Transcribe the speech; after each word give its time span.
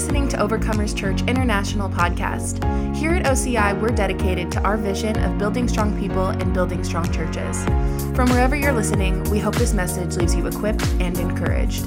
listening 0.00 0.26
to 0.26 0.38
Overcomers 0.38 0.96
Church 0.96 1.20
International 1.28 1.86
podcast. 1.86 2.64
Here 2.96 3.10
at 3.10 3.26
OCI, 3.26 3.78
we're 3.78 3.90
dedicated 3.90 4.50
to 4.52 4.60
our 4.62 4.78
vision 4.78 5.14
of 5.18 5.36
building 5.36 5.68
strong 5.68 5.94
people 6.00 6.28
and 6.28 6.54
building 6.54 6.82
strong 6.82 7.12
churches. 7.12 7.64
From 8.16 8.30
wherever 8.30 8.56
you're 8.56 8.72
listening, 8.72 9.22
we 9.24 9.38
hope 9.38 9.56
this 9.56 9.74
message 9.74 10.16
leaves 10.16 10.34
you 10.34 10.46
equipped 10.46 10.86
and 11.02 11.18
encouraged. 11.18 11.82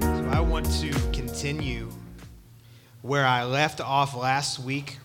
So 0.00 0.28
I 0.32 0.40
want 0.40 0.68
to 0.80 0.90
continue 1.12 1.88
where 3.02 3.24
I 3.24 3.44
left 3.44 3.80
off 3.80 4.16
last 4.16 4.58
week. 4.58 4.98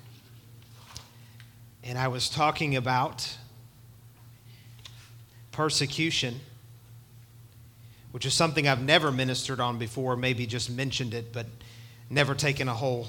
And 1.84 2.00
I 2.00 2.08
was 2.08 2.28
talking 2.28 2.76
about 2.76 3.38
persecution 5.52 6.40
which 8.12 8.26
is 8.26 8.34
something 8.34 8.68
I've 8.68 8.82
never 8.82 9.12
ministered 9.12 9.60
on 9.60 9.78
before, 9.78 10.16
maybe 10.16 10.46
just 10.46 10.70
mentioned 10.70 11.14
it, 11.14 11.32
but 11.32 11.46
never 12.10 12.34
taken 12.34 12.68
a 12.68 12.74
whole 12.74 13.08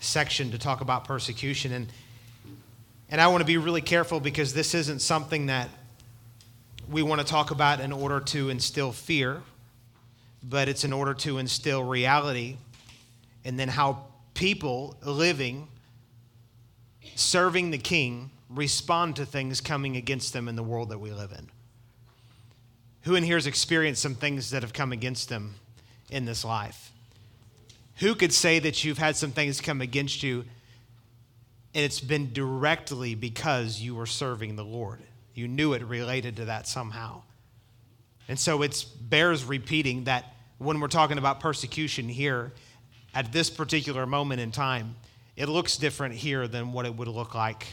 section 0.00 0.50
to 0.50 0.58
talk 0.58 0.80
about 0.80 1.04
persecution. 1.04 1.72
And, 1.72 1.86
and 3.10 3.20
I 3.20 3.28
want 3.28 3.40
to 3.40 3.46
be 3.46 3.58
really 3.58 3.80
careful 3.80 4.20
because 4.20 4.52
this 4.52 4.74
isn't 4.74 5.00
something 5.00 5.46
that 5.46 5.68
we 6.90 7.02
want 7.02 7.20
to 7.20 7.26
talk 7.26 7.50
about 7.50 7.80
in 7.80 7.92
order 7.92 8.20
to 8.20 8.50
instill 8.50 8.92
fear, 8.92 9.40
but 10.42 10.68
it's 10.68 10.84
in 10.84 10.92
order 10.92 11.14
to 11.14 11.38
instill 11.38 11.82
reality 11.84 12.56
and 13.44 13.58
then 13.58 13.68
how 13.68 14.04
people 14.34 14.96
living, 15.04 15.68
serving 17.14 17.70
the 17.70 17.78
king, 17.78 18.30
respond 18.50 19.16
to 19.16 19.24
things 19.24 19.60
coming 19.60 19.96
against 19.96 20.32
them 20.32 20.48
in 20.48 20.56
the 20.56 20.62
world 20.62 20.90
that 20.90 20.98
we 20.98 21.10
live 21.12 21.32
in. 21.32 21.48
Who 23.04 23.16
in 23.16 23.22
here 23.22 23.36
has 23.36 23.46
experienced 23.46 24.00
some 24.00 24.14
things 24.14 24.50
that 24.50 24.62
have 24.62 24.72
come 24.72 24.90
against 24.90 25.28
them 25.28 25.54
in 26.10 26.24
this 26.24 26.44
life? 26.44 26.90
Who 27.96 28.14
could 28.14 28.32
say 28.32 28.58
that 28.58 28.82
you've 28.82 28.98
had 28.98 29.14
some 29.14 29.30
things 29.30 29.60
come 29.60 29.80
against 29.80 30.22
you 30.22 30.44
and 31.74 31.84
it's 31.84 32.00
been 32.00 32.32
directly 32.32 33.14
because 33.14 33.80
you 33.80 33.94
were 33.94 34.06
serving 34.06 34.56
the 34.56 34.64
Lord? 34.64 35.00
You 35.34 35.48
knew 35.48 35.74
it 35.74 35.82
related 35.82 36.36
to 36.36 36.46
that 36.46 36.66
somehow. 36.66 37.22
And 38.26 38.38
so 38.38 38.62
it 38.62 38.86
bears 39.00 39.44
repeating 39.44 40.04
that 40.04 40.34
when 40.56 40.80
we're 40.80 40.88
talking 40.88 41.18
about 41.18 41.40
persecution 41.40 42.08
here, 42.08 42.52
at 43.14 43.32
this 43.32 43.50
particular 43.50 44.06
moment 44.06 44.40
in 44.40 44.50
time, 44.50 44.96
it 45.36 45.48
looks 45.48 45.76
different 45.76 46.14
here 46.14 46.48
than 46.48 46.72
what 46.72 46.86
it 46.86 46.94
would 46.94 47.08
look 47.08 47.34
like 47.34 47.66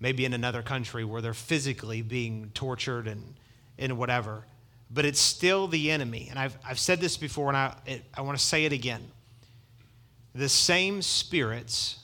maybe 0.00 0.24
in 0.24 0.32
another 0.32 0.62
country 0.62 1.04
where 1.04 1.20
they're 1.20 1.34
physically 1.34 2.02
being 2.02 2.50
tortured 2.54 3.06
and, 3.06 3.34
and 3.78 3.96
whatever 3.96 4.44
but 4.94 5.04
it's 5.04 5.20
still 5.20 5.66
the 5.66 5.90
enemy. 5.90 6.28
And 6.30 6.38
I've, 6.38 6.56
I've 6.64 6.78
said 6.78 7.00
this 7.00 7.16
before, 7.16 7.48
and 7.48 7.56
I, 7.56 7.74
I 8.14 8.20
want 8.20 8.38
to 8.38 8.44
say 8.44 8.64
it 8.64 8.72
again. 8.72 9.02
The 10.34 10.48
same 10.48 11.02
spirits 11.02 11.98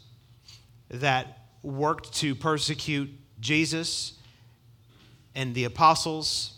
that 0.89 1.47
worked 1.63 2.13
to 2.15 2.35
persecute 2.35 3.11
Jesus 3.39 4.15
and 5.37 5.55
the 5.55 5.65
apostles 5.65 6.55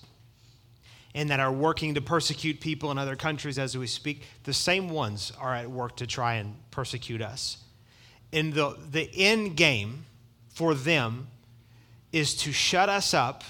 and 1.14 1.28
that 1.28 1.40
are 1.40 1.52
working 1.52 1.94
to 1.94 2.00
persecute 2.00 2.60
people 2.60 2.90
in 2.90 2.96
other 2.96 3.16
countries 3.16 3.58
as 3.58 3.76
we 3.76 3.86
speak, 3.86 4.22
the 4.44 4.54
same 4.54 4.88
ones 4.88 5.32
are 5.38 5.54
at 5.54 5.70
work 5.70 5.96
to 5.96 6.06
try 6.06 6.34
and 6.34 6.56
persecute 6.70 7.20
us. 7.20 7.58
And 8.32 8.54
the, 8.54 8.78
the 8.90 9.10
end 9.14 9.56
game 9.56 10.06
for 10.48 10.74
them 10.74 11.26
is 12.12 12.34
to 12.36 12.52
shut 12.52 12.88
us 12.88 13.12
up, 13.12 13.44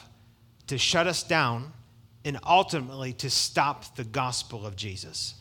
to 0.66 0.76
shut 0.76 1.06
us 1.06 1.22
down, 1.22 1.72
and 2.24 2.38
ultimately 2.46 3.12
to 3.14 3.30
stop 3.30 3.96
the 3.96 4.04
gospel 4.04 4.66
of 4.66 4.76
Jesus. 4.76 5.34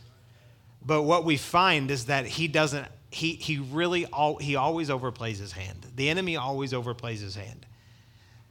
But 0.84 1.04
what 1.04 1.26
we 1.26 1.38
find 1.38 1.92
is 1.92 2.06
that 2.06 2.26
he 2.26 2.48
doesn't, 2.48 2.88
he, 3.12 3.34
he 3.34 3.60
really, 3.60 4.06
all, 4.08 4.38
he 4.38 4.56
always 4.56 4.90
overplays 4.90 5.38
his 5.38 5.52
hand. 5.52 5.86
The 5.96 6.10
enemy 6.10 6.38
always 6.38 6.74
overplays 6.74 7.20
his 7.20 7.36
hand. 7.36 7.66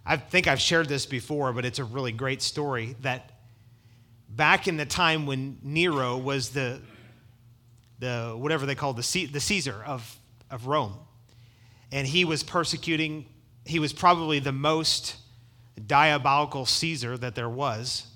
I 0.07 0.17
think 0.17 0.47
I've 0.47 0.61
shared 0.61 0.89
this 0.89 1.07
before, 1.07 1.53
but 1.53 1.65
it's 1.65 1.79
a 1.79 1.85
really 1.85 2.13
great 2.13 2.41
story 2.43 2.97
that 3.03 3.33
back 4.29 4.69
in 4.69 4.77
the 4.77 4.87
time 4.87 5.27
when 5.27 5.59
Nero 5.63 6.17
was 6.17 6.51
the, 6.51 6.81
the 7.99 8.35
whatever 8.37 8.65
they 8.65 8.75
called 8.75 8.97
the, 8.97 9.27
the 9.27 9.41
Caesar 9.41 9.83
of, 9.85 10.19
of 10.51 10.67
Rome, 10.67 10.95
and 11.93 12.07
he 12.07 12.25
was 12.25 12.45
persecuting, 12.45 13.27
he 13.65 13.81
was 13.81 13.93
probably 13.93 14.39
the 14.39 14.53
most 14.53 15.17
diabolical 15.87 16.65
Caesar 16.65 17.19
that 17.19 17.35
there 17.35 17.49
was 17.49 18.07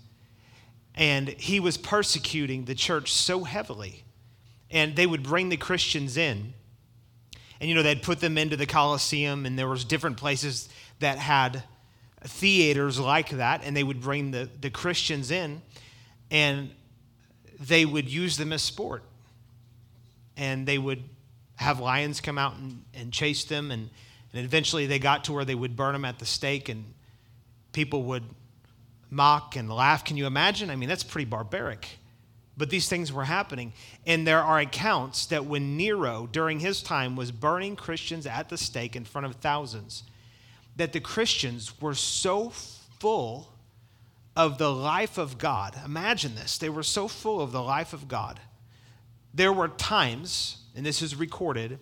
and 0.95 1.29
he 1.29 1.59
was 1.61 1.77
persecuting 1.77 2.65
the 2.65 2.75
church 2.75 3.13
so 3.13 3.45
heavily. 3.45 4.05
And 4.71 4.97
they 4.97 5.07
would 5.07 5.23
bring 5.23 5.49
the 5.49 5.57
Christians 5.57 6.17
in. 6.17 6.55
And, 7.61 7.69
you 7.69 7.75
know, 7.75 7.83
they'd 7.83 8.03
put 8.03 8.21
them 8.21 8.37
into 8.37 8.57
the 8.57 8.67
Colosseum, 8.67 9.47
and 9.47 9.59
there 9.59 9.69
was 9.69 9.85
different 9.85 10.17
places 10.17 10.69
that 11.01 11.19
had 11.19 11.63
theaters 12.23 12.99
like 12.99 13.31
that, 13.31 13.63
and 13.65 13.77
they 13.77 13.85
would 13.85 14.01
bring 14.01 14.31
the, 14.31 14.49
the 14.61 14.71
Christians 14.71 15.31
in, 15.31 15.63
and 16.31 16.71
they 17.61 17.85
would 17.85 18.09
use 18.09 18.37
them 18.37 18.53
as 18.53 18.63
sport. 18.63 19.03
And 20.37 20.67
they 20.67 20.79
would 20.79 21.05
have 21.57 21.79
lions 21.79 22.21
come 22.21 22.39
out 22.39 22.57
and, 22.57 22.85
and 22.93 23.13
chase 23.13 23.45
them, 23.45 23.71
and, 23.71 23.91
and 24.33 24.45
eventually 24.45 24.87
they 24.87 24.99
got 24.99 25.25
to 25.25 25.33
where 25.33 25.45
they 25.45 25.55
would 25.55 25.77
burn 25.77 25.93
them 25.93 26.05
at 26.05 26.19
the 26.19 26.27
stake, 26.27 26.69
and 26.69 26.85
people 27.73 28.03
would 28.05 28.25
mock 29.15 29.57
and 29.57 29.71
laugh. 29.71 30.05
Can 30.05 30.17
you 30.17 30.27
imagine? 30.27 30.71
I 30.71 30.77
mean, 30.77 30.89
that's 30.89 31.05
pretty 31.05 31.25
barbaric. 31.25 31.89
But 32.57 32.71
these 32.71 32.89
things 32.89 33.13
were 33.13 33.25
happening. 33.25 33.73
And 34.07 34.27
there 34.27 34.43
are 34.43 34.59
accounts 34.59 35.27
that 35.27 35.47
when 35.47 35.77
Nero, 35.77 36.29
during 36.31 36.61
his 36.61 36.83
time, 36.83 37.17
was 37.17 37.33
burning 37.33 37.77
Christians 37.77 38.27
at 38.27 38.49
the 38.49 38.59
stake 38.59 38.95
in 38.95 39.05
front 39.05 39.27
of 39.27 39.37
thousands, 39.37 40.05
that 40.77 40.93
the 40.93 41.01
Christians 41.01 41.81
were 41.81 41.95
so 41.95 42.51
full 42.51 43.49
of 44.37 44.59
the 44.59 44.73
life 44.73 45.19
of 45.19 45.39
God. 45.39 45.77
Imagine 45.85 46.35
this. 46.35 46.59
They 46.59 46.69
were 46.69 46.83
so 46.83 47.09
full 47.09 47.41
of 47.41 47.53
the 47.53 47.63
life 47.63 47.93
of 47.93 48.09
God. 48.09 48.41
There 49.33 49.53
were 49.53 49.69
times, 49.69 50.59
and 50.77 50.85
this 50.85 51.03
is 51.03 51.17
recorded, 51.17 51.79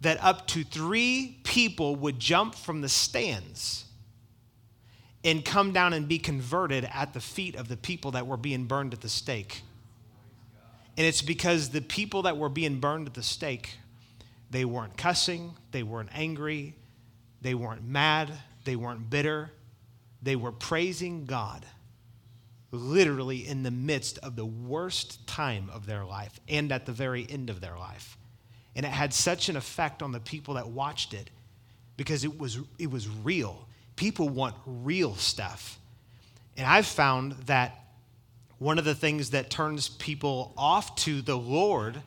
that 0.00 0.22
up 0.22 0.46
to 0.48 0.64
three 0.64 1.38
people 1.44 1.96
would 1.96 2.18
jump 2.18 2.54
from 2.54 2.80
the 2.80 2.88
stands 2.88 3.86
and 5.24 5.44
come 5.44 5.72
down 5.72 5.92
and 5.92 6.08
be 6.08 6.18
converted 6.18 6.88
at 6.92 7.14
the 7.14 7.20
feet 7.20 7.54
of 7.54 7.68
the 7.68 7.76
people 7.76 8.12
that 8.12 8.26
were 8.26 8.36
being 8.36 8.64
burned 8.64 8.92
at 8.92 9.00
the 9.00 9.08
stake. 9.08 9.62
And 10.96 11.06
it's 11.06 11.22
because 11.22 11.70
the 11.70 11.80
people 11.80 12.22
that 12.22 12.36
were 12.36 12.48
being 12.48 12.80
burned 12.80 13.06
at 13.06 13.14
the 13.14 13.22
stake, 13.22 13.76
they 14.50 14.64
weren't 14.64 14.96
cussing, 14.96 15.54
they 15.70 15.82
weren't 15.82 16.10
angry, 16.12 16.74
they 17.40 17.54
weren't 17.54 17.84
mad, 17.84 18.30
they 18.64 18.76
weren't 18.76 19.08
bitter. 19.08 19.50
They 20.22 20.36
were 20.36 20.52
praising 20.52 21.24
God 21.24 21.66
literally 22.70 23.46
in 23.46 23.62
the 23.62 23.70
midst 23.70 24.18
of 24.18 24.36
the 24.36 24.46
worst 24.46 25.26
time 25.26 25.68
of 25.72 25.86
their 25.86 26.04
life 26.04 26.40
and 26.48 26.72
at 26.72 26.86
the 26.86 26.92
very 26.92 27.26
end 27.28 27.50
of 27.50 27.60
their 27.60 27.76
life. 27.76 28.16
And 28.74 28.86
it 28.86 28.90
had 28.90 29.12
such 29.12 29.48
an 29.48 29.56
effect 29.56 30.02
on 30.02 30.12
the 30.12 30.20
people 30.20 30.54
that 30.54 30.68
watched 30.68 31.12
it 31.12 31.28
because 31.96 32.24
it 32.24 32.38
was, 32.38 32.58
it 32.78 32.90
was 32.90 33.08
real 33.08 33.68
people 34.02 34.28
want 34.28 34.56
real 34.66 35.14
stuff. 35.14 35.78
And 36.56 36.66
I've 36.66 36.86
found 36.86 37.34
that 37.46 37.84
one 38.58 38.80
of 38.80 38.84
the 38.84 38.96
things 38.96 39.30
that 39.30 39.48
turns 39.48 39.90
people 39.90 40.52
off 40.56 40.96
to 40.96 41.22
the 41.22 41.36
Lord 41.38 42.02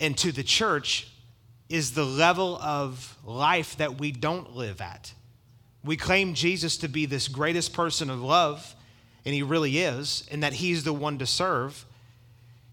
and 0.00 0.18
to 0.18 0.32
the 0.32 0.42
church 0.42 1.08
is 1.68 1.92
the 1.92 2.04
level 2.04 2.58
of 2.60 3.16
life 3.24 3.76
that 3.76 4.00
we 4.00 4.10
don't 4.10 4.56
live 4.56 4.80
at. 4.80 5.14
We 5.84 5.96
claim 5.96 6.34
Jesus 6.34 6.76
to 6.78 6.88
be 6.88 7.06
this 7.06 7.28
greatest 7.28 7.74
person 7.74 8.10
of 8.10 8.20
love, 8.20 8.74
and 9.24 9.32
he 9.32 9.44
really 9.44 9.78
is, 9.78 10.26
and 10.32 10.42
that 10.42 10.54
he's 10.54 10.82
the 10.82 10.92
one 10.92 11.18
to 11.18 11.26
serve. 11.26 11.86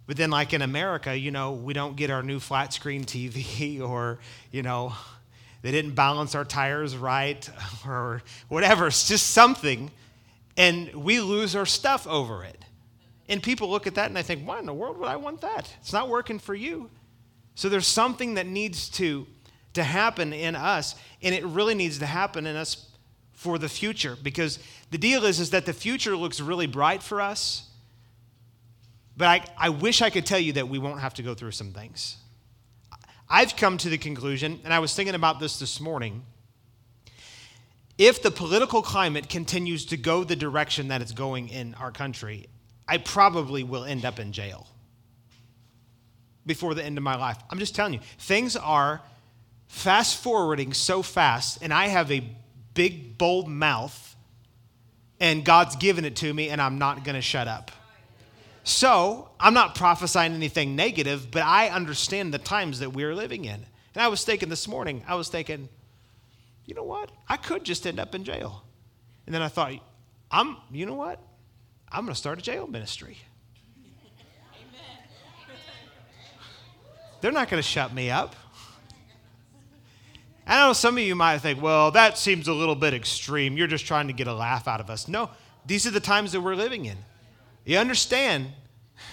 But 0.08 0.18
then, 0.18 0.32
like 0.32 0.52
in 0.52 0.64
America, 0.64 1.16
you 1.16 1.30
know, 1.30 1.52
we 1.52 1.74
don't 1.74 1.96
get 1.96 2.10
our 2.10 2.24
new 2.24 2.40
flat 2.40 2.74
screen 2.74 3.06
TV 3.06 3.80
or, 3.88 4.18
you 4.52 4.64
know, 4.64 4.94
they 5.68 5.74
didn't 5.74 5.96
balance 5.96 6.34
our 6.34 6.46
tires 6.46 6.96
right 6.96 7.50
or 7.86 8.22
whatever. 8.48 8.88
It's 8.88 9.06
just 9.06 9.32
something. 9.32 9.92
And 10.56 10.94
we 10.96 11.20
lose 11.20 11.58
our 11.58 11.66
stuff 11.66 12.08
over 12.08 12.46
it. 12.46 12.64
And 13.28 13.44
people 13.44 13.70
look 13.70 13.86
at 13.86 13.96
that 13.96 14.06
and 14.06 14.16
they 14.16 14.24
think, 14.24 14.48
why 14.48 14.60
in 14.60 14.66
the 14.66 14.74
world 14.74 14.98
would 14.98 15.10
I 15.10 15.18
want 15.18 15.42
that? 15.42 15.76
It's 15.82 15.92
not 15.92 16.08
working 16.08 16.40
for 16.40 16.56
you. 16.56 16.90
So 17.56 17.68
there's 17.68 17.86
something 17.86 18.36
that 18.36 18.48
needs 18.48 18.88
to, 18.92 19.28
to 19.74 19.84
happen 19.84 20.32
in 20.32 20.56
us, 20.56 20.96
and 21.22 21.36
it 21.36 21.44
really 21.44 21.76
needs 21.76 22.00
to 22.00 22.06
happen 22.06 22.48
in 22.48 22.56
us 22.56 22.90
for 23.34 23.58
the 23.58 23.68
future 23.68 24.16
because 24.24 24.60
the 24.90 24.98
deal 24.98 25.26
is, 25.26 25.38
is 25.42 25.50
that 25.50 25.66
the 25.66 25.74
future 25.74 26.16
looks 26.16 26.40
really 26.40 26.68
bright 26.68 27.04
for 27.04 27.20
us. 27.20 27.68
But 29.18 29.28
I, 29.28 29.66
I 29.66 29.70
wish 29.70 30.02
I 30.02 30.12
could 30.12 30.26
tell 30.26 30.40
you 30.40 30.54
that 30.54 30.70
we 30.70 30.80
won't 30.80 31.02
have 31.02 31.16
to 31.16 31.24
go 31.24 31.34
through 31.34 31.52
some 31.52 31.74
things. 31.74 32.16
I've 33.30 33.56
come 33.56 33.78
to 33.80 33.90
the 33.90 33.98
conclusion, 33.98 34.60
and 34.64 34.74
I 34.74 34.80
was 34.80 34.94
thinking 34.94 35.16
about 35.16 35.40
this 35.40 35.60
this 35.60 35.80
morning. 35.82 36.24
If 37.98 38.22
the 38.22 38.32
political 38.32 38.82
climate 38.82 39.28
continues 39.28 39.86
to 39.88 39.98
go 39.98 40.24
the 40.24 40.36
direction 40.36 40.88
that 40.90 41.02
it's 41.02 41.12
going 41.12 41.50
in 41.50 41.74
our 41.76 41.92
country, 41.92 42.48
I 42.88 42.98
probably 43.00 43.64
will 43.64 43.84
end 43.84 44.06
up 44.06 44.20
in 44.20 44.32
jail. 44.32 44.68
before 46.48 46.74
the 46.74 46.84
end 46.84 46.98
of 46.98 47.04
my 47.04 47.16
life. 47.16 47.38
I'm 47.52 47.60
just 47.60 47.76
telling 47.76 47.94
you, 47.94 48.00
things 48.18 48.56
are 48.56 49.02
fast 49.68 50.24
forwarding 50.24 50.74
so 50.74 51.04
fast, 51.04 51.60
and 51.62 51.74
I 51.74 51.88
have 51.88 52.12
a 52.12 52.24
big, 52.74 53.18
bold 53.18 53.50
mouth, 53.50 54.16
and 55.20 55.44
God's 55.44 55.76
given 55.76 56.06
it 56.06 56.16
to 56.18 56.34
me, 56.34 56.50
and 56.50 56.62
I'm 56.62 56.80
not 56.80 57.04
going 57.04 57.16
to 57.16 57.22
shut 57.22 57.48
up. 57.48 57.72
So, 58.68 59.30
I'm 59.40 59.54
not 59.54 59.76
prophesying 59.76 60.34
anything 60.34 60.76
negative, 60.76 61.32
but 61.32 61.44
I 61.44 61.70
understand 61.70 62.34
the 62.34 62.38
times 62.38 62.80
that 62.80 62.90
we're 62.90 63.16
living 63.16 63.46
in. 63.46 63.66
And 63.96 64.04
I 64.04 64.10
was 64.10 64.26
thinking 64.26 64.50
this 64.50 64.68
morning, 64.68 65.06
I 65.08 65.16
was 65.16 65.30
thinking, 65.30 65.70
you 66.66 66.76
know 66.76 66.84
what? 66.84 67.10
I 67.30 67.38
could 67.38 67.64
just 67.64 67.88
end 67.88 67.98
up 67.98 68.14
in 68.14 68.26
jail. 68.26 68.66
And 69.26 69.34
then 69.34 69.42
I 69.42 69.48
thought, 69.48 69.72
I'm, 70.30 70.58
you 70.70 70.86
know 70.86 70.96
what? 70.96 71.22
I'm 71.90 72.02
going 72.02 72.14
to 72.14 72.20
start 72.20 72.40
a 72.40 72.42
jail 72.42 72.68
ministry. 72.68 73.18
They're 77.22 77.32
not 77.32 77.50
going 77.50 77.64
to 77.64 77.68
shut 77.68 77.94
me 77.94 78.12
up. 78.12 78.36
I 80.46 80.68
know 80.68 80.74
some 80.74 80.98
of 80.98 81.04
you 81.06 81.16
might 81.16 81.38
think, 81.38 81.62
well, 81.62 81.92
that 81.92 82.18
seems 82.18 82.50
a 82.50 82.54
little 82.54 82.76
bit 82.76 82.94
extreme. 82.94 83.56
You're 83.56 83.68
just 83.68 83.86
trying 83.86 84.08
to 84.08 84.14
get 84.14 84.28
a 84.28 84.34
laugh 84.34 84.68
out 84.68 84.82
of 84.82 84.90
us. 84.90 85.08
No, 85.08 85.30
these 85.66 85.88
are 85.88 85.92
the 85.92 86.02
times 86.02 86.34
that 86.34 86.42
we're 86.42 86.56
living 86.56 86.84
in. 86.84 86.98
You 87.68 87.80
understand? 87.80 88.48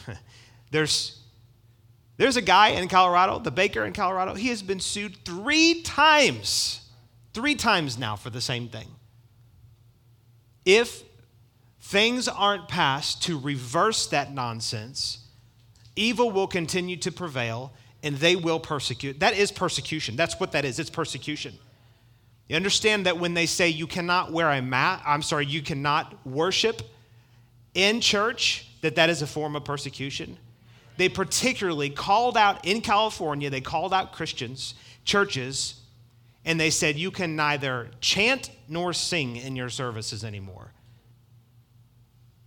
there's, 0.70 1.20
there's 2.18 2.36
a 2.36 2.42
guy 2.42 2.68
in 2.68 2.86
Colorado, 2.86 3.40
the 3.40 3.50
baker 3.50 3.84
in 3.84 3.92
Colorado, 3.92 4.34
he 4.34 4.48
has 4.48 4.62
been 4.62 4.78
sued 4.78 5.16
three 5.24 5.82
times, 5.82 6.88
three 7.34 7.56
times 7.56 7.98
now 7.98 8.14
for 8.14 8.30
the 8.30 8.40
same 8.40 8.68
thing. 8.68 8.86
If 10.64 11.02
things 11.80 12.28
aren't 12.28 12.68
passed 12.68 13.24
to 13.24 13.40
reverse 13.40 14.06
that 14.06 14.32
nonsense, 14.32 15.18
evil 15.96 16.30
will 16.30 16.46
continue 16.46 16.96
to 16.98 17.10
prevail 17.10 17.72
and 18.04 18.16
they 18.18 18.36
will 18.36 18.60
persecute. 18.60 19.18
That 19.18 19.36
is 19.36 19.50
persecution. 19.50 20.14
That's 20.14 20.38
what 20.38 20.52
that 20.52 20.64
is. 20.64 20.78
It's 20.78 20.90
persecution. 20.90 21.54
You 22.48 22.54
understand 22.54 23.06
that 23.06 23.18
when 23.18 23.34
they 23.34 23.46
say 23.46 23.68
you 23.68 23.88
cannot 23.88 24.30
wear 24.30 24.48
a 24.48 24.62
mat, 24.62 25.02
I'm 25.04 25.22
sorry, 25.22 25.44
you 25.44 25.60
cannot 25.60 26.24
worship 26.24 26.82
in 27.74 28.00
church, 28.00 28.68
that 28.80 28.94
that 28.96 29.10
is 29.10 29.22
a 29.22 29.26
form 29.26 29.56
of 29.56 29.64
persecution. 29.64 30.38
They 30.96 31.08
particularly 31.08 31.90
called 31.90 32.36
out 32.36 32.64
in 32.64 32.80
California, 32.80 33.50
they 33.50 33.60
called 33.60 33.92
out 33.92 34.12
Christians, 34.12 34.74
churches, 35.04 35.80
and 36.44 36.60
they 36.60 36.70
said 36.70 36.96
you 36.96 37.10
can 37.10 37.36
neither 37.36 37.88
chant 38.00 38.50
nor 38.68 38.92
sing 38.92 39.36
in 39.36 39.56
your 39.56 39.68
services 39.68 40.24
anymore. 40.24 40.70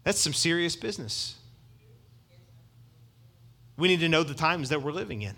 That's 0.04 0.20
some 0.20 0.34
serious 0.34 0.76
business. 0.76 1.36
We 3.76 3.88
need 3.88 4.00
to 4.00 4.10
know 4.10 4.24
the 4.24 4.34
times 4.34 4.70
that 4.70 4.82
we're 4.82 4.92
living 4.92 5.22
in. 5.22 5.36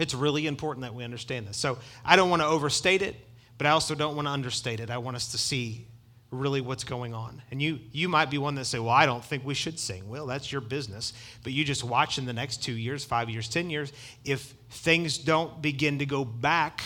It's 0.00 0.14
really 0.14 0.46
important 0.46 0.82
that 0.82 0.94
we 0.94 1.04
understand 1.04 1.46
this. 1.46 1.56
So 1.56 1.78
I 2.04 2.16
don't 2.16 2.30
want 2.30 2.42
to 2.42 2.46
overstate 2.46 3.02
it, 3.02 3.14
but 3.58 3.66
I 3.66 3.70
also 3.70 3.94
don't 3.94 4.16
want 4.16 4.26
to 4.26 4.32
understate 4.32 4.80
it. 4.80 4.90
I 4.90 4.98
want 4.98 5.16
us 5.16 5.30
to 5.32 5.38
see 5.38 5.86
really 6.34 6.60
what's 6.60 6.84
going 6.84 7.14
on. 7.14 7.42
And 7.50 7.62
you 7.62 7.80
you 7.92 8.08
might 8.08 8.30
be 8.30 8.38
one 8.38 8.54
that 8.56 8.66
say, 8.66 8.78
"Well, 8.78 8.90
I 8.90 9.06
don't 9.06 9.24
think 9.24 9.44
we 9.44 9.54
should 9.54 9.78
sing." 9.78 10.08
Well, 10.08 10.26
that's 10.26 10.52
your 10.52 10.60
business. 10.60 11.12
But 11.42 11.52
you 11.52 11.64
just 11.64 11.84
watch 11.84 12.18
in 12.18 12.26
the 12.26 12.32
next 12.32 12.62
2 12.62 12.72
years, 12.72 13.04
5 13.04 13.30
years, 13.30 13.48
10 13.48 13.70
years 13.70 13.92
if 14.24 14.54
things 14.70 15.18
don't 15.18 15.62
begin 15.62 15.98
to 16.00 16.06
go 16.06 16.24
back 16.24 16.82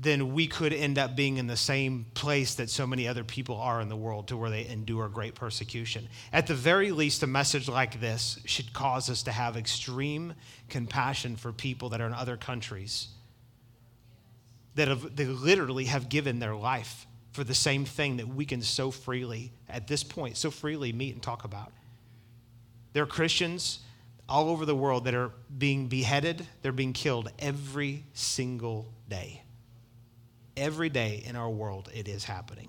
then 0.00 0.32
we 0.32 0.46
could 0.46 0.72
end 0.72 0.96
up 0.96 1.16
being 1.16 1.38
in 1.38 1.48
the 1.48 1.56
same 1.56 2.06
place 2.14 2.54
that 2.54 2.70
so 2.70 2.86
many 2.86 3.08
other 3.08 3.24
people 3.24 3.56
are 3.56 3.80
in 3.80 3.88
the 3.88 3.96
world 3.96 4.28
to 4.28 4.36
where 4.36 4.48
they 4.48 4.64
endure 4.68 5.08
great 5.08 5.34
persecution. 5.34 6.08
At 6.32 6.46
the 6.46 6.54
very 6.54 6.92
least, 6.92 7.24
a 7.24 7.26
message 7.26 7.68
like 7.68 8.00
this 8.00 8.38
should 8.44 8.72
cause 8.72 9.10
us 9.10 9.24
to 9.24 9.32
have 9.32 9.56
extreme 9.56 10.34
compassion 10.68 11.34
for 11.34 11.52
people 11.52 11.88
that 11.88 12.00
are 12.00 12.06
in 12.06 12.14
other 12.14 12.36
countries 12.36 13.08
that 14.76 14.86
have, 14.86 15.16
they 15.16 15.24
literally 15.24 15.86
have 15.86 16.08
given 16.08 16.38
their 16.38 16.54
life 16.54 17.07
for 17.38 17.44
the 17.44 17.54
same 17.54 17.84
thing 17.84 18.18
that 18.18 18.28
we 18.28 18.44
can 18.44 18.60
so 18.60 18.90
freely, 18.90 19.52
at 19.68 19.86
this 19.86 20.02
point, 20.02 20.36
so 20.36 20.50
freely 20.50 20.92
meet 20.92 21.14
and 21.14 21.22
talk 21.22 21.44
about. 21.44 21.72
There 22.92 23.02
are 23.02 23.06
Christians 23.06 23.78
all 24.28 24.50
over 24.50 24.66
the 24.66 24.74
world 24.74 25.04
that 25.04 25.14
are 25.14 25.30
being 25.56 25.86
beheaded, 25.86 26.46
they're 26.62 26.72
being 26.72 26.92
killed 26.92 27.30
every 27.38 28.04
single 28.12 28.92
day 29.08 29.42
every 30.58 30.88
day 30.88 31.22
in 31.24 31.36
our 31.36 31.48
world 31.48 31.88
it 31.94 32.08
is 32.08 32.24
happening. 32.24 32.68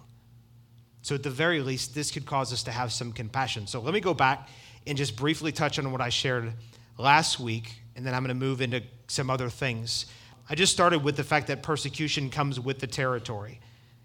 So, 1.02 1.16
at 1.16 1.24
the 1.24 1.30
very 1.30 1.62
least, 1.62 1.96
this 1.96 2.12
could 2.12 2.26
cause 2.26 2.54
us 2.54 2.64
to 2.64 2.72
have 2.72 2.92
some 2.92 3.12
compassion. 3.12 3.68
So, 3.68 3.80
let 3.80 3.94
me 3.94 4.00
go 4.00 4.14
back 4.14 4.50
and 4.86 4.98
just 4.98 5.16
briefly 5.16 5.52
touch 5.52 5.80
on 5.80 5.92
what 5.92 6.02
I 6.02 6.10
shared 6.10 6.54
last 6.98 7.40
week, 7.40 7.82
and 7.96 8.06
then 8.06 8.14
I'm 8.14 8.24
going 8.24 8.38
to 8.38 8.46
move 8.46 8.62
into 8.62 8.84
some 9.08 9.30
other 9.30 9.50
things. 9.50 10.06
I 10.50 10.56
just 10.56 10.74
started 10.74 11.04
with 11.04 11.16
the 11.16 11.24
fact 11.24 11.48
that 11.48 11.64
persecution 11.64 12.30
comes 12.30 12.60
with 12.60 12.80
the 12.80 12.88
territory. 12.88 13.60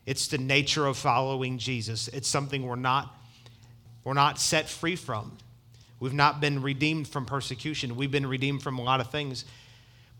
It's 0.06 0.29
the 0.29 0.39
nature 0.39 0.87
of 0.87 0.97
following 0.97 1.59
Jesus. 1.59 2.09
It's 2.09 2.29
something 2.29 2.67
we're 2.67 2.77
not, 2.77 3.15
we're 4.05 4.15
not 4.15 4.39
set 4.39 4.69
free 4.69 4.97
from. 4.97 5.37
We've 6.01 6.12
not 6.12 6.41
been 6.41 6.61
redeemed 6.61 7.09
from 7.09 7.25
persecution. 7.25 7.97
We've 7.97 8.11
been 8.11 8.27
redeemed 8.27 8.62
from 8.62 8.79
a 8.79 8.83
lot 8.83 9.01
of 9.01 9.11
things. 9.11 9.45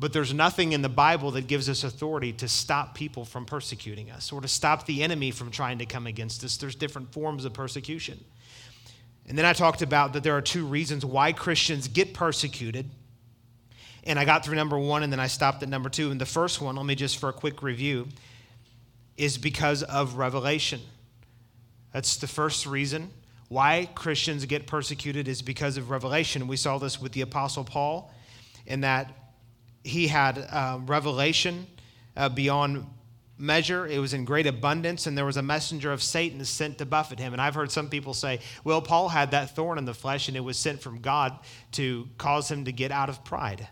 But 0.01 0.13
there's 0.13 0.35
nothing 0.35 0.73
in 0.73 0.83
the 0.83 0.89
Bible 0.89 1.31
that 1.33 1.47
gives 1.47 1.69
us 1.69 1.85
authority 1.85 2.33
to 2.35 2.49
stop 2.49 2.95
people 2.95 3.25
from 3.25 3.45
persecuting 3.45 4.11
us 4.11 4.33
or 4.33 4.41
to 4.41 4.49
stop 4.49 4.87
the 4.87 5.03
enemy 5.03 5.31
from 5.31 5.51
trying 5.51 5.79
to 5.79 5.87
come 5.87 6.07
against 6.07 6.43
us. 6.43 6.57
There's 6.57 6.75
different 6.75 7.13
forms 7.13 7.45
of 7.45 7.53
persecution. 7.53 8.19
And 9.29 9.39
then 9.39 9.45
I 9.45 9.53
talked 9.53 9.83
about 9.83 10.13
that 10.15 10.23
there 10.23 10.37
are 10.37 10.43
two 10.43 10.67
reasons 10.67 11.05
why 11.05 11.33
Christians 11.33 11.89
get 11.89 12.13
persecuted. 12.13 12.91
And 14.05 14.19
I 14.19 14.25
got 14.25 14.45
through 14.45 14.57
number 14.57 14.79
one 14.79 15.03
and 15.03 15.13
then 15.13 15.21
I 15.21 15.29
stopped 15.29 15.63
at 15.63 15.69
number 15.69 15.89
two. 15.89 16.11
And 16.11 16.21
the 16.21 16.27
first 16.27 16.61
one, 16.61 16.77
let 16.77 16.85
me 16.85 16.95
just 16.95 17.19
for 17.19 17.29
a 17.29 17.33
quick 17.33 17.63
review, 17.63 18.09
is 19.17 19.39
because 19.39 19.83
of 19.83 20.17
revelation. 20.17 20.81
That's 21.93 22.17
the 22.17 22.27
first 22.27 22.67
reason 22.67 23.11
why 23.49 23.89
Christians 23.95 24.45
get 24.47 24.67
persecuted 24.67 25.29
is 25.29 25.43
because 25.43 25.77
of 25.77 25.91
revelation. 25.91 26.49
We 26.49 26.57
saw 26.57 26.79
this 26.79 27.01
with 27.01 27.13
the 27.13 27.21
Apostle 27.21 27.65
Paul 27.65 28.13
in 28.67 28.81
that 28.81 29.13
he 29.85 30.09
had 30.09 30.39
uh, 30.39 30.81
revelation 30.87 31.67
uh, 32.17 32.31
beyond 32.31 32.87
measure. 33.39 33.87
It 33.87 33.99
was 33.99 34.15
in 34.15 34.25
great 34.25 34.47
abundance, 34.47 35.07
and 35.07 35.17
there 35.17 35.27
was 35.27 35.37
a 35.37 35.43
messenger 35.43 35.93
of 35.93 36.03
Satan 36.03 36.45
sent 36.45 36.79
to 36.79 36.87
buffet 36.87 37.19
him. 37.19 37.33
And 37.33 37.43
I've 37.43 37.55
heard 37.55 37.71
some 37.71 37.89
people 37.89 38.15
say, 38.15 38.41
well, 38.65 38.81
Paul 38.81 39.09
had 39.09 39.33
that 39.33 39.55
thorn 39.55 39.79
in 39.79 39.85
the 39.85 39.95
flesh, 39.95 40.29
and 40.29 40.37
it 40.37 40.41
was 40.41 40.57
sent 40.57 40.81
from 40.81 41.01
God 41.01 41.39
to 41.73 42.09
cause 42.19 42.51
him 42.51 42.65
to 42.65 42.73
get 42.73 42.91
out 42.91 43.09
of 43.09 43.25
pride. 43.25 43.69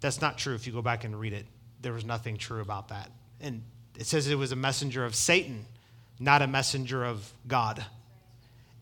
That's 0.00 0.20
not 0.20 0.38
true 0.38 0.54
if 0.54 0.66
you 0.66 0.72
go 0.72 0.82
back 0.82 1.04
and 1.04 1.18
read 1.18 1.32
it. 1.32 1.46
There 1.80 1.92
was 1.92 2.04
nothing 2.04 2.36
true 2.36 2.60
about 2.60 2.88
that. 2.88 3.10
And 3.40 3.62
it 3.98 4.06
says 4.06 4.28
it 4.28 4.36
was 4.36 4.52
a 4.52 4.56
messenger 4.56 5.04
of 5.04 5.14
Satan, 5.14 5.66
not 6.18 6.42
a 6.42 6.46
messenger 6.46 7.04
of 7.04 7.32
God. 7.46 7.84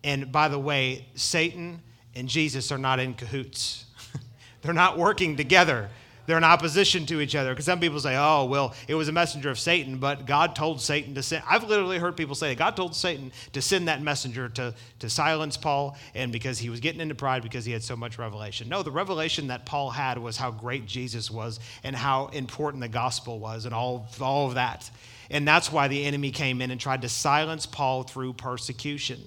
And 0.03 0.31
by 0.31 0.49
the 0.49 0.59
way, 0.59 1.07
Satan 1.15 1.83
and 2.15 2.29
Jesus 2.29 2.71
are 2.71 2.79
not 2.79 3.01
in 3.01 3.15
cahoots. 3.15 3.87
They're 4.63 4.75
not 4.75 4.99
working 4.99 5.37
together. 5.37 5.91
They're 6.27 6.37
in 6.37 6.45
opposition 6.45 7.07
to 7.07 7.21
each 7.21 7.35
other. 7.35 7.51
Because 7.51 7.67
some 7.67 7.81
people 7.81 8.01
say, 8.01 8.17
oh, 8.17 8.45
well, 8.47 8.75
it 8.89 8.95
was 8.95 9.09
a 9.09 9.13
messenger 9.13 9.51
of 9.51 9.59
Satan, 9.59 9.99
but 9.99 10.27
God 10.27 10.57
told 10.57 10.81
Satan 10.81 11.15
to 11.15 11.23
send. 11.23 11.45
I've 11.49 11.65
literally 11.65 11.99
heard 11.99 12.17
people 12.17 12.35
say 12.35 12.55
God 12.55 12.77
told 12.77 12.95
Satan 12.95 13.33
to 13.53 13.61
send 13.61 13.89
that 13.89 14.03
messenger 14.03 14.49
to, 14.51 14.75
to 15.01 15.11
silence 15.11 15.57
Paul, 15.57 15.97
and 16.15 16.33
because 16.33 16.59
he 16.59 16.71
was 16.71 16.81
getting 16.81 17.01
into 17.01 17.15
pride 17.15 17.43
because 17.43 17.65
he 17.65 17.73
had 17.73 17.83
so 17.83 17.97
much 17.97 18.19
revelation. 18.19 18.69
No, 18.69 18.83
the 18.83 18.91
revelation 18.91 19.49
that 19.49 19.67
Paul 19.67 19.91
had 19.91 20.19
was 20.19 20.37
how 20.37 20.51
great 20.51 20.87
Jesus 20.87 21.31
was 21.31 21.61
and 21.83 21.95
how 21.95 22.27
important 22.29 22.81
the 22.81 22.89
gospel 22.89 23.39
was 23.39 23.65
and 23.65 23.75
all, 23.75 24.09
all 24.21 24.49
of 24.49 24.55
that. 24.55 24.91
And 25.31 25.47
that's 25.47 25.73
why 25.73 25.89
the 25.89 26.05
enemy 26.05 26.31
came 26.31 26.61
in 26.61 26.71
and 26.71 26.81
tried 26.81 27.03
to 27.03 27.09
silence 27.09 27.67
Paul 27.67 28.03
through 28.03 28.35
persecution. 28.35 29.21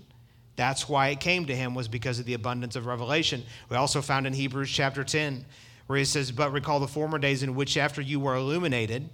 That's 0.56 0.90
why 0.90 1.10
it 1.10 1.20
came 1.20 1.46
to 1.46 1.56
him 1.56 1.76
was 1.76 1.88
because 1.88 2.18
of 2.20 2.26
the 2.26 2.34
abundance 2.34 2.76
of 2.76 2.88
revelation. 2.88 3.44
We 3.70 3.78
also 3.78 4.02
found 4.02 4.26
in 4.26 4.34
Hebrews 4.34 4.72
chapter 4.72 5.04
10 5.04 5.46
where 5.88 5.98
he 5.98 6.06
says, 6.06 6.32
"But 6.32 6.52
recall 6.52 6.80
the 6.80 6.88
former 6.88 7.18
days 7.18 7.44
in 7.44 7.56
which 7.56 7.76
after 7.78 8.02
you 8.02 8.20
were 8.20 8.36
illuminated, 8.36 9.10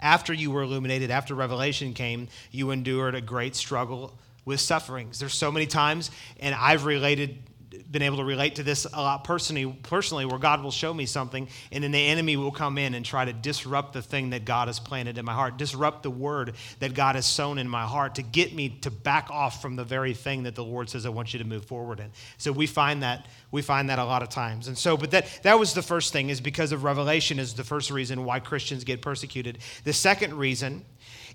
after 0.00 0.32
you 0.32 0.50
were 0.50 0.62
illuminated, 0.62 1.10
after 1.10 1.34
revelation 1.34 1.92
came, 1.92 2.28
you 2.50 2.70
endured 2.70 3.14
a 3.14 3.20
great 3.20 3.54
struggle 3.54 4.18
with 4.44 4.60
sufferings." 4.60 5.18
There's 5.18 5.34
so 5.34 5.52
many 5.52 5.66
times 5.66 6.10
and 6.40 6.54
I've 6.54 6.84
related 6.84 7.42
been 7.90 8.02
able 8.02 8.18
to 8.18 8.24
relate 8.24 8.56
to 8.56 8.62
this 8.62 8.86
a 8.86 9.00
lot 9.00 9.24
personally, 9.24 9.66
personally, 9.82 10.24
where 10.24 10.38
God 10.38 10.62
will 10.62 10.70
show 10.70 10.92
me 10.92 11.06
something, 11.06 11.48
and 11.70 11.84
then 11.84 11.90
the 11.90 12.06
enemy 12.06 12.36
will 12.36 12.50
come 12.50 12.78
in 12.78 12.94
and 12.94 13.04
try 13.04 13.24
to 13.24 13.32
disrupt 13.32 13.92
the 13.92 14.02
thing 14.02 14.30
that 14.30 14.44
God 14.44 14.68
has 14.68 14.78
planted 14.78 15.18
in 15.18 15.24
my 15.24 15.32
heart, 15.32 15.56
disrupt 15.56 16.02
the 16.02 16.10
word 16.10 16.54
that 16.80 16.94
God 16.94 17.14
has 17.14 17.26
sown 17.26 17.58
in 17.58 17.68
my 17.68 17.84
heart 17.84 18.14
to 18.16 18.22
get 18.22 18.54
me 18.54 18.70
to 18.80 18.90
back 18.90 19.30
off 19.30 19.60
from 19.60 19.76
the 19.76 19.84
very 19.84 20.14
thing 20.14 20.44
that 20.44 20.54
the 20.54 20.64
Lord 20.64 20.88
says 20.88 21.06
I 21.06 21.10
want 21.10 21.32
you 21.32 21.38
to 21.38 21.44
move 21.44 21.64
forward 21.64 22.00
in. 22.00 22.10
So 22.36 22.52
we 22.52 22.66
find 22.66 23.02
that 23.02 23.26
we 23.50 23.62
find 23.62 23.88
that 23.90 23.98
a 23.98 24.04
lot 24.04 24.22
of 24.22 24.28
times. 24.28 24.68
And 24.68 24.76
so, 24.76 24.96
but 24.96 25.10
that 25.12 25.40
that 25.42 25.58
was 25.58 25.74
the 25.74 25.82
first 25.82 26.12
thing 26.12 26.30
is 26.30 26.40
because 26.40 26.72
of 26.72 26.84
revelation 26.84 27.38
is 27.38 27.54
the 27.54 27.64
first 27.64 27.90
reason 27.90 28.24
why 28.24 28.40
Christians 28.40 28.84
get 28.84 29.02
persecuted. 29.02 29.58
The 29.84 29.92
second 29.92 30.34
reason 30.34 30.84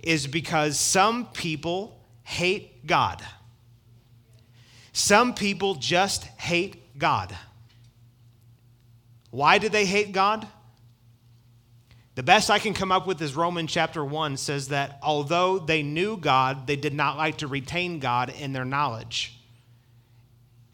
is 0.01 0.27
because 0.27 0.79
some 0.79 1.27
people 1.27 1.99
hate 2.23 2.85
God. 2.85 3.23
Some 4.93 5.33
people 5.33 5.73
just 5.75 6.23
hate 6.23 6.97
God. 6.97 7.35
Why 9.31 9.57
did 9.57 9.71
they 9.71 9.85
hate 9.85 10.11
God? 10.11 10.47
The 12.15 12.21
best 12.21 12.51
I 12.51 12.59
can 12.59 12.75
come 12.75 12.91
up 12.91 13.07
with 13.07 13.19
is 13.19 13.35
Romans 13.35 13.71
chapter 13.71 14.05
1 14.05 14.37
says 14.37 14.67
that 14.67 14.99
although 15.01 15.57
they 15.57 15.81
knew 15.81 16.15
God, 16.15 16.67
they 16.67 16.75
did 16.75 16.93
not 16.93 17.17
like 17.17 17.39
to 17.39 17.47
retain 17.47 17.97
God 17.97 18.29
in 18.39 18.53
their 18.53 18.65
knowledge. 18.65 19.35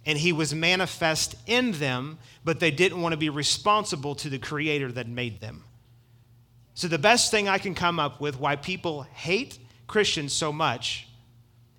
And 0.05 0.17
he 0.17 0.33
was 0.33 0.53
manifest 0.53 1.35
in 1.45 1.71
them, 1.73 2.17
but 2.43 2.59
they 2.59 2.71
didn't 2.71 3.01
want 3.01 3.13
to 3.13 3.17
be 3.17 3.29
responsible 3.29 4.15
to 4.15 4.29
the 4.29 4.39
creator 4.39 4.91
that 4.91 5.07
made 5.07 5.39
them. 5.39 5.63
So, 6.73 6.88
the 6.88 6.97
best 6.97 7.31
thing 7.31 7.47
I 7.47 7.57
can 7.57 7.75
come 7.75 7.99
up 7.99 8.19
with 8.19 8.39
why 8.39 8.55
people 8.55 9.03
hate 9.03 9.59
Christians 9.88 10.33
so 10.33 10.51
much 10.51 11.09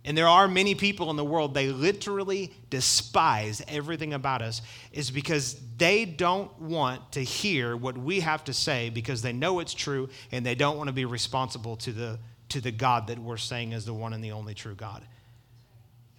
and 0.05 0.17
there 0.17 0.29
are 0.29 0.49
many 0.49 0.75
people 0.75 1.11
in 1.11 1.17
the 1.17 1.25
world, 1.25 1.53
they 1.53 1.69
literally 1.69 2.53
despise 2.71 3.63
everything 3.69 4.15
about 4.15 4.41
us, 4.41 4.63
is 4.93 5.11
because 5.11 5.61
they 5.77 6.07
don't 6.07 6.59
want 6.59 7.13
to 7.13 7.21
hear 7.23 7.77
what 7.77 7.99
we 7.99 8.21
have 8.21 8.43
to 8.45 8.55
say 8.55 8.89
because 8.89 9.21
they 9.21 9.33
know 9.33 9.61
it's 9.61 9.75
true 9.75 10.09
and 10.33 10.45
they 10.45 10.55
don't 10.55 10.79
want 10.79 10.89
to 10.89 10.95
be 10.95 11.05
responsible 11.05 11.77
to 11.77 11.93
the, 11.93 12.19
to 12.49 12.63
the 12.63 12.71
God 12.71 13.09
that 13.09 13.19
we're 13.19 13.37
saying 13.37 13.73
is 13.73 13.85
the 13.85 13.93
one 13.93 14.15
and 14.15 14.25
the 14.25 14.33
only 14.33 14.55
true 14.55 14.75
God. 14.75 15.05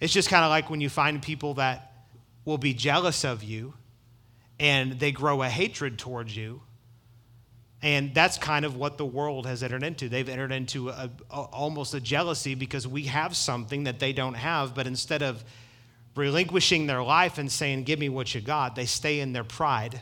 It's 0.00 0.12
just 0.12 0.28
kind 0.28 0.44
of 0.44 0.50
like 0.50 0.70
when 0.70 0.80
you 0.80 0.88
find 0.88 1.20
people 1.20 1.54
that 1.54 1.92
will 2.44 2.58
be 2.58 2.74
jealous 2.74 3.24
of 3.24 3.42
you 3.42 3.74
and 4.60 4.98
they 5.00 5.10
grow 5.10 5.42
a 5.42 5.48
hatred 5.48 5.98
towards 5.98 6.36
you 6.36 6.62
and 7.82 8.14
that's 8.14 8.38
kind 8.38 8.64
of 8.64 8.76
what 8.76 8.96
the 8.96 9.04
world 9.04 9.44
has 9.46 9.62
entered 9.62 9.82
into. 9.82 10.08
They've 10.08 10.28
entered 10.28 10.52
into 10.52 10.90
a, 10.90 11.10
a, 11.30 11.34
almost 11.34 11.94
a 11.94 12.00
jealousy 12.00 12.54
because 12.54 12.86
we 12.86 13.04
have 13.04 13.36
something 13.36 13.84
that 13.84 13.98
they 13.98 14.12
don't 14.12 14.34
have, 14.34 14.74
but 14.74 14.86
instead 14.86 15.22
of 15.22 15.42
relinquishing 16.14 16.86
their 16.86 17.02
life 17.02 17.38
and 17.38 17.50
saying, 17.50 17.82
Give 17.84 17.98
me 17.98 18.08
what 18.08 18.34
you 18.34 18.40
got, 18.40 18.76
they 18.76 18.86
stay 18.86 19.20
in 19.20 19.32
their 19.32 19.44
pride, 19.44 20.00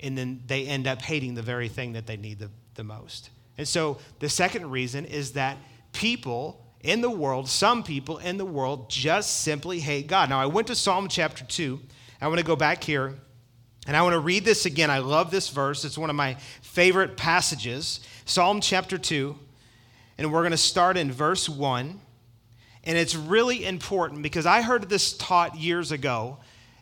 and 0.00 0.16
then 0.16 0.42
they 0.46 0.66
end 0.66 0.86
up 0.86 1.02
hating 1.02 1.34
the 1.34 1.42
very 1.42 1.68
thing 1.68 1.92
that 1.92 2.06
they 2.06 2.16
need 2.16 2.38
the, 2.38 2.50
the 2.74 2.84
most. 2.84 3.30
And 3.58 3.68
so 3.68 3.98
the 4.20 4.28
second 4.28 4.70
reason 4.70 5.04
is 5.04 5.32
that 5.32 5.58
people 5.92 6.64
in 6.80 7.00
the 7.00 7.10
world, 7.10 7.48
some 7.48 7.82
people 7.82 8.18
in 8.18 8.38
the 8.38 8.44
world, 8.44 8.88
just 8.88 9.40
simply 9.40 9.80
hate 9.80 10.06
God. 10.06 10.30
Now, 10.30 10.40
I 10.40 10.46
went 10.46 10.68
to 10.68 10.76
Psalm 10.76 11.08
chapter 11.08 11.44
2. 11.44 11.80
I 12.20 12.28
want 12.28 12.38
to 12.38 12.46
go 12.46 12.56
back 12.56 12.82
here 12.82 13.16
and 13.88 13.96
I 13.96 14.02
want 14.02 14.12
to 14.12 14.20
read 14.20 14.44
this 14.44 14.66
again. 14.66 14.90
I 14.90 14.98
love 14.98 15.30
this 15.30 15.48
verse. 15.48 15.82
It's 15.82 15.96
one 15.96 16.10
of 16.10 16.16
my 16.16 16.34
favorite 16.60 17.16
passages, 17.16 18.00
Psalm 18.26 18.60
chapter 18.60 18.98
2. 18.98 19.34
And 20.18 20.30
we're 20.30 20.42
going 20.42 20.50
to 20.50 20.58
start 20.58 20.98
in 20.98 21.10
verse 21.10 21.48
1. 21.48 21.98
And 22.84 22.98
it's 22.98 23.16
really 23.16 23.64
important 23.64 24.20
because 24.20 24.44
I 24.44 24.60
heard 24.60 24.90
this 24.90 25.16
taught 25.16 25.56
years 25.56 25.90
ago, 25.90 26.36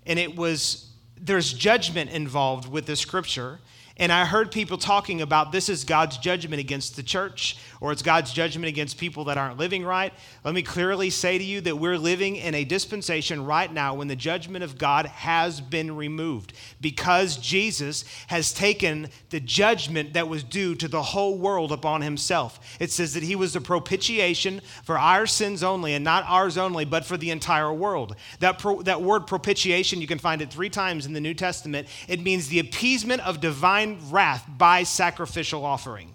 and 0.05 0.19
it 0.19 0.35
was 0.35 0.91
there's 1.17 1.53
judgment 1.53 2.11
involved 2.11 2.69
with 2.69 2.87
this 2.87 3.01
scripture. 3.01 3.61
And 3.99 4.13
I 4.13 4.27
heard 4.27 4.53
people 4.53 4.77
talking 4.77 5.23
about 5.23 5.53
this 5.53 5.71
is 5.71 5.85
God's 5.85 6.19
judgment 6.19 6.61
against 6.61 6.97
the 6.97 7.03
church 7.03 7.57
or 7.81 7.93
it's 7.93 8.03
God's 8.03 8.31
judgment 8.31 8.69
against 8.69 8.99
people 8.99 9.25
that 9.25 9.39
aren't 9.39 9.57
living 9.57 9.85
right. 9.85 10.13
Let 10.45 10.55
me 10.55 10.63
clearly 10.63 11.09
say 11.09 11.39
to 11.39 11.45
you 11.45 11.63
that 11.63 11.77
we're 11.77 11.97
living 11.97 12.37
in 12.37 12.55
a 12.55 12.65
dispensation 12.65 13.45
right 13.47 13.73
now 13.73 13.95
when 13.95 14.09
the 14.09 14.17
judgment 14.17 14.65
of 14.65 14.77
God 14.77 15.07
has 15.07 15.63
been 15.63 15.97
removed 15.97 16.53
because 16.79 17.39
Jesus 17.39 18.05
has 18.27 18.53
taken 18.53 19.09
the 19.31 19.41
judgment 19.41 20.13
that 20.13 20.29
was 20.29 20.45
due 20.45 20.75
to 20.75 20.89
the 20.89 21.03
whole 21.03 21.39
world 21.39 21.73
upon 21.73 22.03
himself. 22.03 22.77
It 22.79 22.91
says 22.91 23.15
that 23.15 23.23
he 23.23 23.35
was 23.35 23.55
the 23.55 23.63
propitiation 23.63 24.61
for 24.85 24.99
our 24.99 25.27
sins 25.27 25.63
only 25.63 25.95
and 25.95 26.05
not 26.05 26.25
ours 26.27 26.59
only, 26.59 26.85
but 26.85 27.07
for 27.07 27.17
the 27.17 27.31
entire 27.31 27.73
world. 27.73 28.15
That, 28.41 28.59
pro, 28.59 28.83
that 28.83 29.01
word 29.01 29.27
propitiation, 29.27 30.03
you 30.03 30.07
can 30.07 30.19
find 30.19 30.43
it 30.43 30.51
three 30.51 30.71
times 30.71 31.07
in 31.07 31.15
the 31.15 31.21
New 31.21 31.35
Testament. 31.35 31.89
It 32.09 32.21
means 32.21 32.49
the 32.49 32.59
appeasement 32.59 33.27
of 33.27 33.41
divine 33.41 33.86
wrath 34.11 34.47
by 34.59 34.83
sacrificial 34.83 35.65
offering. 35.65 36.13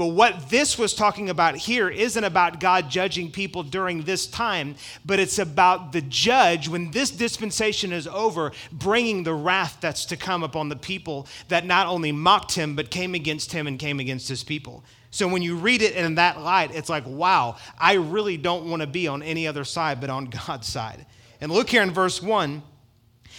But 0.00 0.14
what 0.14 0.48
this 0.48 0.78
was 0.78 0.94
talking 0.94 1.28
about 1.28 1.56
here 1.56 1.90
isn't 1.90 2.24
about 2.24 2.58
God 2.58 2.88
judging 2.88 3.30
people 3.30 3.62
during 3.62 4.04
this 4.04 4.26
time, 4.26 4.76
but 5.04 5.18
it's 5.18 5.38
about 5.38 5.92
the 5.92 6.00
judge, 6.00 6.68
when 6.68 6.90
this 6.90 7.10
dispensation 7.10 7.92
is 7.92 8.06
over, 8.06 8.52
bringing 8.72 9.24
the 9.24 9.34
wrath 9.34 9.76
that's 9.82 10.06
to 10.06 10.16
come 10.16 10.42
upon 10.42 10.70
the 10.70 10.76
people 10.76 11.26
that 11.48 11.66
not 11.66 11.86
only 11.86 12.12
mocked 12.12 12.54
him, 12.54 12.74
but 12.74 12.90
came 12.90 13.14
against 13.14 13.52
him 13.52 13.66
and 13.66 13.78
came 13.78 14.00
against 14.00 14.26
his 14.26 14.42
people. 14.42 14.82
So 15.10 15.28
when 15.28 15.42
you 15.42 15.56
read 15.56 15.82
it 15.82 15.94
in 15.94 16.14
that 16.14 16.40
light, 16.40 16.74
it's 16.74 16.88
like, 16.88 17.04
wow, 17.06 17.56
I 17.78 17.94
really 17.94 18.38
don't 18.38 18.70
want 18.70 18.80
to 18.80 18.86
be 18.86 19.06
on 19.06 19.22
any 19.22 19.46
other 19.46 19.64
side 19.64 20.00
but 20.00 20.08
on 20.08 20.24
God's 20.46 20.66
side. 20.66 21.04
And 21.42 21.52
look 21.52 21.68
here 21.68 21.82
in 21.82 21.90
verse 21.90 22.22
1. 22.22 22.62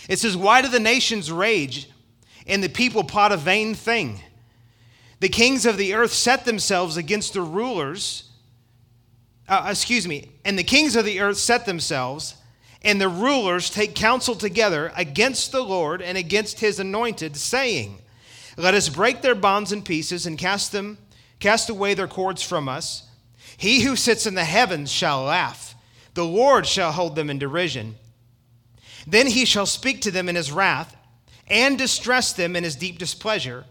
It 0.09 0.19
says, 0.19 0.37
Why 0.37 0.61
do 0.61 0.67
the 0.67 0.79
nations 0.79 1.31
rage 1.31 1.89
and 2.47 2.63
the 2.63 2.69
people 2.69 3.03
plot 3.03 3.31
a 3.31 3.37
vain 3.37 3.75
thing? 3.75 4.21
The 5.21 5.29
kings 5.29 5.67
of 5.67 5.77
the 5.77 5.93
earth 5.93 6.13
set 6.13 6.45
themselves 6.45 6.97
against 6.97 7.33
the 7.33 7.41
rulers. 7.41 8.29
Uh, 9.47 9.67
excuse 9.69 10.07
me. 10.07 10.31
And 10.43 10.57
the 10.57 10.63
kings 10.63 10.95
of 10.95 11.05
the 11.05 11.19
earth 11.19 11.37
set 11.37 11.67
themselves, 11.67 12.35
and 12.81 12.99
the 12.99 13.07
rulers 13.07 13.69
take 13.69 13.93
counsel 13.93 14.33
together 14.33 14.91
against 14.97 15.51
the 15.51 15.61
Lord 15.61 16.01
and 16.01 16.17
against 16.17 16.59
his 16.59 16.79
anointed, 16.79 17.37
saying, 17.37 17.99
Let 18.57 18.73
us 18.73 18.89
break 18.89 19.21
their 19.21 19.35
bonds 19.35 19.71
in 19.71 19.83
pieces 19.83 20.25
and 20.25 20.39
cast 20.39 20.71
them, 20.71 20.97
cast 21.39 21.69
away 21.69 21.93
their 21.93 22.07
cords 22.07 22.41
from 22.41 22.67
us. 22.67 23.03
He 23.57 23.81
who 23.81 23.95
sits 23.95 24.25
in 24.25 24.33
the 24.33 24.43
heavens 24.43 24.91
shall 24.91 25.25
laugh. 25.25 25.75
The 26.15 26.25
Lord 26.25 26.65
shall 26.65 26.93
hold 26.93 27.15
them 27.15 27.29
in 27.29 27.37
derision. 27.37 27.95
Then 29.05 29.27
he 29.27 29.45
shall 29.45 29.67
speak 29.67 30.01
to 30.01 30.11
them 30.11 30.27
in 30.27 30.35
his 30.35 30.51
wrath 30.51 30.95
and 31.51 31.77
distress 31.77 32.33
them 32.33 32.55
in 32.55 32.63
his 32.63 32.75
deep 32.75 32.97
displeasure. 32.97 33.65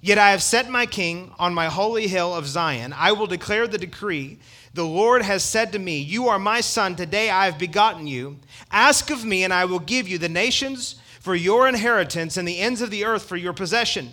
Yet 0.00 0.18
I 0.18 0.30
have 0.30 0.42
set 0.42 0.70
my 0.70 0.86
king 0.86 1.32
on 1.38 1.52
my 1.52 1.66
holy 1.66 2.06
hill 2.06 2.34
of 2.34 2.46
Zion. 2.46 2.94
I 2.96 3.12
will 3.12 3.26
declare 3.26 3.66
the 3.66 3.78
decree. 3.78 4.38
The 4.72 4.84
Lord 4.84 5.22
has 5.22 5.42
said 5.42 5.72
to 5.72 5.78
me, 5.78 5.98
You 5.98 6.28
are 6.28 6.38
my 6.38 6.60
son. 6.60 6.94
Today 6.94 7.30
I 7.30 7.46
have 7.46 7.58
begotten 7.58 8.06
you. 8.06 8.38
Ask 8.70 9.10
of 9.10 9.24
me, 9.24 9.44
and 9.44 9.52
I 9.52 9.64
will 9.64 9.78
give 9.78 10.06
you 10.06 10.18
the 10.18 10.28
nations 10.28 10.96
for 11.20 11.34
your 11.34 11.66
inheritance 11.66 12.36
and 12.36 12.46
the 12.46 12.58
ends 12.58 12.82
of 12.82 12.90
the 12.90 13.04
earth 13.04 13.24
for 13.24 13.36
your 13.36 13.54
possession. 13.54 14.10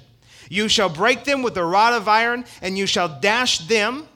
You 0.50 0.68
shall 0.68 0.90
break 0.90 1.25
them 1.25 1.44
with 1.44 1.58
a 1.58 1.63
rod 1.63 1.94
of 1.94 2.08
iron, 2.08 2.46
and 2.62 2.78
you 2.78 2.86
shall 2.86 3.20
dash 3.20 3.60
them 3.68 4.08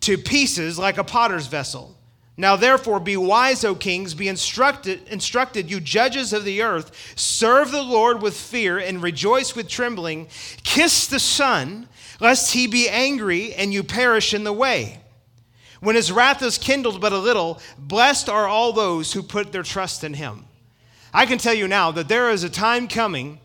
to 0.00 0.18
pieces 0.18 0.78
like 0.78 0.98
a 0.98 1.04
potter's 1.04 1.46
vessel. 1.46 1.96
Now, 2.38 2.54
therefore, 2.56 3.00
be 3.00 3.16
wise, 3.16 3.64
O 3.64 3.74
kings, 3.74 4.12
be 4.12 4.28
instructed, 4.28 5.08
instructed, 5.08 5.70
you 5.70 5.80
judges 5.80 6.34
of 6.34 6.44
the 6.44 6.62
earth. 6.62 7.14
Serve 7.16 7.70
the 7.70 7.82
Lord 7.82 8.20
with 8.20 8.36
fear 8.36 8.78
and 8.78 9.02
rejoice 9.02 9.56
with 9.56 9.68
trembling. 9.68 10.28
Kiss 10.62 11.06
the 11.06 11.18
Son, 11.18 11.88
lest 12.20 12.52
he 12.52 12.66
be 12.66 12.90
angry 12.90 13.54
and 13.54 13.72
you 13.72 13.82
perish 13.82 14.34
in 14.34 14.44
the 14.44 14.52
way. 14.52 15.00
When 15.80 15.96
his 15.96 16.12
wrath 16.12 16.42
is 16.42 16.58
kindled 16.58 17.00
but 17.00 17.12
a 17.12 17.18
little, 17.18 17.60
blessed 17.78 18.28
are 18.28 18.46
all 18.46 18.72
those 18.72 19.14
who 19.14 19.22
put 19.22 19.52
their 19.52 19.62
trust 19.62 20.04
in 20.04 20.14
him. 20.14 20.44
I 21.14 21.24
can 21.24 21.38
tell 21.38 21.54
you 21.54 21.66
now 21.66 21.90
that 21.92 22.08
there 22.08 22.30
is 22.30 22.44
a 22.44 22.50
time 22.50 22.86
coming 22.88 23.40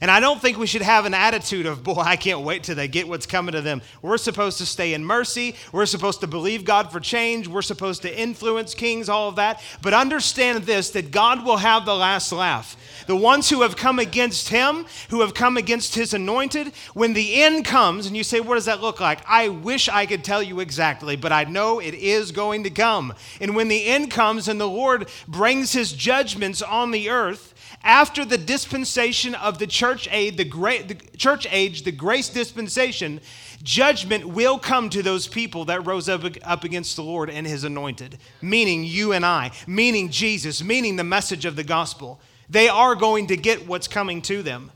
and 0.00 0.10
I 0.10 0.20
don't 0.20 0.40
think 0.40 0.58
we 0.58 0.66
should 0.66 0.82
have 0.82 1.06
an 1.06 1.14
attitude 1.14 1.66
of, 1.66 1.82
boy, 1.82 2.00
I 2.00 2.16
can't 2.16 2.40
wait 2.40 2.62
till 2.62 2.76
they 2.76 2.88
get 2.88 3.08
what's 3.08 3.26
coming 3.26 3.52
to 3.52 3.60
them. 3.60 3.82
We're 4.00 4.18
supposed 4.18 4.58
to 4.58 4.66
stay 4.66 4.94
in 4.94 5.04
mercy. 5.04 5.56
We're 5.72 5.86
supposed 5.86 6.20
to 6.20 6.26
believe 6.26 6.64
God 6.64 6.92
for 6.92 7.00
change. 7.00 7.48
We're 7.48 7.62
supposed 7.62 8.02
to 8.02 8.20
influence 8.20 8.74
kings, 8.74 9.08
all 9.08 9.28
of 9.28 9.36
that. 9.36 9.60
But 9.82 9.94
understand 9.94 10.64
this 10.64 10.90
that 10.90 11.10
God 11.10 11.44
will 11.44 11.56
have 11.56 11.84
the 11.84 11.96
last 11.96 12.30
laugh. 12.30 12.76
The 13.06 13.16
ones 13.16 13.48
who 13.48 13.62
have 13.62 13.76
come 13.76 13.98
against 13.98 14.50
him, 14.50 14.86
who 15.10 15.22
have 15.22 15.34
come 15.34 15.56
against 15.56 15.94
his 15.94 16.14
anointed, 16.14 16.72
when 16.94 17.14
the 17.14 17.42
end 17.42 17.64
comes, 17.64 18.06
and 18.06 18.16
you 18.16 18.22
say, 18.22 18.40
what 18.40 18.54
does 18.54 18.66
that 18.66 18.80
look 18.80 19.00
like? 19.00 19.20
I 19.26 19.48
wish 19.48 19.88
I 19.88 20.06
could 20.06 20.22
tell 20.22 20.42
you 20.42 20.60
exactly, 20.60 21.16
but 21.16 21.32
I 21.32 21.44
know 21.44 21.80
it 21.80 21.94
is 21.94 22.32
going 22.32 22.64
to 22.64 22.70
come. 22.70 23.14
And 23.40 23.56
when 23.56 23.68
the 23.68 23.86
end 23.86 24.10
comes 24.10 24.46
and 24.46 24.60
the 24.60 24.68
Lord 24.68 25.08
brings 25.26 25.72
his 25.72 25.92
judgments 25.92 26.62
on 26.62 26.90
the 26.90 27.08
earth, 27.10 27.54
after 27.82 28.24
the 28.24 28.38
dispensation 28.38 29.34
of 29.34 29.58
the 29.58 29.66
church 29.66 30.08
age, 30.10 30.36
the, 30.36 30.44
the 30.44 30.94
church 31.16 31.46
age, 31.50 31.82
the 31.82 31.92
grace 31.92 32.28
dispensation, 32.28 33.20
judgment 33.62 34.26
will 34.26 34.58
come 34.58 34.90
to 34.90 35.02
those 35.02 35.28
people 35.28 35.64
that 35.66 35.86
rose 35.86 36.08
up, 36.08 36.24
up 36.44 36.64
against 36.64 36.96
the 36.96 37.02
Lord 37.02 37.30
and 37.30 37.46
his 37.46 37.64
anointed, 37.64 38.18
meaning 38.42 38.84
you 38.84 39.12
and 39.12 39.24
I, 39.24 39.52
meaning 39.66 40.10
Jesus, 40.10 40.62
meaning 40.62 40.96
the 40.96 41.04
message 41.04 41.44
of 41.44 41.56
the 41.56 41.64
gospel. 41.64 42.20
They 42.50 42.68
are 42.68 42.94
going 42.94 43.28
to 43.28 43.36
get 43.36 43.66
what's 43.66 43.88
coming 43.88 44.22
to 44.22 44.42
them. 44.42 44.70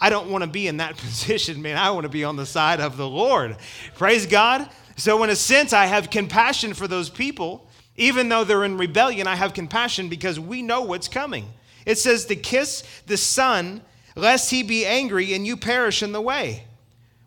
I 0.00 0.10
don't 0.10 0.30
want 0.30 0.42
to 0.42 0.50
be 0.50 0.66
in 0.66 0.78
that 0.78 0.96
position, 0.98 1.62
man. 1.62 1.76
I 1.76 1.90
want 1.90 2.04
to 2.04 2.10
be 2.10 2.24
on 2.24 2.36
the 2.36 2.46
side 2.46 2.80
of 2.80 2.96
the 2.96 3.08
Lord. 3.08 3.56
Praise 3.94 4.26
God. 4.26 4.68
So, 4.96 5.22
in 5.22 5.30
a 5.30 5.36
sense, 5.36 5.72
I 5.72 5.86
have 5.86 6.10
compassion 6.10 6.74
for 6.74 6.86
those 6.86 7.08
people. 7.08 7.66
Even 7.96 8.28
though 8.28 8.44
they're 8.44 8.64
in 8.64 8.78
rebellion, 8.78 9.26
I 9.26 9.36
have 9.36 9.54
compassion 9.54 10.08
because 10.08 10.40
we 10.40 10.62
know 10.62 10.82
what's 10.82 11.08
coming. 11.08 11.46
It 11.86 11.98
says 11.98 12.26
to 12.26 12.36
kiss 12.36 12.84
the 13.06 13.16
Son, 13.16 13.82
lest 14.14 14.50
he 14.50 14.62
be 14.62 14.84
angry 14.86 15.34
and 15.34 15.46
you 15.46 15.56
perish 15.56 16.02
in 16.02 16.12
the 16.12 16.20
way. 16.20 16.64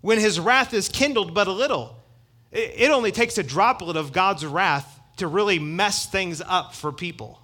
When 0.02 0.20
his 0.20 0.40
wrath 0.40 0.74
is 0.74 0.88
kindled 0.88 1.34
but 1.34 1.48
a 1.48 1.52
little, 1.52 1.98
it 2.52 2.92
only 2.92 3.12
takes 3.12 3.38
a 3.38 3.44
droplet 3.44 3.98
of 3.98 4.14
God's 4.14 4.46
wrath 4.46 5.00
to 5.18 5.28
really 5.28 5.60
mess 5.60 6.06
things 6.06 6.42
up 6.42 6.74
for 6.74 6.92
people. 6.92 7.40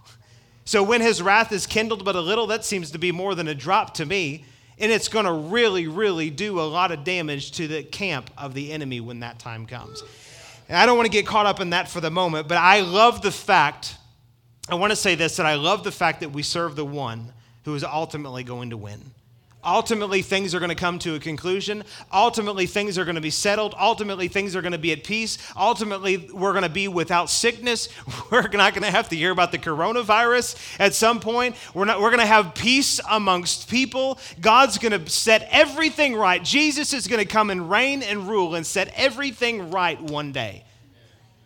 So 0.63 0.83
when 0.83 1.01
his 1.01 1.21
wrath 1.21 1.51
is 1.51 1.65
kindled 1.65 2.05
but 2.05 2.15
a 2.15 2.21
little, 2.21 2.47
that 2.47 2.63
seems 2.63 2.91
to 2.91 2.97
be 2.97 3.11
more 3.11 3.35
than 3.35 3.47
a 3.47 3.55
drop 3.55 3.95
to 3.95 4.05
me. 4.05 4.45
And 4.77 4.91
it's 4.91 5.09
going 5.09 5.25
to 5.25 5.31
really, 5.31 5.87
really 5.87 6.29
do 6.29 6.59
a 6.59 6.63
lot 6.63 6.91
of 6.91 7.03
damage 7.03 7.51
to 7.53 7.67
the 7.67 7.83
camp 7.83 8.29
of 8.37 8.53
the 8.53 8.71
enemy 8.71 8.99
when 8.99 9.19
that 9.19 9.37
time 9.37 9.65
comes. 9.65 10.03
And 10.69 10.77
I 10.77 10.85
don't 10.85 10.97
want 10.97 11.07
to 11.07 11.11
get 11.11 11.27
caught 11.27 11.45
up 11.45 11.59
in 11.59 11.71
that 11.71 11.89
for 11.89 11.99
the 11.99 12.09
moment, 12.09 12.47
but 12.47 12.57
I 12.57 12.81
love 12.81 13.21
the 13.21 13.31
fact, 13.31 13.95
I 14.69 14.75
want 14.75 14.91
to 14.91 14.95
say 14.95 15.15
this, 15.15 15.37
that 15.37 15.45
I 15.45 15.55
love 15.55 15.83
the 15.83 15.91
fact 15.91 16.19
that 16.21 16.31
we 16.31 16.43
serve 16.43 16.75
the 16.75 16.85
one 16.85 17.33
who 17.65 17.75
is 17.75 17.83
ultimately 17.83 18.43
going 18.43 18.69
to 18.69 18.77
win. 18.77 19.11
Ultimately, 19.63 20.23
things 20.23 20.55
are 20.55 20.59
going 20.59 20.69
to 20.69 20.75
come 20.75 20.97
to 20.99 21.13
a 21.13 21.19
conclusion. 21.19 21.83
Ultimately, 22.11 22.65
things 22.65 22.97
are 22.97 23.05
going 23.05 23.15
to 23.15 23.21
be 23.21 23.29
settled. 23.29 23.75
Ultimately, 23.79 24.27
things 24.27 24.55
are 24.55 24.61
going 24.61 24.71
to 24.71 24.79
be 24.79 24.91
at 24.91 25.03
peace. 25.03 25.37
Ultimately, 25.55 26.29
we're 26.33 26.53
going 26.53 26.63
to 26.63 26.69
be 26.69 26.87
without 26.87 27.29
sickness. 27.29 27.87
We're 28.31 28.47
not 28.47 28.73
going 28.73 28.83
to 28.83 28.91
have 28.91 29.09
to 29.09 29.15
hear 29.15 29.31
about 29.31 29.51
the 29.51 29.59
coronavirus 29.59 30.79
at 30.79 30.95
some 30.95 31.19
point. 31.19 31.55
We're, 31.75 31.85
not, 31.85 32.01
we're 32.01 32.09
going 32.09 32.21
to 32.21 32.25
have 32.25 32.55
peace 32.55 32.99
amongst 33.09 33.69
people. 33.69 34.17
God's 34.39 34.77
going 34.77 34.99
to 34.99 35.09
set 35.11 35.47
everything 35.51 36.15
right. 36.15 36.43
Jesus 36.43 36.93
is 36.93 37.07
going 37.07 37.19
to 37.19 37.27
come 37.27 37.49
and 37.49 37.69
reign 37.69 38.01
and 38.01 38.27
rule 38.27 38.55
and 38.55 38.65
set 38.65 38.91
everything 38.95 39.69
right 39.69 40.01
one 40.01 40.31
day. 40.31 40.63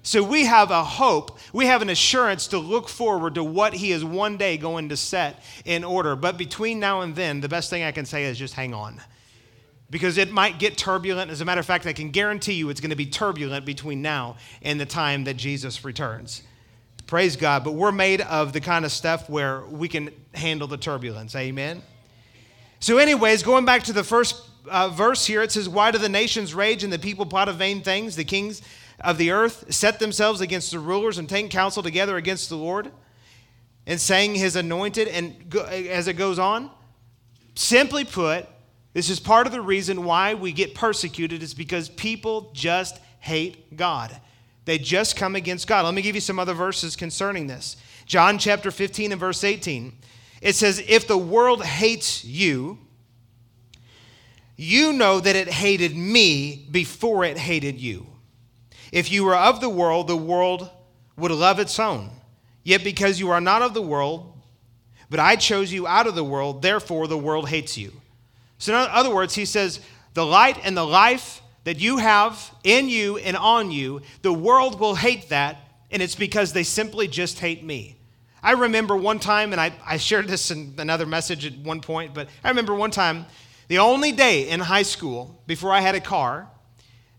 So 0.05 0.21
we 0.21 0.45
have 0.45 0.69
a 0.69 0.83
hope, 0.83 1.39
we 1.51 1.65
have 1.65 1.81
an 1.81 1.89
assurance 1.89 2.45
to 2.49 2.59
look 2.59 2.87
forward 2.89 3.33
to 3.35 3.43
what 3.43 3.73
He 3.73 3.91
is 3.91 4.05
one 4.05 4.37
day 4.37 4.55
going 4.55 4.89
to 4.89 4.97
set 4.97 5.43
in 5.65 5.83
order. 5.83 6.15
But 6.15 6.37
between 6.37 6.79
now 6.79 7.01
and 7.01 7.15
then, 7.15 7.41
the 7.41 7.49
best 7.49 7.71
thing 7.71 7.81
I 7.81 7.91
can 7.91 8.05
say 8.05 8.25
is 8.25 8.37
just 8.37 8.53
hang 8.53 8.71
on. 8.71 9.01
Because 9.89 10.19
it 10.19 10.31
might 10.31 10.59
get 10.59 10.77
turbulent. 10.77 11.31
As 11.31 11.41
a 11.41 11.45
matter 11.45 11.59
of 11.59 11.65
fact, 11.65 11.87
I 11.87 11.93
can 11.93 12.11
guarantee 12.11 12.53
you 12.53 12.69
it's 12.69 12.81
going 12.81 12.91
to 12.91 12.95
be 12.95 13.07
turbulent 13.07 13.65
between 13.65 14.03
now 14.03 14.37
and 14.61 14.79
the 14.79 14.85
time 14.85 15.23
that 15.23 15.37
Jesus 15.37 15.83
returns. 15.83 16.43
Praise 17.07 17.35
God. 17.35 17.63
But 17.63 17.71
we're 17.71 17.91
made 17.91 18.21
of 18.21 18.53
the 18.53 18.61
kind 18.61 18.85
of 18.85 18.91
stuff 18.91 19.27
where 19.27 19.65
we 19.65 19.87
can 19.87 20.11
handle 20.35 20.67
the 20.67 20.77
turbulence. 20.77 21.35
Amen. 21.35 21.81
So, 22.79 22.99
anyways, 22.99 23.41
going 23.41 23.65
back 23.65 23.81
to 23.83 23.93
the 23.93 24.03
first 24.03 24.39
uh, 24.69 24.89
verse 24.89 25.25
here, 25.25 25.41
it 25.41 25.51
says, 25.51 25.67
Why 25.67 25.89
do 25.89 25.97
the 25.97 26.09
nations 26.09 26.53
rage 26.53 26.83
and 26.83 26.93
the 26.93 26.99
people 26.99 27.25
plot 27.25 27.49
of 27.49 27.55
vain 27.55 27.81
things? 27.81 28.15
The 28.15 28.23
kings 28.23 28.61
of 28.99 29.17
the 29.17 29.31
earth 29.31 29.73
set 29.73 29.99
themselves 29.99 30.41
against 30.41 30.71
the 30.71 30.79
rulers 30.79 31.17
and 31.17 31.27
take 31.27 31.49
counsel 31.49 31.83
together 31.83 32.17
against 32.17 32.49
the 32.49 32.57
Lord 32.57 32.91
and 33.85 33.99
saying 33.99 34.35
his 34.35 34.55
anointed 34.55 35.07
and 35.07 35.49
go, 35.49 35.63
as 35.63 36.07
it 36.07 36.13
goes 36.13 36.39
on 36.39 36.71
simply 37.55 38.03
put 38.03 38.47
this 38.93 39.09
is 39.09 39.19
part 39.19 39.45
of 39.45 39.51
the 39.51 39.61
reason 39.61 40.05
why 40.05 40.35
we 40.35 40.53
get 40.53 40.73
persecuted 40.73 41.43
is 41.43 41.53
because 41.53 41.89
people 41.89 42.51
just 42.53 42.97
hate 43.19 43.75
God. 43.75 44.15
They 44.63 44.77
just 44.77 45.17
come 45.17 45.35
against 45.35 45.67
God. 45.67 45.83
Let 45.83 45.93
me 45.93 46.01
give 46.01 46.15
you 46.15 46.21
some 46.21 46.39
other 46.39 46.53
verses 46.53 46.95
concerning 46.95 47.47
this. 47.47 47.75
John 48.05 48.37
chapter 48.37 48.71
15 48.71 49.11
and 49.11 49.19
verse 49.19 49.43
18 49.43 49.93
it 50.41 50.53
says 50.53 50.83
if 50.87 51.07
the 51.07 51.17
world 51.17 51.65
hates 51.65 52.23
you 52.23 52.77
you 54.55 54.93
know 54.93 55.19
that 55.19 55.35
it 55.35 55.49
hated 55.49 55.95
me 55.95 56.67
before 56.71 57.25
it 57.25 57.37
hated 57.37 57.81
you 57.81 58.05
if 58.95 59.11
you 59.11 59.25
were 59.25 59.35
of 59.35 59.59
the 59.59 59.67
world, 59.67 60.07
the 60.07 60.15
world 60.15 60.69
would 61.17 61.29
love 61.29 61.59
its 61.59 61.77
own. 61.79 62.11
Yet 62.63 62.81
because 62.81 63.19
you 63.19 63.29
are 63.29 63.41
not 63.41 63.61
of 63.61 63.73
the 63.73 63.81
world, 63.81 64.31
but 65.09 65.19
I 65.19 65.35
chose 65.35 65.69
you 65.73 65.85
out 65.85 66.07
of 66.07 66.15
the 66.15 66.23
world, 66.23 66.61
therefore 66.61 67.09
the 67.09 67.17
world 67.17 67.49
hates 67.49 67.77
you. 67.77 67.91
So, 68.57 68.71
in 68.71 68.89
other 68.89 69.13
words, 69.13 69.35
he 69.35 69.43
says, 69.43 69.81
the 70.13 70.25
light 70.25 70.57
and 70.63 70.77
the 70.77 70.85
life 70.85 71.41
that 71.65 71.77
you 71.77 71.97
have 71.97 72.55
in 72.63 72.87
you 72.87 73.17
and 73.17 73.35
on 73.35 73.69
you, 73.69 74.01
the 74.21 74.31
world 74.31 74.79
will 74.79 74.95
hate 74.95 75.27
that, 75.27 75.57
and 75.91 76.01
it's 76.01 76.15
because 76.15 76.53
they 76.53 76.63
simply 76.63 77.09
just 77.09 77.39
hate 77.39 77.65
me. 77.65 77.97
I 78.41 78.51
remember 78.51 78.95
one 78.95 79.19
time, 79.19 79.51
and 79.51 79.59
I, 79.59 79.73
I 79.85 79.97
shared 79.97 80.29
this 80.29 80.51
in 80.51 80.73
another 80.77 81.05
message 81.05 81.45
at 81.45 81.57
one 81.57 81.81
point, 81.81 82.13
but 82.13 82.29
I 82.45 82.47
remember 82.47 82.73
one 82.73 82.91
time, 82.91 83.25
the 83.67 83.79
only 83.79 84.13
day 84.13 84.47
in 84.47 84.61
high 84.61 84.83
school 84.83 85.43
before 85.47 85.73
I 85.73 85.81
had 85.81 85.95
a 85.95 85.99
car 85.99 86.47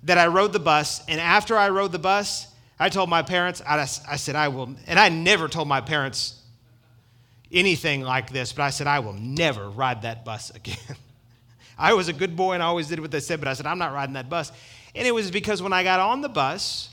that 0.07 0.19
I 0.19 0.29
rode 0.29 0.53
the 0.53 0.61
bus, 0.61 1.05
and 1.09 1.21
after 1.21 1.57
I 1.57 1.69
rode 1.69 1.93
the 1.93 1.99
bus, 1.99 2.47
I 2.79 2.89
told 2.89 3.11
my 3.11 3.23
parents, 3.23 3.63
I, 3.67 3.81
I 3.81 4.17
said, 4.17 4.37
I 4.37 4.49
will, 4.49 4.75
and 4.87 4.99
I 4.99 5.09
never 5.09 5.49
told 5.49 5.67
my 5.67 5.81
parents 5.81 6.43
anything 7.53 8.03
like 8.03 8.31
this, 8.31 8.53
but 8.53 8.63
I 8.63 8.71
said, 8.71 8.87
I 8.87 9.01
will 9.01 9.15
never 9.15 9.69
ride 9.69 10.03
that 10.03 10.25
bus 10.25 10.51
again. 10.51 10.77
I 11.79 11.93
was 11.95 12.09
a 12.09 12.13
good 12.13 12.37
boy 12.37 12.55
and 12.55 12.63
I 12.63 12.67
always 12.67 12.89
did 12.89 13.01
what 13.01 13.11
they 13.11 13.21
said, 13.21 13.41
but 13.41 13.49
I 13.49 13.53
said, 13.53 13.67
I'm 13.67 13.79
not 13.79 13.93
riding 13.93 14.15
that 14.15 14.31
bus. 14.31 14.51
And 14.95 15.07
it 15.07 15.15
was 15.15 15.31
because 15.31 15.61
when 15.61 15.73
I 15.73 15.83
got 15.83 16.01
on 16.01 16.23
the 16.23 16.29
bus, 16.29 16.89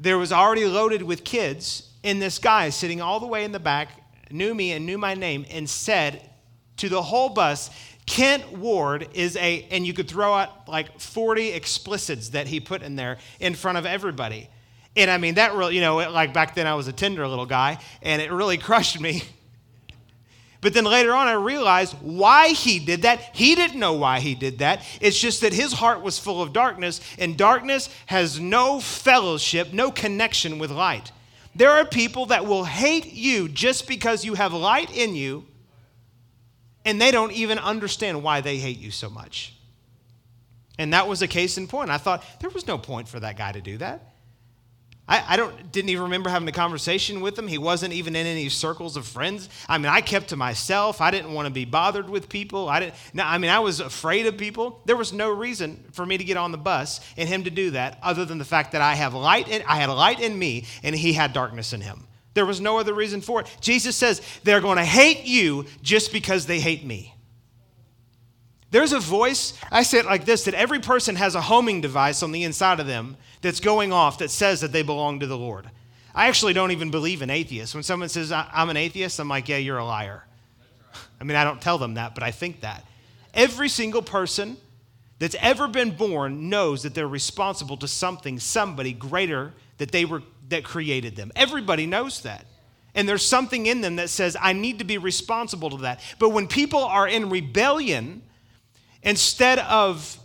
there 0.00 0.18
was 0.18 0.32
already 0.32 0.64
loaded 0.64 1.02
with 1.02 1.24
kids, 1.24 1.90
and 2.02 2.20
this 2.20 2.38
guy 2.38 2.70
sitting 2.70 3.00
all 3.00 3.20
the 3.20 3.26
way 3.26 3.44
in 3.44 3.52
the 3.52 3.60
back 3.60 3.90
knew 4.30 4.54
me 4.54 4.72
and 4.72 4.84
knew 4.86 4.98
my 4.98 5.14
name 5.14 5.44
and 5.50 5.68
said 5.68 6.30
to 6.78 6.88
the 6.88 7.02
whole 7.02 7.28
bus, 7.28 7.70
Kent 8.06 8.52
Ward 8.52 9.08
is 9.14 9.36
a, 9.36 9.66
and 9.70 9.86
you 9.86 9.94
could 9.94 10.08
throw 10.08 10.34
out 10.34 10.68
like 10.68 11.00
40 11.00 11.52
explicits 11.52 12.30
that 12.30 12.46
he 12.46 12.60
put 12.60 12.82
in 12.82 12.96
there 12.96 13.18
in 13.40 13.54
front 13.54 13.78
of 13.78 13.86
everybody. 13.86 14.50
And 14.96 15.10
I 15.10 15.18
mean, 15.18 15.34
that 15.34 15.54
really, 15.54 15.74
you 15.74 15.80
know, 15.80 15.96
like 15.96 16.32
back 16.32 16.54
then 16.54 16.66
I 16.66 16.74
was 16.74 16.86
a 16.86 16.92
tender 16.92 17.26
little 17.26 17.46
guy, 17.46 17.78
and 18.02 18.20
it 18.20 18.30
really 18.30 18.58
crushed 18.58 19.00
me. 19.00 19.22
But 20.60 20.72
then 20.72 20.84
later 20.84 21.12
on, 21.12 21.28
I 21.28 21.34
realized 21.34 21.94
why 22.00 22.48
he 22.48 22.78
did 22.78 23.02
that. 23.02 23.20
He 23.34 23.54
didn't 23.54 23.78
know 23.78 23.94
why 23.94 24.20
he 24.20 24.34
did 24.34 24.60
that. 24.60 24.82
It's 24.98 25.18
just 25.18 25.42
that 25.42 25.52
his 25.52 25.74
heart 25.74 26.00
was 26.00 26.18
full 26.18 26.40
of 26.40 26.54
darkness, 26.54 27.02
and 27.18 27.36
darkness 27.36 27.90
has 28.06 28.40
no 28.40 28.80
fellowship, 28.80 29.74
no 29.74 29.90
connection 29.90 30.58
with 30.58 30.70
light. 30.70 31.12
There 31.54 31.70
are 31.70 31.84
people 31.84 32.26
that 32.26 32.46
will 32.46 32.64
hate 32.64 33.12
you 33.12 33.48
just 33.48 33.86
because 33.86 34.24
you 34.24 34.34
have 34.34 34.54
light 34.54 34.90
in 34.96 35.14
you 35.14 35.44
and 36.84 37.00
they 37.00 37.10
don't 37.10 37.32
even 37.32 37.58
understand 37.58 38.22
why 38.22 38.40
they 38.40 38.58
hate 38.58 38.78
you 38.78 38.90
so 38.90 39.08
much. 39.08 39.54
And 40.78 40.92
that 40.92 41.06
was 41.06 41.22
a 41.22 41.28
case 41.28 41.56
in 41.56 41.68
point. 41.68 41.90
I 41.90 41.98
thought 41.98 42.24
there 42.40 42.50
was 42.50 42.66
no 42.66 42.78
point 42.78 43.08
for 43.08 43.20
that 43.20 43.36
guy 43.36 43.52
to 43.52 43.60
do 43.60 43.78
that. 43.78 44.14
I, 45.06 45.34
I 45.34 45.36
don't 45.36 45.70
didn't 45.70 45.90
even 45.90 46.04
remember 46.04 46.30
having 46.30 46.48
a 46.48 46.52
conversation 46.52 47.20
with 47.20 47.38
him. 47.38 47.46
He 47.46 47.58
wasn't 47.58 47.92
even 47.92 48.16
in 48.16 48.26
any 48.26 48.48
circles 48.48 48.96
of 48.96 49.06
friends. 49.06 49.50
I 49.68 49.76
mean, 49.76 49.88
I 49.88 50.00
kept 50.00 50.28
to 50.28 50.36
myself. 50.36 51.02
I 51.02 51.10
didn't 51.10 51.34
want 51.34 51.46
to 51.46 51.52
be 51.52 51.66
bothered 51.66 52.08
with 52.08 52.30
people. 52.30 52.70
I 52.70 52.80
didn't. 52.80 52.94
I 53.18 53.36
mean, 53.36 53.50
I 53.50 53.58
was 53.58 53.80
afraid 53.80 54.26
of 54.26 54.38
people. 54.38 54.80
There 54.86 54.96
was 54.96 55.12
no 55.12 55.30
reason 55.30 55.84
for 55.92 56.06
me 56.06 56.16
to 56.16 56.24
get 56.24 56.38
on 56.38 56.52
the 56.52 56.58
bus 56.58 57.00
and 57.18 57.28
him 57.28 57.44
to 57.44 57.50
do 57.50 57.72
that, 57.72 57.98
other 58.02 58.24
than 58.24 58.38
the 58.38 58.46
fact 58.46 58.72
that 58.72 58.80
I 58.80 58.94
have 58.94 59.12
light. 59.12 59.48
In, 59.48 59.62
I 59.68 59.76
had 59.76 59.90
light 59.90 60.20
in 60.20 60.38
me, 60.38 60.64
and 60.82 60.94
he 60.94 61.12
had 61.12 61.34
darkness 61.34 61.74
in 61.74 61.82
him. 61.82 62.06
There 62.34 62.46
was 62.46 62.60
no 62.60 62.78
other 62.78 62.92
reason 62.92 63.20
for 63.20 63.40
it. 63.40 63.56
Jesus 63.60 63.96
says 63.96 64.20
they're 64.42 64.60
going 64.60 64.78
to 64.78 64.84
hate 64.84 65.24
you 65.24 65.66
just 65.82 66.12
because 66.12 66.46
they 66.46 66.60
hate 66.60 66.84
me. 66.84 67.14
There's 68.72 68.92
a 68.92 68.98
voice, 68.98 69.56
I 69.70 69.84
say 69.84 69.98
it 69.98 70.04
like 70.04 70.24
this 70.24 70.44
that 70.44 70.54
every 70.54 70.80
person 70.80 71.14
has 71.14 71.36
a 71.36 71.40
homing 71.40 71.80
device 71.80 72.24
on 72.24 72.32
the 72.32 72.42
inside 72.42 72.80
of 72.80 72.88
them 72.88 73.16
that's 73.40 73.60
going 73.60 73.92
off 73.92 74.18
that 74.18 74.32
says 74.32 74.62
that 74.62 74.72
they 74.72 74.82
belong 74.82 75.20
to 75.20 75.28
the 75.28 75.38
Lord. 75.38 75.70
I 76.12 76.26
actually 76.26 76.54
don't 76.54 76.72
even 76.72 76.90
believe 76.90 77.22
in 77.22 77.30
atheists. 77.30 77.74
When 77.74 77.84
someone 77.84 78.08
says, 78.08 78.32
I'm 78.32 78.70
an 78.70 78.76
atheist, 78.76 79.20
I'm 79.20 79.28
like, 79.28 79.48
yeah, 79.48 79.58
you're 79.58 79.78
a 79.78 79.84
liar. 79.84 80.24
I 81.20 81.24
mean, 81.24 81.36
I 81.36 81.44
don't 81.44 81.60
tell 81.60 81.78
them 81.78 81.94
that, 81.94 82.14
but 82.14 82.24
I 82.24 82.32
think 82.32 82.62
that. 82.62 82.84
Every 83.32 83.68
single 83.68 84.02
person 84.02 84.56
that's 85.20 85.36
ever 85.40 85.68
been 85.68 85.92
born 85.92 86.48
knows 86.48 86.82
that 86.82 86.94
they're 86.94 87.06
responsible 87.06 87.76
to 87.76 87.88
something, 87.88 88.40
somebody 88.40 88.92
greater 88.92 89.52
that 89.78 89.92
they 89.92 90.04
were 90.04 90.22
that 90.48 90.64
created 90.64 91.16
them. 91.16 91.32
Everybody 91.36 91.86
knows 91.86 92.22
that. 92.22 92.46
And 92.94 93.08
there's 93.08 93.26
something 93.26 93.66
in 93.66 93.80
them 93.80 93.96
that 93.96 94.08
says, 94.08 94.36
I 94.40 94.52
need 94.52 94.78
to 94.78 94.84
be 94.84 94.98
responsible 94.98 95.70
to 95.70 95.76
that. 95.78 96.00
But 96.18 96.30
when 96.30 96.46
people 96.46 96.84
are 96.84 97.08
in 97.08 97.28
rebellion, 97.28 98.22
instead 99.02 99.58
of, 99.58 100.18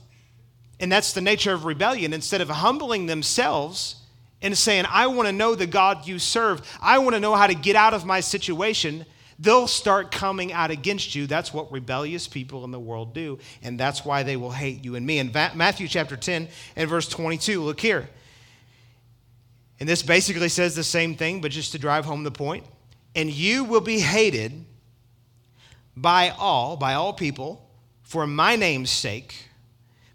and 0.79 0.91
that's 0.91 1.13
the 1.13 1.21
nature 1.21 1.51
of 1.51 1.65
rebellion, 1.65 2.13
instead 2.13 2.41
of 2.41 2.49
humbling 2.49 3.07
themselves 3.07 3.95
and 4.41 4.57
saying, 4.57 4.85
I 4.87 5.07
want 5.07 5.27
to 5.27 5.33
know 5.33 5.55
the 5.55 5.67
God 5.67 6.07
you 6.07 6.19
serve, 6.19 6.61
I 6.79 6.99
want 6.99 7.15
to 7.15 7.19
know 7.19 7.35
how 7.35 7.47
to 7.47 7.55
get 7.55 7.75
out 7.75 7.93
of 7.93 8.05
my 8.05 8.19
situation, 8.19 9.05
they'll 9.39 9.67
start 9.67 10.11
coming 10.11 10.53
out 10.53 10.69
against 10.69 11.15
you. 11.15 11.25
That's 11.25 11.51
what 11.51 11.71
rebellious 11.71 12.27
people 12.27 12.63
in 12.65 12.71
the 12.71 12.79
world 12.79 13.15
do. 13.15 13.39
And 13.63 13.79
that's 13.79 14.05
why 14.05 14.21
they 14.21 14.37
will 14.37 14.51
hate 14.51 14.85
you 14.85 14.95
and 14.95 15.05
me. 15.05 15.17
In 15.17 15.31
Matthew 15.31 15.87
chapter 15.87 16.15
10 16.15 16.47
and 16.75 16.89
verse 16.89 17.07
22, 17.07 17.63
look 17.63 17.79
here. 17.79 18.09
And 19.79 19.87
this 19.87 20.03
basically 20.03 20.49
says 20.49 20.75
the 20.75 20.83
same 20.83 21.15
thing, 21.15 21.41
but 21.41 21.51
just 21.51 21.71
to 21.71 21.79
drive 21.79 22.05
home 22.05 22.23
the 22.23 22.31
point. 22.31 22.65
And 23.15 23.29
you 23.29 23.63
will 23.63 23.81
be 23.81 23.99
hated 23.99 24.65
by 25.95 26.29
all, 26.29 26.75
by 26.75 26.93
all 26.93 27.13
people, 27.13 27.65
for 28.03 28.25
my 28.25 28.55
name's 28.55 28.89
sake, 28.89 29.49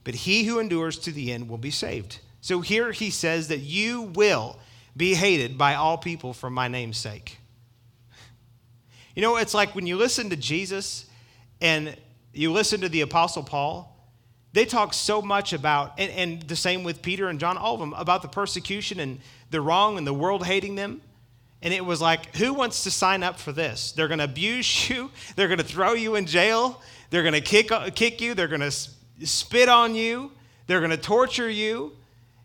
but 0.02 0.14
he 0.14 0.44
who 0.44 0.58
endures 0.58 0.98
to 0.98 1.12
the 1.12 1.32
end 1.32 1.48
will 1.48 1.58
be 1.58 1.70
saved. 1.70 2.18
So 2.40 2.60
here 2.60 2.92
he 2.92 3.10
says 3.10 3.48
that 3.48 3.60
you 3.60 4.02
will 4.02 4.58
be 4.96 5.14
hated 5.14 5.56
by 5.56 5.74
all 5.74 5.96
people 5.96 6.32
for 6.32 6.50
my 6.50 6.68
name's 6.68 6.98
sake. 6.98 7.38
You 9.14 9.22
know, 9.22 9.36
it's 9.36 9.54
like 9.54 9.74
when 9.74 9.86
you 9.86 9.96
listen 9.96 10.30
to 10.30 10.36
Jesus 10.36 11.06
and 11.60 11.96
you 12.32 12.52
listen 12.52 12.80
to 12.80 12.88
the 12.88 13.00
Apostle 13.02 13.44
Paul, 13.44 13.90
they 14.52 14.64
talk 14.64 14.92
so 14.92 15.22
much 15.22 15.52
about, 15.52 15.94
and, 15.98 16.10
and 16.12 16.42
the 16.42 16.56
same 16.56 16.84
with 16.84 17.02
Peter 17.02 17.28
and 17.28 17.40
John, 17.40 17.56
all 17.56 17.74
of 17.74 17.80
them, 17.80 17.92
about 17.94 18.22
the 18.22 18.28
persecution 18.28 19.00
and 19.00 19.20
the 19.54 19.60
wrong 19.60 19.96
and 19.96 20.06
the 20.06 20.12
world 20.12 20.44
hating 20.44 20.74
them. 20.74 21.00
And 21.62 21.72
it 21.72 21.84
was 21.84 22.00
like, 22.00 22.36
who 22.36 22.52
wants 22.52 22.84
to 22.84 22.90
sign 22.90 23.22
up 23.22 23.38
for 23.38 23.52
this? 23.52 23.92
They're 23.92 24.08
going 24.08 24.18
to 24.18 24.24
abuse 24.24 24.90
you. 24.90 25.10
They're 25.36 25.48
going 25.48 25.58
to 25.58 25.64
throw 25.64 25.94
you 25.94 26.16
in 26.16 26.26
jail. 26.26 26.82
They're 27.10 27.22
going 27.22 27.34
to 27.34 27.40
kick, 27.40 27.72
uh, 27.72 27.90
kick 27.90 28.20
you. 28.20 28.34
They're 28.34 28.48
going 28.48 28.60
to 28.60 28.70
spit 28.70 29.68
on 29.68 29.94
you. 29.94 30.32
They're 30.66 30.80
going 30.80 30.90
to 30.90 30.96
torture 30.96 31.48
you. 31.48 31.92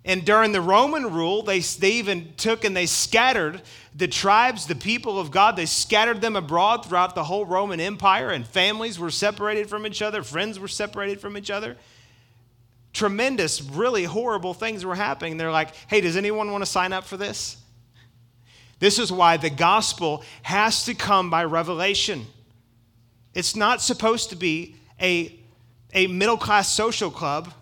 And 0.05 0.23
during 0.23 0.53
the 0.53 0.61
Roman 0.61 1.13
rule, 1.13 1.43
they, 1.43 1.59
they 1.59 1.91
even 1.91 2.33
took 2.37 2.63
and 2.63 2.75
they 2.75 2.85
scattered 2.85 3.61
the 3.93 4.07
tribes, 4.07 4.65
the 4.65 4.75
people 4.75 5.19
of 5.19 5.29
God, 5.29 5.55
they 5.55 5.65
scattered 5.65 6.21
them 6.21 6.35
abroad 6.35 6.85
throughout 6.85 7.15
the 7.15 7.23
whole 7.25 7.45
Roman 7.45 7.81
Empire, 7.81 8.29
and 8.29 8.47
families 8.47 8.97
were 8.97 9.11
separated 9.11 9.69
from 9.69 9.85
each 9.85 10.01
other, 10.01 10.23
friends 10.23 10.57
were 10.57 10.69
separated 10.69 11.19
from 11.19 11.37
each 11.37 11.51
other. 11.51 11.75
Tremendous, 12.93 13.61
really 13.61 14.03
horrible 14.03 14.53
things 14.53 14.83
were 14.83 14.95
happening. 14.95 15.37
They're 15.37 15.51
like, 15.51 15.75
hey, 15.87 16.01
does 16.01 16.17
anyone 16.17 16.51
want 16.51 16.63
to 16.63 16.69
sign 16.69 16.91
up 16.91 17.03
for 17.03 17.17
this? 17.17 17.57
This 18.79 18.97
is 18.97 19.11
why 19.11 19.37
the 19.37 19.49
gospel 19.49 20.23
has 20.41 20.85
to 20.85 20.95
come 20.95 21.29
by 21.29 21.43
revelation. 21.43 22.25
It's 23.33 23.55
not 23.55 23.81
supposed 23.81 24.29
to 24.31 24.35
be 24.35 24.75
a, 24.99 25.37
a 25.93 26.07
middle 26.07 26.37
class 26.37 26.69
social 26.69 27.11
club 27.11 27.53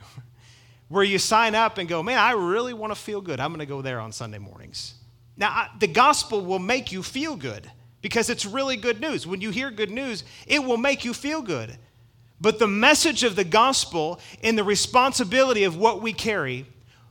where 0.88 1.04
you 1.04 1.18
sign 1.18 1.54
up 1.54 1.78
and 1.78 1.88
go, 1.88 2.02
man, 2.02 2.18
I 2.18 2.32
really 2.32 2.74
want 2.74 2.92
to 2.92 3.00
feel 3.00 3.20
good. 3.20 3.38
I'm 3.38 3.50
going 3.50 3.60
to 3.60 3.66
go 3.66 3.82
there 3.82 4.00
on 4.00 4.12
Sunday 4.12 4.38
mornings. 4.38 4.94
Now, 5.36 5.48
I, 5.50 5.68
the 5.78 5.86
gospel 5.86 6.44
will 6.44 6.58
make 6.58 6.90
you 6.90 7.02
feel 7.02 7.36
good 7.36 7.70
because 8.00 8.30
it's 8.30 8.46
really 8.46 8.76
good 8.76 9.00
news. 9.00 9.26
When 9.26 9.40
you 9.40 9.50
hear 9.50 9.70
good 9.70 9.90
news, 9.90 10.24
it 10.46 10.64
will 10.64 10.78
make 10.78 11.04
you 11.04 11.12
feel 11.12 11.42
good. 11.42 11.76
But 12.40 12.58
the 12.58 12.68
message 12.68 13.24
of 13.24 13.36
the 13.36 13.44
gospel 13.44 14.20
and 14.42 14.58
the 14.58 14.64
responsibility 14.64 15.64
of 15.64 15.76
what 15.76 16.02
we 16.02 16.12
carry 16.12 16.66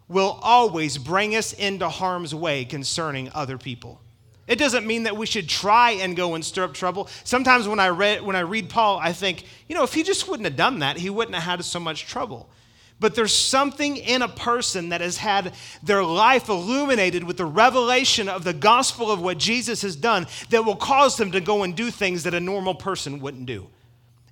will 0.07 0.39
always 0.41 0.97
bring 0.97 1.35
us 1.35 1.53
into 1.53 1.89
harm's 1.89 2.35
way 2.35 2.65
concerning 2.65 3.31
other 3.33 3.57
people. 3.57 4.01
It 4.47 4.59
doesn't 4.59 4.85
mean 4.85 5.03
that 5.03 5.17
we 5.17 5.25
should 5.25 5.49
try 5.49 5.91
and 5.91 6.15
go 6.15 6.35
and 6.35 6.45
stir 6.45 6.65
up 6.65 6.75
trouble. 6.75 7.09
Sometimes 7.23 7.67
when 7.67 7.79
I 7.79 7.89
read 7.89 8.21
when 8.21 8.35
I 8.35 8.41
read 8.41 8.69
Paul, 8.69 8.99
I 8.99 9.11
think, 9.11 9.45
you 9.67 9.75
know, 9.75 9.83
if 9.83 9.93
he 9.93 10.03
just 10.03 10.27
wouldn't 10.27 10.45
have 10.45 10.55
done 10.55 10.79
that, 10.79 10.97
he 10.97 11.09
wouldn't 11.09 11.33
have 11.33 11.43
had 11.43 11.65
so 11.65 11.79
much 11.79 12.05
trouble. 12.05 12.47
But 12.99 13.15
there's 13.15 13.33
something 13.33 13.97
in 13.97 14.21
a 14.21 14.27
person 14.27 14.89
that 14.89 15.01
has 15.01 15.17
had 15.17 15.53
their 15.83 16.03
life 16.03 16.47
illuminated 16.47 17.23
with 17.23 17.37
the 17.37 17.45
revelation 17.45 18.29
of 18.29 18.43
the 18.43 18.53
gospel 18.53 19.11
of 19.11 19.19
what 19.19 19.37
Jesus 19.37 19.81
has 19.81 19.95
done 19.95 20.27
that 20.49 20.63
will 20.63 20.77
cause 20.77 21.17
them 21.17 21.31
to 21.31 21.41
go 21.41 21.63
and 21.63 21.75
do 21.75 21.91
things 21.91 22.23
that 22.23 22.33
a 22.33 22.39
normal 22.39 22.75
person 22.75 23.19
wouldn't 23.19 23.47
do. 23.47 23.67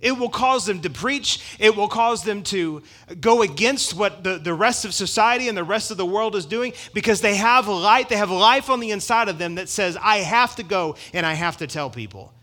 It 0.04 0.20
will 0.20 0.30
cause 0.30 0.66
them 0.66 0.82
to 0.82 0.89
preach. 0.89 1.39
It 1.60 1.76
will 1.76 1.88
cause 1.88 2.24
them 2.24 2.44
to 2.44 2.84
go 3.22 3.42
against 3.42 3.96
what 3.96 4.24
the, 4.24 4.38
the 4.38 4.54
rest 4.54 4.84
of 4.84 4.94
society 4.94 5.48
and 5.48 5.58
the 5.58 5.63
rest 5.63 5.92
of 5.92 5.98
the 5.98 6.06
world 6.06 6.36
is 6.36 6.46
doing 6.46 6.74
because 6.94 7.22
they 7.22 7.36
have 7.36 7.70
light, 7.70 8.10
they 8.10 8.18
have 8.18 8.30
life 8.30 8.70
on 8.70 8.82
the 8.82 8.92
inside 8.92 9.30
of 9.30 9.38
them 9.38 9.56
that 9.56 9.70
says, 9.70 9.98
I 10.00 10.18
have 10.18 10.58
to 10.58 10.63
go 10.63 10.98
and 11.13 11.26
I 11.26 11.34
have 11.34 11.58
to 11.58 11.68
tell 11.68 11.89
people. 11.89 12.34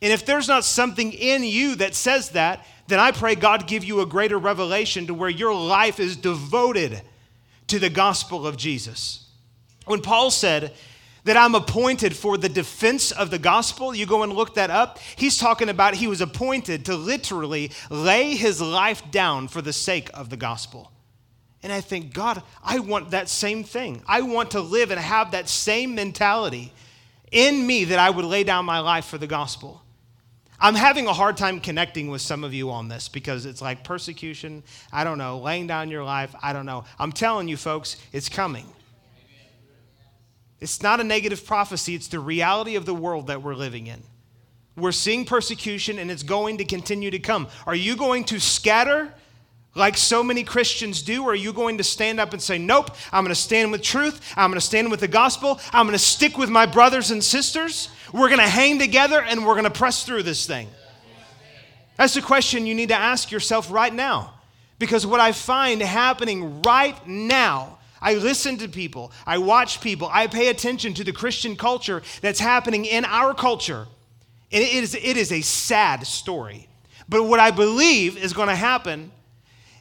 And 0.00 0.10
if 0.10 0.24
there's 0.24 0.48
not 0.48 0.64
something 0.64 1.12
in 1.12 1.44
you 1.44 1.76
that 1.76 1.94
says 1.94 2.30
that, 2.30 2.66
then 2.88 2.98
I 2.98 3.12
pray 3.12 3.34
God 3.34 3.68
give 3.68 3.84
you 3.84 4.00
a 4.00 4.06
greater 4.06 4.38
revelation 4.38 5.06
to 5.06 5.14
where 5.14 5.30
your 5.30 5.54
life 5.54 6.00
is 6.00 6.16
devoted 6.16 7.02
to 7.68 7.78
the 7.78 7.90
gospel 7.90 8.46
of 8.46 8.56
Jesus. 8.56 9.28
When 9.84 10.00
Paul 10.00 10.30
said, 10.30 10.72
that 11.24 11.36
I'm 11.36 11.54
appointed 11.54 12.16
for 12.16 12.36
the 12.36 12.48
defense 12.48 13.12
of 13.12 13.30
the 13.30 13.38
gospel. 13.38 13.94
You 13.94 14.06
go 14.06 14.22
and 14.22 14.32
look 14.32 14.54
that 14.54 14.70
up. 14.70 14.98
He's 15.16 15.38
talking 15.38 15.68
about 15.68 15.94
he 15.94 16.06
was 16.06 16.20
appointed 16.20 16.84
to 16.86 16.96
literally 16.96 17.70
lay 17.90 18.34
his 18.34 18.60
life 18.60 19.08
down 19.10 19.48
for 19.48 19.62
the 19.62 19.72
sake 19.72 20.10
of 20.14 20.30
the 20.30 20.36
gospel. 20.36 20.90
And 21.62 21.72
I 21.72 21.80
think, 21.80 22.12
God, 22.12 22.42
I 22.62 22.80
want 22.80 23.12
that 23.12 23.28
same 23.28 23.62
thing. 23.62 24.02
I 24.06 24.22
want 24.22 24.52
to 24.52 24.60
live 24.60 24.90
and 24.90 24.98
have 24.98 25.30
that 25.30 25.48
same 25.48 25.94
mentality 25.94 26.72
in 27.30 27.66
me 27.66 27.84
that 27.84 27.98
I 28.00 28.10
would 28.10 28.24
lay 28.24 28.42
down 28.42 28.64
my 28.64 28.80
life 28.80 29.04
for 29.04 29.16
the 29.16 29.28
gospel. 29.28 29.80
I'm 30.60 30.74
having 30.74 31.06
a 31.06 31.12
hard 31.12 31.36
time 31.36 31.60
connecting 31.60 32.08
with 32.08 32.20
some 32.20 32.44
of 32.44 32.54
you 32.54 32.70
on 32.70 32.88
this 32.88 33.08
because 33.08 33.46
it's 33.46 33.60
like 33.60 33.82
persecution, 33.82 34.62
I 34.92 35.02
don't 35.02 35.18
know, 35.18 35.38
laying 35.38 35.66
down 35.66 35.90
your 35.90 36.04
life, 36.04 36.34
I 36.40 36.52
don't 36.52 36.66
know. 36.66 36.84
I'm 36.98 37.10
telling 37.10 37.48
you, 37.48 37.56
folks, 37.56 37.96
it's 38.12 38.28
coming. 38.28 38.66
It's 40.62 40.80
not 40.80 41.00
a 41.00 41.04
negative 41.04 41.44
prophecy, 41.44 41.96
it's 41.96 42.06
the 42.06 42.20
reality 42.20 42.76
of 42.76 42.86
the 42.86 42.94
world 42.94 43.26
that 43.26 43.42
we're 43.42 43.56
living 43.56 43.88
in. 43.88 44.00
We're 44.76 44.92
seeing 44.92 45.24
persecution 45.24 45.98
and 45.98 46.08
it's 46.08 46.22
going 46.22 46.58
to 46.58 46.64
continue 46.64 47.10
to 47.10 47.18
come. 47.18 47.48
Are 47.66 47.74
you 47.74 47.96
going 47.96 48.22
to 48.26 48.38
scatter 48.38 49.12
like 49.74 49.96
so 49.96 50.22
many 50.22 50.44
Christians 50.44 51.02
do? 51.02 51.24
Or 51.24 51.32
are 51.32 51.34
you 51.34 51.52
going 51.52 51.78
to 51.78 51.84
stand 51.84 52.20
up 52.20 52.32
and 52.32 52.40
say, 52.40 52.58
Nope, 52.58 52.92
I'm 53.10 53.24
going 53.24 53.34
to 53.34 53.40
stand 53.40 53.72
with 53.72 53.82
truth, 53.82 54.32
I'm 54.36 54.50
going 54.50 54.60
to 54.60 54.64
stand 54.64 54.88
with 54.92 55.00
the 55.00 55.08
gospel, 55.08 55.58
I'm 55.72 55.84
going 55.86 55.98
to 55.98 56.04
stick 56.04 56.38
with 56.38 56.48
my 56.48 56.64
brothers 56.64 57.10
and 57.10 57.24
sisters? 57.24 57.88
We're 58.12 58.28
going 58.28 58.38
to 58.38 58.48
hang 58.48 58.78
together 58.78 59.20
and 59.20 59.44
we're 59.44 59.54
going 59.54 59.64
to 59.64 59.70
press 59.70 60.04
through 60.04 60.22
this 60.22 60.46
thing. 60.46 60.68
That's 61.96 62.14
the 62.14 62.22
question 62.22 62.66
you 62.66 62.76
need 62.76 62.90
to 62.90 62.96
ask 62.96 63.32
yourself 63.32 63.68
right 63.68 63.92
now. 63.92 64.34
Because 64.78 65.04
what 65.04 65.18
I 65.18 65.32
find 65.32 65.82
happening 65.82 66.62
right 66.62 67.04
now 67.06 67.78
I 68.02 68.14
listen 68.14 68.58
to 68.58 68.68
people, 68.68 69.12
I 69.26 69.38
watch 69.38 69.80
people, 69.80 70.10
I 70.12 70.26
pay 70.26 70.48
attention 70.48 70.92
to 70.94 71.04
the 71.04 71.12
Christian 71.12 71.56
culture 71.56 72.02
that's 72.20 72.40
happening 72.40 72.84
in 72.84 73.04
our 73.04 73.32
culture. 73.32 73.86
And 74.50 74.62
it 74.62 74.74
is, 74.74 74.94
it 74.94 75.16
is 75.16 75.32
a 75.32 75.40
sad 75.40 76.06
story. 76.06 76.68
But 77.08 77.24
what 77.24 77.40
I 77.40 77.50
believe 77.50 78.18
is 78.18 78.32
going 78.32 78.48
to 78.48 78.54
happen 78.54 79.12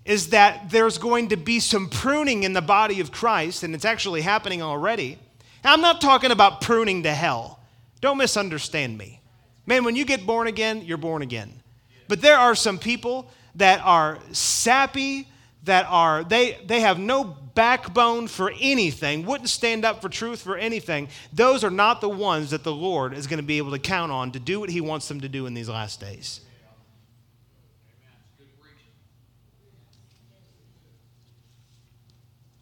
is 0.06 0.30
that 0.30 0.70
there's 0.70 0.98
going 0.98 1.30
to 1.30 1.38
be 1.38 1.60
some 1.60 1.90
pruning 1.90 2.44
in 2.44 2.54
the 2.54 2.62
body 2.62 3.00
of 3.00 3.12
Christ, 3.12 3.64
and 3.64 3.76
it's 3.76 3.86
actually 3.86 4.22
happening 4.22 4.62
already. 4.62 5.20
Now, 5.64 5.74
I'm 5.74 5.82
not 5.82 6.02
talking 6.02 6.32
about 6.32 6.62
pruning 6.62 7.04
to 7.04 7.14
hell. 7.14 7.60
Don't 8.02 8.18
misunderstand 8.18 8.98
me. 8.98 9.22
Man, 9.66 9.84
when 9.84 9.96
you 9.96 10.06
get 10.06 10.26
born 10.26 10.48
again, 10.48 10.82
you're 10.82 10.98
born 10.98 11.22
again. 11.22 11.62
But 12.08 12.22
there 12.22 12.38
are 12.38 12.56
some 12.56 12.80
people 12.80 13.30
that 13.56 13.80
are 13.84 14.18
sappy, 14.32 15.28
that 15.64 15.86
are, 15.90 16.24
they, 16.24 16.58
they 16.66 16.80
have 16.80 16.98
no 16.98 17.24
backbone 17.24 18.28
for 18.28 18.52
anything, 18.60 19.26
wouldn't 19.26 19.50
stand 19.50 19.86
up 19.86 20.02
for 20.02 20.10
truth 20.10 20.42
for 20.42 20.58
anything, 20.58 21.08
those 21.34 21.64
are 21.64 21.70
not 21.70 22.02
the 22.02 22.10
ones 22.10 22.52
that 22.52 22.64
the 22.64 22.74
Lord 22.74 23.14
is 23.14 23.28
going 23.28 23.38
to 23.38 23.46
be 23.46 23.58
able 23.58 23.72
to 23.72 23.80
count 23.80 24.12
on 24.12 24.32
to 24.32 24.40
do 24.40 24.60
what 24.60 24.70
He 24.70 24.82
wants 24.82 25.08
them 25.08 25.22
to 25.22 25.30
do 25.30 25.46
in 25.46 25.54
these 25.54 25.70
last 25.70 26.00
days. 26.00 26.42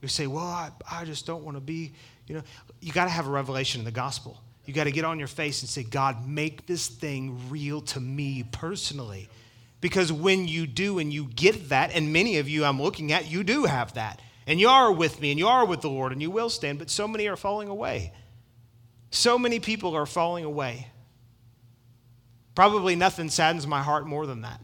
You 0.02 0.08
say, 0.08 0.28
well, 0.28 0.46
I, 0.46 0.72
I 0.90 1.06
just 1.06 1.26
don't 1.26 1.44
want 1.44 1.58
to 1.58 1.62
be, 1.62 1.92
you 2.28 2.36
know, 2.36 2.42
you 2.80 2.94
got 2.94 3.06
to 3.06 3.10
have 3.10 3.28
a 3.28 3.32
revelation 3.32 3.82
in 3.82 3.86
the 3.86 3.92
gospel. 3.92 4.42
You 4.66 4.74
got 4.74 4.86
to 4.86 4.92
get 4.92 5.04
on 5.04 5.20
your 5.20 5.28
face 5.28 5.62
and 5.62 5.70
say, 5.70 5.84
God, 5.84 6.28
make 6.28 6.66
this 6.66 6.88
thing 6.88 7.50
real 7.50 7.82
to 7.82 8.00
me 8.00 8.46
personally. 8.52 9.28
Because 9.82 10.12
when 10.12 10.48
you 10.48 10.68
do 10.68 11.00
and 11.00 11.12
you 11.14 11.26
get 11.26 11.70
that, 11.70 11.92
and 11.94 12.12
many 12.12 12.38
of 12.38 12.50
you 12.50 12.66
I'm 12.66 12.82
looking 12.82 13.12
at, 13.12 13.30
you 13.30 13.44
do 13.44 13.64
have 13.66 13.94
that. 13.94 14.22
And 14.46 14.60
you 14.60 14.68
are 14.68 14.92
with 14.92 15.22
me 15.22 15.32
and 15.32 15.40
you 15.40 15.48
are 15.48 15.66
with 15.66 15.82
the 15.82 15.90
Lord 15.90 16.12
and 16.12 16.22
you 16.22 16.32
will 16.32 16.50
stand, 16.50 16.80
but 16.80 16.90
so 16.90 17.08
many 17.08 17.28
are 17.28 17.38
falling 17.38 17.70
away. 17.70 18.14
So 19.12 19.38
many 19.38 19.60
people 19.60 19.96
are 19.96 20.06
falling 20.06 20.44
away. 20.44 20.88
Probably 22.56 22.96
nothing 22.96 23.30
saddens 23.30 23.66
my 23.66 23.82
heart 23.82 24.06
more 24.06 24.26
than 24.26 24.42
that. 24.42 24.60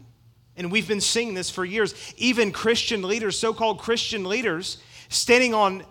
And 0.56 0.72
we've 0.72 0.88
been 0.88 1.00
seeing 1.00 1.34
this 1.34 1.50
for 1.50 1.64
years. 1.64 1.94
Even 2.16 2.50
Christian 2.52 3.02
leaders, 3.02 3.38
so 3.38 3.54
called 3.54 3.78
Christian 3.78 4.24
leaders, 4.24 4.78
standing 5.08 5.54
on 5.54 5.84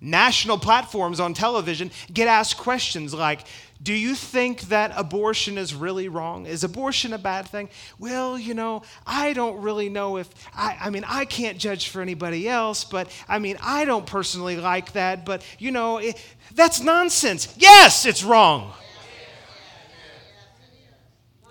national 0.00 0.58
platforms 0.58 1.20
on 1.20 1.32
television, 1.32 1.90
get 2.12 2.28
asked 2.28 2.58
questions 2.58 3.14
like, 3.14 3.46
do 3.82 3.92
you 3.92 4.14
think 4.14 4.62
that 4.62 4.92
abortion 4.96 5.58
is 5.58 5.74
really 5.74 6.08
wrong? 6.08 6.46
Is 6.46 6.64
abortion 6.64 7.12
a 7.12 7.18
bad 7.18 7.46
thing? 7.46 7.68
Well, 7.98 8.38
you 8.38 8.54
know, 8.54 8.82
I 9.06 9.32
don't 9.32 9.60
really 9.60 9.88
know 9.88 10.16
if, 10.16 10.28
I, 10.54 10.76
I 10.80 10.90
mean, 10.90 11.04
I 11.06 11.26
can't 11.26 11.58
judge 11.58 11.88
for 11.88 12.00
anybody 12.00 12.48
else, 12.48 12.84
but 12.84 13.10
I 13.28 13.38
mean, 13.38 13.58
I 13.62 13.84
don't 13.84 14.06
personally 14.06 14.56
like 14.56 14.92
that, 14.92 15.26
but 15.26 15.44
you 15.58 15.70
know, 15.70 15.98
it, 15.98 16.16
that's 16.54 16.80
nonsense. 16.80 17.54
Yes, 17.58 18.06
it's 18.06 18.24
wrong. 18.24 18.72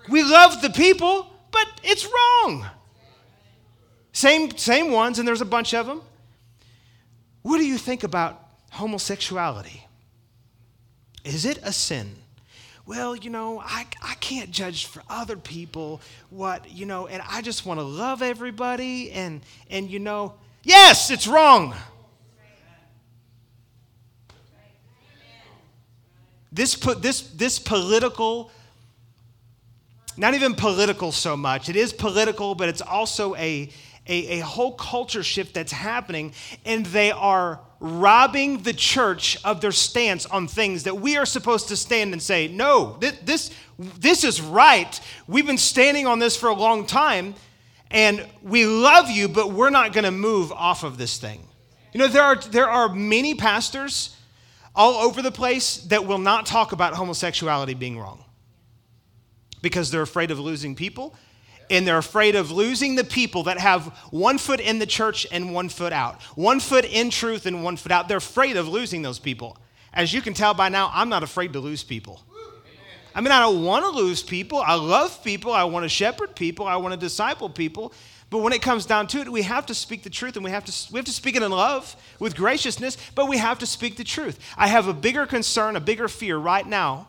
We 0.08 0.22
love 0.22 0.62
the 0.62 0.70
people, 0.70 1.28
but 1.50 1.66
it's 1.82 2.06
wrong. 2.06 2.66
Same, 4.12 4.56
same 4.56 4.90
ones, 4.92 5.18
and 5.18 5.28
there's 5.28 5.40
a 5.40 5.46
bunch 5.46 5.74
of 5.74 5.86
them. 5.86 6.00
What 7.42 7.58
do 7.58 7.66
you 7.66 7.78
think 7.78 8.02
about 8.02 8.42
homosexuality? 8.70 9.85
Is 11.26 11.44
it 11.44 11.58
a 11.64 11.72
sin? 11.72 12.14
Well, 12.86 13.16
you 13.16 13.30
know, 13.30 13.58
I, 13.58 13.84
I 14.00 14.14
can't 14.20 14.52
judge 14.52 14.86
for 14.86 15.02
other 15.10 15.36
people 15.36 16.00
what, 16.30 16.70
you 16.70 16.86
know, 16.86 17.08
and 17.08 17.20
I 17.28 17.42
just 17.42 17.66
want 17.66 17.80
to 17.80 17.84
love 17.84 18.22
everybody 18.22 19.10
and 19.10 19.40
and 19.68 19.90
you 19.90 19.98
know, 19.98 20.34
yes, 20.62 21.10
it's 21.10 21.26
wrong. 21.26 21.74
This 26.52 26.76
put 26.76 27.02
this 27.02 27.22
this 27.22 27.58
political 27.58 28.52
not 30.16 30.34
even 30.34 30.54
political 30.54 31.10
so 31.10 31.36
much. 31.36 31.68
It 31.68 31.74
is 31.74 31.92
political, 31.92 32.54
but 32.54 32.68
it's 32.68 32.80
also 32.80 33.34
a 33.34 33.68
a, 34.06 34.38
a 34.38 34.38
whole 34.38 34.72
culture 34.72 35.24
shift 35.24 35.54
that's 35.54 35.72
happening, 35.72 36.32
and 36.64 36.86
they 36.86 37.10
are 37.10 37.60
robbing 37.80 38.62
the 38.62 38.72
church 38.72 39.36
of 39.44 39.60
their 39.60 39.72
stance 39.72 40.26
on 40.26 40.48
things 40.48 40.84
that 40.84 40.96
we 40.98 41.16
are 41.16 41.26
supposed 41.26 41.68
to 41.68 41.76
stand 41.76 42.12
and 42.12 42.22
say, 42.22 42.48
no, 42.48 42.96
this, 43.00 43.50
this, 43.76 44.24
is 44.24 44.40
right. 44.40 45.00
We've 45.26 45.46
been 45.46 45.58
standing 45.58 46.06
on 46.06 46.18
this 46.18 46.36
for 46.36 46.48
a 46.48 46.54
long 46.54 46.86
time, 46.86 47.34
and 47.90 48.26
we 48.42 48.64
love 48.66 49.10
you, 49.10 49.28
but 49.28 49.52
we're 49.52 49.70
not 49.70 49.92
going 49.92 50.04
to 50.04 50.10
move 50.10 50.52
off 50.52 50.84
of 50.84 50.96
this 50.96 51.18
thing. 51.18 51.46
You 51.92 52.00
know, 52.00 52.08
there 52.08 52.22
are, 52.22 52.36
there 52.36 52.68
are 52.68 52.88
many 52.88 53.34
pastors 53.34 54.16
all 54.74 54.94
over 54.94 55.22
the 55.22 55.32
place 55.32 55.78
that 55.84 56.06
will 56.06 56.18
not 56.18 56.46
talk 56.46 56.72
about 56.72 56.94
homosexuality 56.94 57.74
being 57.74 57.98
wrong 57.98 58.22
because 59.62 59.90
they're 59.90 60.02
afraid 60.02 60.30
of 60.30 60.38
losing 60.38 60.74
people 60.74 61.14
and 61.70 61.86
they're 61.86 61.98
afraid 61.98 62.34
of 62.34 62.50
losing 62.50 62.94
the 62.94 63.04
people 63.04 63.44
that 63.44 63.58
have 63.58 63.86
one 64.10 64.38
foot 64.38 64.60
in 64.60 64.78
the 64.78 64.86
church 64.86 65.26
and 65.30 65.52
one 65.52 65.68
foot 65.68 65.92
out, 65.92 66.22
one 66.34 66.60
foot 66.60 66.84
in 66.84 67.10
truth 67.10 67.46
and 67.46 67.62
one 67.64 67.76
foot 67.76 67.92
out. 67.92 68.08
They're 68.08 68.18
afraid 68.18 68.56
of 68.56 68.68
losing 68.68 69.02
those 69.02 69.18
people. 69.18 69.56
As 69.92 70.12
you 70.12 70.20
can 70.20 70.34
tell 70.34 70.54
by 70.54 70.68
now, 70.68 70.90
I'm 70.92 71.08
not 71.08 71.22
afraid 71.22 71.52
to 71.54 71.60
lose 71.60 71.82
people. 71.82 72.20
I 73.14 73.22
mean, 73.22 73.32
I 73.32 73.40
don't 73.40 73.64
want 73.64 73.84
to 73.84 73.90
lose 73.90 74.22
people. 74.22 74.58
I 74.58 74.74
love 74.74 75.24
people. 75.24 75.50
I 75.50 75.64
want 75.64 75.84
to 75.84 75.88
shepherd 75.88 76.36
people. 76.36 76.66
I 76.66 76.76
want 76.76 76.92
to 76.92 77.00
disciple 77.00 77.48
people. 77.48 77.94
But 78.28 78.38
when 78.38 78.52
it 78.52 78.60
comes 78.60 78.84
down 78.84 79.06
to 79.08 79.20
it, 79.20 79.32
we 79.32 79.42
have 79.42 79.66
to 79.66 79.74
speak 79.74 80.02
the 80.02 80.10
truth 80.10 80.36
and 80.36 80.44
we 80.44 80.50
have 80.50 80.64
to, 80.66 80.92
we 80.92 80.98
have 80.98 81.06
to 81.06 81.12
speak 81.12 81.36
it 81.36 81.42
in 81.42 81.50
love 81.50 81.96
with 82.18 82.36
graciousness, 82.36 82.98
but 83.14 83.26
we 83.26 83.38
have 83.38 83.58
to 83.60 83.66
speak 83.66 83.96
the 83.96 84.04
truth. 84.04 84.38
I 84.56 84.66
have 84.66 84.88
a 84.88 84.92
bigger 84.92 85.24
concern, 85.24 85.76
a 85.76 85.80
bigger 85.80 86.08
fear 86.08 86.36
right 86.36 86.66
now 86.66 87.08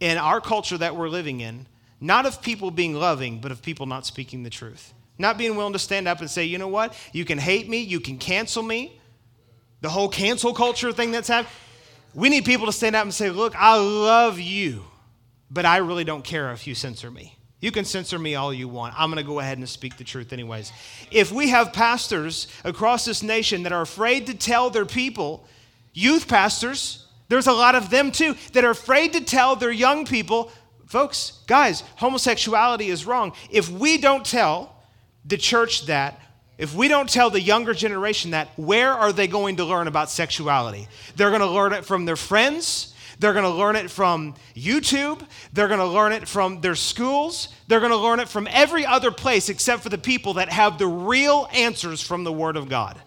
in 0.00 0.16
our 0.16 0.40
culture 0.40 0.78
that 0.78 0.96
we're 0.96 1.08
living 1.08 1.40
in 1.40 1.66
not 2.04 2.26
of 2.26 2.42
people 2.42 2.70
being 2.70 2.94
loving, 2.94 3.38
but 3.38 3.50
of 3.50 3.62
people 3.62 3.86
not 3.86 4.04
speaking 4.04 4.42
the 4.42 4.50
truth. 4.50 4.92
Not 5.16 5.38
being 5.38 5.56
willing 5.56 5.72
to 5.72 5.78
stand 5.78 6.06
up 6.06 6.20
and 6.20 6.30
say, 6.30 6.44
you 6.44 6.58
know 6.58 6.68
what? 6.68 6.94
You 7.12 7.24
can 7.24 7.38
hate 7.38 7.66
me, 7.66 7.78
you 7.78 7.98
can 7.98 8.18
cancel 8.18 8.62
me. 8.62 9.00
The 9.80 9.88
whole 9.88 10.10
cancel 10.10 10.52
culture 10.52 10.92
thing 10.92 11.12
that's 11.12 11.28
happening. 11.28 11.52
We 12.14 12.28
need 12.28 12.44
people 12.44 12.66
to 12.66 12.72
stand 12.72 12.94
up 12.94 13.04
and 13.04 13.14
say, 13.14 13.30
look, 13.30 13.54
I 13.56 13.78
love 13.78 14.38
you, 14.38 14.84
but 15.50 15.64
I 15.64 15.78
really 15.78 16.04
don't 16.04 16.22
care 16.22 16.52
if 16.52 16.66
you 16.66 16.74
censor 16.74 17.10
me. 17.10 17.36
You 17.60 17.72
can 17.72 17.86
censor 17.86 18.18
me 18.18 18.34
all 18.34 18.52
you 18.52 18.68
want. 18.68 18.94
I'm 18.98 19.10
going 19.10 19.24
to 19.24 19.26
go 19.26 19.40
ahead 19.40 19.56
and 19.56 19.66
speak 19.66 19.96
the 19.96 20.04
truth, 20.04 20.34
anyways. 20.34 20.72
If 21.10 21.32
we 21.32 21.48
have 21.48 21.72
pastors 21.72 22.48
across 22.64 23.06
this 23.06 23.22
nation 23.22 23.62
that 23.62 23.72
are 23.72 23.80
afraid 23.80 24.26
to 24.26 24.34
tell 24.34 24.68
their 24.68 24.84
people, 24.84 25.46
youth 25.94 26.28
pastors, 26.28 27.06
there's 27.30 27.46
a 27.46 27.52
lot 27.52 27.74
of 27.74 27.88
them 27.88 28.12
too, 28.12 28.36
that 28.52 28.64
are 28.64 28.70
afraid 28.70 29.14
to 29.14 29.24
tell 29.24 29.56
their 29.56 29.72
young 29.72 30.04
people 30.04 30.52
Folks, 30.86 31.40
guys, 31.46 31.82
homosexuality 31.96 32.88
is 32.88 33.06
wrong. 33.06 33.32
If 33.50 33.70
we 33.70 33.98
don't 33.98 34.24
tell 34.24 34.76
the 35.24 35.36
church 35.36 35.86
that, 35.86 36.20
if 36.58 36.74
we 36.74 36.88
don't 36.88 37.08
tell 37.08 37.30
the 37.30 37.40
younger 37.40 37.74
generation 37.74 38.32
that, 38.32 38.48
where 38.56 38.92
are 38.92 39.12
they 39.12 39.26
going 39.26 39.56
to 39.56 39.64
learn 39.64 39.88
about 39.88 40.10
sexuality? 40.10 40.86
They're 41.16 41.30
going 41.30 41.40
to 41.40 41.46
learn 41.46 41.72
it 41.72 41.84
from 41.84 42.04
their 42.04 42.16
friends. 42.16 42.94
They're 43.18 43.32
going 43.32 43.44
to 43.44 43.50
learn 43.50 43.76
it 43.76 43.90
from 43.90 44.34
YouTube. 44.54 45.20
They're 45.52 45.68
going 45.68 45.80
to 45.80 45.86
learn 45.86 46.12
it 46.12 46.28
from 46.28 46.60
their 46.60 46.74
schools. 46.74 47.48
They're 47.66 47.80
going 47.80 47.92
to 47.92 47.96
learn 47.96 48.20
it 48.20 48.28
from 48.28 48.46
every 48.50 48.84
other 48.84 49.10
place 49.10 49.48
except 49.48 49.82
for 49.82 49.88
the 49.88 49.98
people 49.98 50.34
that 50.34 50.48
have 50.48 50.78
the 50.78 50.86
real 50.86 51.48
answers 51.52 52.00
from 52.00 52.24
the 52.24 52.32
Word 52.32 52.56
of 52.56 52.68
God. 52.68 53.00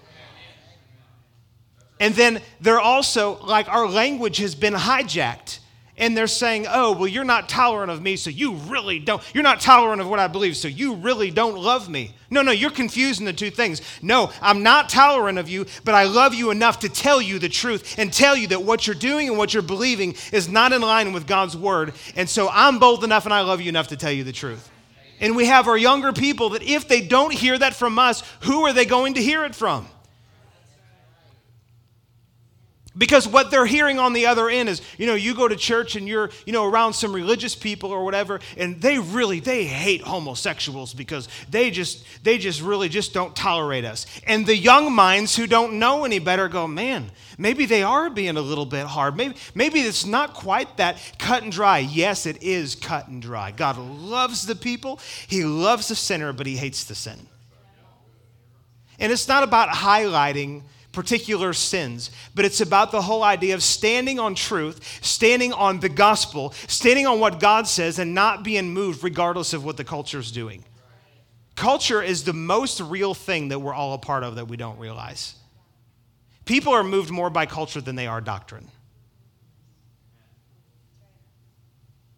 And 1.99 2.13
then 2.13 2.41
they're 2.61 2.79
also, 2.79 3.37
like, 3.43 3.67
our 3.69 3.87
language 3.87 4.37
has 4.37 4.55
been 4.55 4.73
hijacked 4.73 5.59
and 5.97 6.15
they're 6.15 6.27
saying, 6.27 6.67
oh, 6.69 6.91
well, 6.91 7.07
you're 7.07 7.23
not 7.23 7.49
tolerant 7.49 7.91
of 7.91 8.01
me, 8.01 8.15
so 8.15 8.29
you 8.29 8.53
really 8.53 8.99
don't. 8.99 9.21
You're 9.33 9.43
not 9.43 9.61
tolerant 9.61 9.99
of 9.99 10.07
what 10.07 10.19
I 10.19 10.27
believe, 10.27 10.55
so 10.55 10.67
you 10.67 10.95
really 10.95 11.31
don't 11.31 11.57
love 11.57 11.89
me. 11.89 12.13
No, 12.29 12.41
no, 12.41 12.51
you're 12.51 12.69
confusing 12.69 13.25
the 13.25 13.33
two 13.33 13.49
things. 13.49 13.81
No, 14.01 14.31
I'm 14.41 14.61
not 14.61 14.89
tolerant 14.89 15.39
of 15.39 15.49
you, 15.49 15.65
but 15.83 15.95
I 15.95 16.03
love 16.03 16.33
you 16.33 16.51
enough 16.51 16.79
to 16.79 16.89
tell 16.89 17.21
you 17.21 17.39
the 17.39 17.49
truth 17.49 17.97
and 17.97 18.13
tell 18.13 18.37
you 18.37 18.47
that 18.47 18.63
what 18.63 18.85
you're 18.85 18.95
doing 18.95 19.27
and 19.27 19.37
what 19.37 19.53
you're 19.53 19.63
believing 19.63 20.15
is 20.31 20.47
not 20.47 20.71
in 20.71 20.81
line 20.81 21.13
with 21.13 21.25
God's 21.25 21.57
word. 21.57 21.93
And 22.15 22.29
so 22.29 22.49
I'm 22.51 22.77
bold 22.77 23.03
enough 23.03 23.25
and 23.25 23.33
I 23.33 23.41
love 23.41 23.61
you 23.61 23.69
enough 23.69 23.87
to 23.87 23.97
tell 23.97 24.11
you 24.11 24.23
the 24.23 24.31
truth. 24.31 24.69
And 25.19 25.35
we 25.35 25.47
have 25.47 25.67
our 25.67 25.77
younger 25.77 26.13
people 26.13 26.49
that 26.49 26.61
if 26.61 26.87
they 26.87 27.01
don't 27.01 27.33
hear 27.33 27.57
that 27.57 27.73
from 27.73 27.97
us, 27.97 28.21
who 28.41 28.65
are 28.65 28.73
they 28.73 28.85
going 28.85 29.15
to 29.15 29.21
hear 29.21 29.45
it 29.45 29.55
from? 29.55 29.87
Because 32.97 33.27
what 33.27 33.51
they're 33.51 33.65
hearing 33.65 33.99
on 33.99 34.13
the 34.13 34.25
other 34.25 34.49
end 34.49 34.69
is, 34.69 34.81
you 34.97 35.05
know, 35.05 35.13
you 35.13 35.35
go 35.35 35.47
to 35.47 35.55
church 35.55 35.95
and 35.95 36.07
you're, 36.07 36.31
you 36.45 36.53
know, 36.53 36.65
around 36.65 36.93
some 36.93 37.13
religious 37.13 37.53
people 37.53 37.91
or 37.91 38.03
whatever, 38.03 38.39
and 38.57 38.81
they 38.81 38.97
really 38.97 39.39
they 39.39 39.65
hate 39.65 40.01
homosexuals 40.01 40.93
because 40.93 41.27
they 41.49 41.69
just 41.69 42.03
they 42.23 42.37
just 42.37 42.61
really 42.61 42.89
just 42.89 43.13
don't 43.13 43.35
tolerate 43.35 43.85
us. 43.85 44.07
And 44.25 44.45
the 44.45 44.55
young 44.55 44.91
minds 44.91 45.35
who 45.35 45.45
don't 45.45 45.77
know 45.77 46.05
any 46.05 46.17
better 46.19 46.47
go, 46.47 46.65
man, 46.65 47.11
maybe 47.37 47.65
they 47.65 47.83
are 47.83 48.09
being 48.09 48.35
a 48.35 48.41
little 48.41 48.65
bit 48.65 48.87
hard. 48.87 49.15
Maybe 49.15 49.35
maybe 49.53 49.81
it's 49.81 50.05
not 50.05 50.33
quite 50.33 50.77
that 50.77 50.97
cut 51.19 51.43
and 51.43 51.51
dry. 51.51 51.79
Yes, 51.79 52.25
it 52.25 52.41
is 52.41 52.73
cut 52.73 53.07
and 53.09 53.21
dry. 53.21 53.51
God 53.51 53.77
loves 53.77 54.47
the 54.47 54.55
people. 54.55 54.99
He 55.27 55.43
loves 55.43 55.89
the 55.89 55.95
sinner, 55.95 56.33
but 56.33 56.47
he 56.47 56.57
hates 56.57 56.85
the 56.85 56.95
sin. 56.95 57.27
And 58.99 59.11
it's 59.11 59.27
not 59.27 59.43
about 59.43 59.69
highlighting 59.69 60.63
particular 60.97 61.53
sins, 61.53 62.09
but 62.33 62.43
it's 62.43 62.59
about 62.59 62.89
the 62.91 63.03
whole 63.03 63.21
idea 63.21 63.53
of 63.53 63.61
standing 63.61 64.17
on 64.17 64.33
truth, 64.33 64.97
standing 65.05 65.53
on 65.53 65.79
the 65.79 65.89
gospel, 65.89 66.55
standing 66.65 67.05
on 67.05 67.19
what 67.19 67.39
God 67.39 67.67
says, 67.67 67.99
and 67.99 68.15
not 68.15 68.43
being 68.43 68.73
moved 68.73 69.03
regardless 69.03 69.53
of 69.53 69.63
what 69.63 69.77
the 69.77 69.83
culture 69.83 70.17
is 70.17 70.31
doing. 70.31 70.65
Culture 71.55 72.01
is 72.01 72.23
the 72.23 72.33
most 72.33 72.81
real 72.81 73.13
thing 73.13 73.49
that 73.49 73.59
we're 73.59 73.75
all 73.75 73.93
a 73.93 73.99
part 73.99 74.23
of 74.23 74.37
that 74.37 74.47
we 74.47 74.57
don't 74.57 74.79
realize. 74.79 75.35
People 76.45 76.73
are 76.73 76.83
moved 76.83 77.11
more 77.11 77.29
by 77.29 77.45
culture 77.45 77.79
than 77.79 77.95
they 77.95 78.07
are 78.07 78.19
doctrine. 78.19 78.67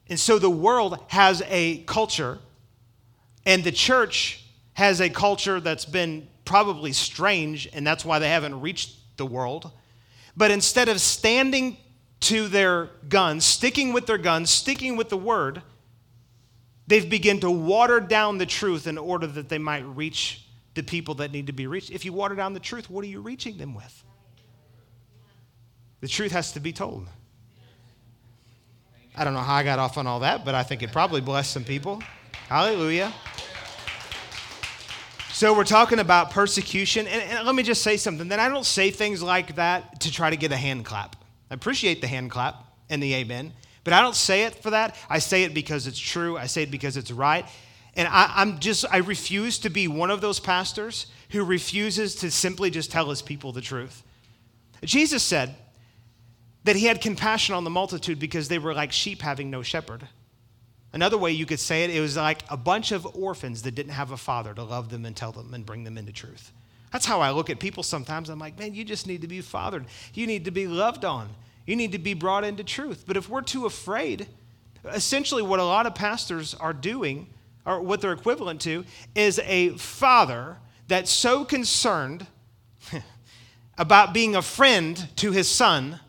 And 0.08 0.18
so 0.18 0.40
the 0.40 0.50
world 0.50 1.04
has 1.10 1.44
a 1.50 1.80
culture, 1.80 2.40
and 3.46 3.62
the 3.62 3.74
church 3.74 4.46
has 4.72 5.02
a 5.02 5.10
culture 5.10 5.60
that's 5.60 5.84
been 5.84 6.30
probably 6.50 6.92
strange, 6.92 7.70
and 7.72 7.86
that's 7.86 8.04
why 8.04 8.18
they 8.18 8.28
haven't 8.28 8.60
reached 8.60 8.98
the 9.18 9.26
world. 9.26 9.72
But 10.36 10.50
instead 10.50 10.90
of 10.90 11.00
standing 11.00 11.78
to 12.22 12.48
their 12.48 12.90
guns, 13.08 13.46
sticking 13.46 13.94
with 13.94 14.08
their 14.08 14.18
guns, 14.18 14.50
sticking 14.50 14.98
with 14.98 15.10
the 15.10 15.18
word, 15.18 15.62
they've 16.88 17.08
begun 17.08 17.40
to 17.42 17.52
water 17.52 18.00
down 18.00 18.40
the 18.40 18.48
truth 18.48 18.88
in 18.88 18.98
order 18.98 19.28
that 19.28 19.48
they 19.48 19.60
might 19.60 19.86
reach 19.86 20.44
the 20.74 20.82
people 20.82 21.14
that 21.16 21.32
need 21.32 21.48
to 21.48 21.54
be 21.54 21.68
reached. 21.68 21.92
If 21.92 22.04
you 22.04 22.14
water 22.14 22.34
down 22.34 22.54
the 22.54 22.60
truth, 22.60 22.90
what 22.90 23.04
are 23.04 23.08
you 23.08 23.22
reaching 23.22 23.58
them 23.58 23.76
with? 23.76 24.04
The 26.02 26.08
truth 26.08 26.32
has 26.32 26.52
to 26.54 26.60
be 26.60 26.74
told. 26.74 27.08
I 29.16 29.24
don't 29.24 29.34
know 29.34 29.40
how 29.40 29.56
I 29.56 29.64
got 29.64 29.78
off 29.78 30.00
on 30.00 30.08
all 30.08 30.22
that, 30.22 30.46
but 30.46 30.56
I 30.56 30.64
think 30.64 30.82
it 30.82 30.92
probably 30.92 31.22
blessed 31.22 31.52
some 31.52 31.64
people. 31.64 32.02
Hallelujah. 32.48 33.14
So 35.40 35.54
we're 35.54 35.64
talking 35.64 36.00
about 36.00 36.32
persecution, 36.32 37.08
and, 37.08 37.22
and, 37.22 37.46
let 37.46 37.56
me 37.56 37.64
just 37.64 37.82
say 37.82 37.96
something. 37.96 38.28
That 38.28 38.42
I 38.42 38.50
don't 38.50 38.66
say 38.66 38.92
things 38.92 39.24
like 39.24 39.56
that 39.56 40.02
to 40.02 40.12
try 40.12 40.30
to 40.30 40.36
get 40.36 40.52
a 40.52 40.58
hand 40.58 40.84
clap. 40.84 41.16
I 41.50 41.54
appreciate 41.54 42.02
the 42.02 42.08
hand 42.08 42.30
clap 42.30 42.62
and 42.90 43.02
the 43.02 43.14
amen, 43.14 43.54
but 43.86 43.94
I 43.94 44.02
don't 44.02 44.18
say 44.18 44.44
it 44.44 44.56
for 44.56 44.72
that. 44.72 44.98
I 45.10 45.20
say 45.20 45.44
it 45.44 45.54
because 45.54 45.88
it's 45.88 45.98
true. 45.98 46.38
I 46.38 46.48
say 46.48 46.64
it 46.64 46.72
because 46.72 46.98
it's 46.98 47.10
right. 47.10 47.46
And 47.96 48.10
I, 48.10 48.34
I'm 48.36 48.60
just, 48.60 48.84
I 48.92 48.98
refuse 48.98 49.60
to 49.60 49.70
be 49.70 49.88
one 49.88 50.12
of 50.12 50.20
those 50.20 50.42
pastors 50.42 51.06
who 51.30 51.46
refuses 51.46 52.16
to 52.16 52.32
simply 52.32 52.70
just 52.70 52.92
tell 52.92 53.10
his 53.10 53.22
people 53.22 53.54
the 53.54 53.62
truth. 53.62 54.04
Jesus 54.84 55.24
said 55.24 55.56
that 56.66 56.76
he 56.76 56.86
had 56.86 57.00
compassion 57.00 57.56
on 57.56 57.64
the 57.64 57.70
multitude 57.70 58.20
because 58.20 58.50
they 58.50 58.60
were 58.60 58.74
like 58.74 58.92
sheep 58.92 59.22
having 59.22 59.50
no 59.50 59.62
shepherd. 59.62 60.06
Another 60.92 61.18
way 61.18 61.32
you 61.32 61.46
could 61.46 61.60
say 61.60 61.84
it, 61.84 61.92
it 61.92 62.02
was 62.02 62.18
like 62.18 62.42
a 62.50 62.58
bunch 62.58 62.92
of 62.92 63.06
orphans 63.16 63.62
that 63.62 63.76
didn't 63.76 63.92
have 63.92 64.12
a 64.12 64.18
father 64.18 64.54
to 64.54 64.64
love 64.64 64.90
them 64.90 65.06
and 65.06 65.16
tell 65.16 65.32
them 65.32 65.54
and 65.54 65.66
bring 65.66 65.84
them 65.84 65.98
into 65.98 66.12
truth. 66.12 66.52
That's 66.92 67.06
how 67.06 67.22
I 67.22 67.32
look 67.32 67.50
at 67.50 67.60
people 67.60 67.84
sometimes. 67.84 68.30
I'm 68.30 68.40
like, 68.40 68.58
man, 68.58 68.74
you 68.74 68.84
just 68.84 69.06
need 69.06 69.22
to 69.22 69.28
be 69.28 69.42
fathered. 69.42 69.86
You 70.14 70.26
need 70.26 70.46
to 70.46 70.52
be 70.52 70.68
loved 70.68 71.06
on. 71.06 71.30
You 71.68 71.76
need 71.76 71.92
to 71.92 72.00
be 72.00 72.16
brought 72.16 72.44
into 72.44 72.64
truth. 72.64 73.04
But 73.06 73.16
if 73.18 73.30
we're 73.30 73.42
too 73.42 73.68
afraid, 73.68 74.28
essentially 74.86 75.44
what 75.44 75.60
a 75.60 75.64
lot 75.64 75.86
of 75.86 75.94
pastors 75.94 76.56
are 76.56 76.74
doing, 76.74 77.28
or 77.66 77.82
what 77.82 78.02
they're 78.02 78.14
equivalent 78.14 78.62
to, 78.62 78.86
is 79.14 79.40
a 79.46 79.70
father 79.78 80.58
that's 80.88 81.12
so 81.12 81.46
concerned 81.46 82.26
about 83.78 84.12
being 84.14 84.36
a 84.36 84.42
friend 84.42 85.08
to 85.18 85.32
his 85.32 85.48
son 85.48 86.00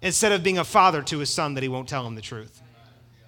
instead 0.00 0.30
of 0.30 0.44
being 0.44 0.58
a 0.58 0.64
father 0.64 1.02
to 1.02 1.18
his 1.18 1.30
son 1.30 1.54
that 1.54 1.62
he 1.64 1.68
won't 1.68 1.88
tell 1.88 2.06
him 2.06 2.14
the 2.14 2.22
truth. 2.22 2.62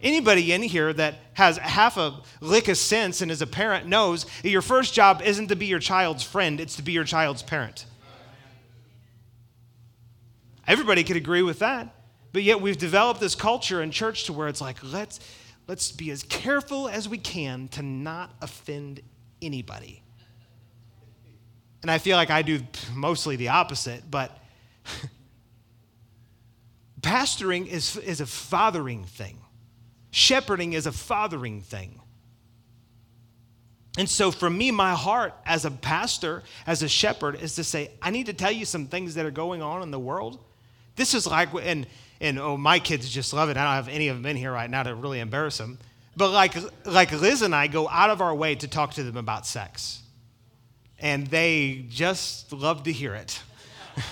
Anybody 0.02 0.52
in 0.52 0.62
here 0.62 0.92
that 0.92 1.16
has 1.34 1.58
half 1.58 1.96
a 1.96 2.22
lick 2.40 2.68
of 2.68 2.78
sense 2.78 3.20
and 3.20 3.30
is 3.30 3.42
a 3.42 3.46
parent 3.46 3.86
knows 3.86 4.24
that 4.42 4.48
your 4.48 4.62
first 4.62 4.94
job 4.94 5.20
isn't 5.22 5.48
to 5.48 5.56
be 5.56 5.66
your 5.66 5.78
child's 5.78 6.22
friend, 6.22 6.60
it's 6.60 6.76
to 6.76 6.82
be 6.82 6.92
your 6.92 7.04
child's 7.04 7.42
parent. 7.42 7.84
Everybody 10.66 11.04
could 11.04 11.16
agree 11.16 11.42
with 11.42 11.58
that. 11.58 11.94
But 12.32 12.44
yet 12.44 12.60
we've 12.60 12.78
developed 12.78 13.20
this 13.20 13.34
culture 13.34 13.82
in 13.82 13.90
church 13.90 14.24
to 14.24 14.32
where 14.32 14.48
it's 14.48 14.60
like, 14.60 14.76
let's, 14.84 15.18
let's 15.66 15.90
be 15.90 16.10
as 16.10 16.22
careful 16.22 16.88
as 16.88 17.08
we 17.08 17.18
can 17.18 17.68
to 17.68 17.82
not 17.82 18.30
offend 18.40 19.00
anybody. 19.42 20.02
And 21.82 21.90
I 21.90 21.98
feel 21.98 22.16
like 22.16 22.30
I 22.30 22.42
do 22.42 22.60
mostly 22.94 23.36
the 23.36 23.48
opposite, 23.48 24.08
but 24.08 24.38
pastoring 27.00 27.66
is, 27.66 27.96
is 27.96 28.20
a 28.20 28.26
fathering 28.26 29.04
thing. 29.04 29.39
Shepherding 30.10 30.72
is 30.72 30.86
a 30.86 30.92
fathering 30.92 31.60
thing. 31.60 32.00
And 33.98 34.08
so, 34.08 34.30
for 34.30 34.48
me, 34.48 34.70
my 34.70 34.94
heart 34.94 35.34
as 35.44 35.64
a 35.64 35.70
pastor, 35.70 36.44
as 36.66 36.82
a 36.82 36.88
shepherd, 36.88 37.40
is 37.40 37.56
to 37.56 37.64
say, 37.64 37.90
I 38.00 38.10
need 38.10 38.26
to 38.26 38.32
tell 38.32 38.52
you 38.52 38.64
some 38.64 38.86
things 38.86 39.14
that 39.16 39.26
are 39.26 39.32
going 39.32 39.62
on 39.62 39.82
in 39.82 39.90
the 39.90 39.98
world. 39.98 40.38
This 40.96 41.12
is 41.12 41.26
like, 41.26 41.48
and, 41.62 41.86
and 42.20 42.38
oh, 42.38 42.56
my 42.56 42.78
kids 42.78 43.10
just 43.10 43.32
love 43.32 43.48
it. 43.48 43.56
I 43.56 43.64
don't 43.64 43.84
have 43.84 43.88
any 43.88 44.08
of 44.08 44.16
them 44.16 44.26
in 44.26 44.36
here 44.36 44.52
right 44.52 44.70
now 44.70 44.84
to 44.84 44.94
really 44.94 45.18
embarrass 45.18 45.58
them. 45.58 45.78
But 46.16 46.30
like, 46.30 46.54
like 46.84 47.12
Liz 47.12 47.42
and 47.42 47.54
I 47.54 47.66
go 47.66 47.88
out 47.88 48.10
of 48.10 48.20
our 48.20 48.34
way 48.34 48.54
to 48.56 48.68
talk 48.68 48.94
to 48.94 49.02
them 49.02 49.16
about 49.16 49.46
sex. 49.46 50.02
And 50.98 51.26
they 51.26 51.86
just 51.88 52.52
love 52.52 52.84
to 52.84 52.92
hear 52.92 53.14
it. 53.14 53.42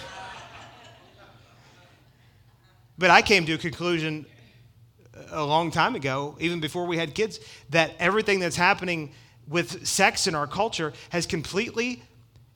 but 2.98 3.11
I 3.11 3.22
came 3.22 3.46
to 3.46 3.52
a 3.52 3.58
conclusion 3.58 4.26
a 5.31 5.44
long 5.44 5.70
time 5.70 5.94
ago, 5.94 6.37
even 6.40 6.61
before 6.61 6.87
we 6.87 6.96
had 6.96 7.14
kids, 7.14 7.40
that 7.70 7.94
everything 7.98 8.40
that's 8.40 8.57
happening 8.57 9.12
with 9.46 9.87
sex 9.87 10.26
in 10.26 10.35
our 10.35 10.46
culture 10.46 10.92
has 11.11 11.26
completely 11.26 12.02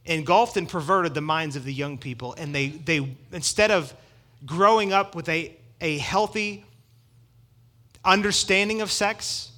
engulfed 0.05 0.57
and 0.57 0.69
perverted 0.69 1.15
the 1.15 1.21
minds 1.21 1.57
of 1.57 1.65
the 1.65 1.73
young 1.73 1.99
people. 1.99 2.35
And 2.35 2.55
they, 2.55 2.69
they 2.69 3.17
instead 3.33 3.71
of 3.71 3.95
growing 4.45 4.93
up 4.93 5.15
with 5.15 5.29
a, 5.29 5.57
a 5.81 5.99
healthy 5.99 6.65
understanding 8.05 8.81
of 8.81 8.91
sex, 8.91 9.53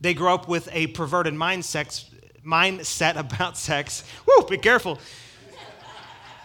they 0.00 0.14
grow 0.14 0.34
up 0.34 0.48
with 0.48 0.68
a 0.72 0.88
perverted 0.88 1.34
mind 1.34 1.64
sex, 1.64 2.10
mindset 2.46 3.16
about 3.16 3.56
sex. 3.56 4.04
Woo, 4.26 4.46
be 4.48 4.58
careful. 4.58 4.98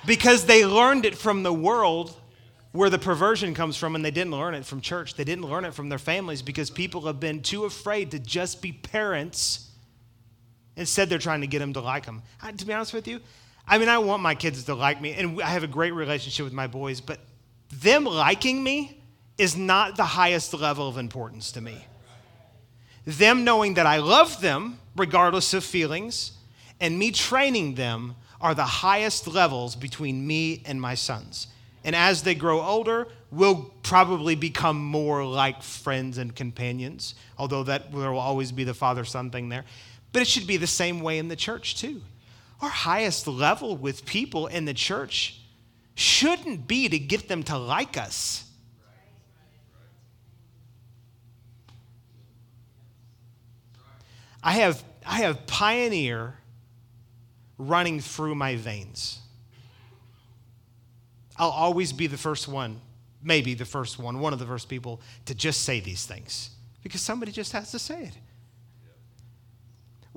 because 0.05 0.45
they 0.45 0.65
learned 0.65 1.05
it 1.05 1.17
from 1.17 1.43
the 1.43 1.53
world 1.53 2.15
where 2.77 2.89
the 2.89 2.99
perversion 2.99 3.53
comes 3.53 3.75
from, 3.77 3.95
and 3.95 4.03
they 4.03 4.11
didn't 4.11 4.31
learn 4.31 4.53
it 4.53 4.65
from 4.65 4.81
church. 4.81 5.15
They 5.15 5.23
didn't 5.23 5.45
learn 5.45 5.65
it 5.65 5.73
from 5.73 5.89
their 5.89 5.99
families 5.99 6.41
because 6.41 6.69
people 6.69 7.01
have 7.01 7.19
been 7.19 7.41
too 7.41 7.65
afraid 7.65 8.11
to 8.11 8.19
just 8.19 8.61
be 8.61 8.71
parents 8.71 9.67
Instead, 10.77 11.09
they're 11.09 11.17
trying 11.17 11.41
to 11.41 11.47
get 11.47 11.59
them 11.59 11.73
to 11.73 11.81
like 11.81 12.05
them. 12.05 12.21
I, 12.41 12.51
to 12.51 12.65
be 12.65 12.71
honest 12.71 12.93
with 12.93 13.07
you, 13.07 13.19
I 13.67 13.79
mean, 13.79 13.89
I 13.89 13.97
want 13.97 14.21
my 14.21 14.35
kids 14.35 14.63
to 14.63 14.75
like 14.75 15.01
me, 15.01 15.13
and 15.13 15.41
I 15.41 15.47
have 15.47 15.63
a 15.63 15.67
great 15.67 15.91
relationship 15.91 16.45
with 16.45 16.53
my 16.53 16.67
boys, 16.67 17.01
but 17.01 17.19
them 17.81 18.05
liking 18.05 18.63
me 18.63 19.01
is 19.39 19.57
not 19.57 19.97
the 19.97 20.05
highest 20.05 20.53
level 20.53 20.87
of 20.87 20.97
importance 20.97 21.51
to 21.53 21.61
me. 21.61 21.85
Them 23.05 23.43
knowing 23.43 23.73
that 23.73 23.87
I 23.87 23.97
love 23.97 24.39
them, 24.39 24.77
regardless 24.95 25.53
of 25.53 25.63
feelings, 25.63 26.33
and 26.79 26.97
me 26.97 27.11
training 27.11 27.73
them 27.75 28.15
are 28.39 28.53
the 28.53 28.63
highest 28.63 29.27
levels 29.27 29.75
between 29.75 30.25
me 30.27 30.61
and 30.65 30.79
my 30.79 30.93
sons. 30.93 31.47
And 31.83 31.95
as 31.95 32.23
they 32.23 32.35
grow 32.35 32.61
older, 32.61 33.07
we'll 33.31 33.71
probably 33.83 34.35
become 34.35 34.83
more 34.83 35.25
like 35.25 35.63
friends 35.63 36.17
and 36.17 36.35
companions, 36.35 37.15
although 37.37 37.63
that 37.63 37.91
there 37.91 38.11
will 38.11 38.19
always 38.19 38.51
be 38.51 38.63
the 38.63 38.73
father 38.73 39.05
son 39.05 39.29
thing 39.29 39.49
there. 39.49 39.65
But 40.11 40.21
it 40.21 40.27
should 40.27 40.47
be 40.47 40.57
the 40.57 40.67
same 40.67 41.01
way 41.01 41.17
in 41.17 41.27
the 41.27 41.35
church, 41.35 41.75
too. 41.75 42.01
Our 42.61 42.69
highest 42.69 43.27
level 43.27 43.77
with 43.77 44.05
people 44.05 44.47
in 44.47 44.65
the 44.65 44.73
church 44.73 45.39
shouldn't 45.95 46.67
be 46.67 46.89
to 46.89 46.99
get 46.99 47.27
them 47.27 47.43
to 47.43 47.57
like 47.57 47.97
us. 47.97 48.43
I 54.43 54.53
have, 54.53 54.83
I 55.05 55.21
have 55.21 55.45
pioneer 55.45 56.37
running 57.57 57.99
through 57.99 58.35
my 58.35 58.55
veins. 58.55 59.19
I'll 61.37 61.49
always 61.49 61.93
be 61.93 62.07
the 62.07 62.17
first 62.17 62.47
one, 62.47 62.81
maybe 63.21 63.53
the 63.53 63.65
first 63.65 63.99
one, 63.99 64.19
one 64.19 64.33
of 64.33 64.39
the 64.39 64.45
first 64.45 64.69
people 64.69 65.01
to 65.25 65.35
just 65.35 65.63
say 65.63 65.79
these 65.79 66.05
things 66.05 66.51
because 66.83 67.01
somebody 67.01 67.31
just 67.31 67.51
has 67.51 67.71
to 67.71 67.79
say 67.79 68.03
it 68.03 68.17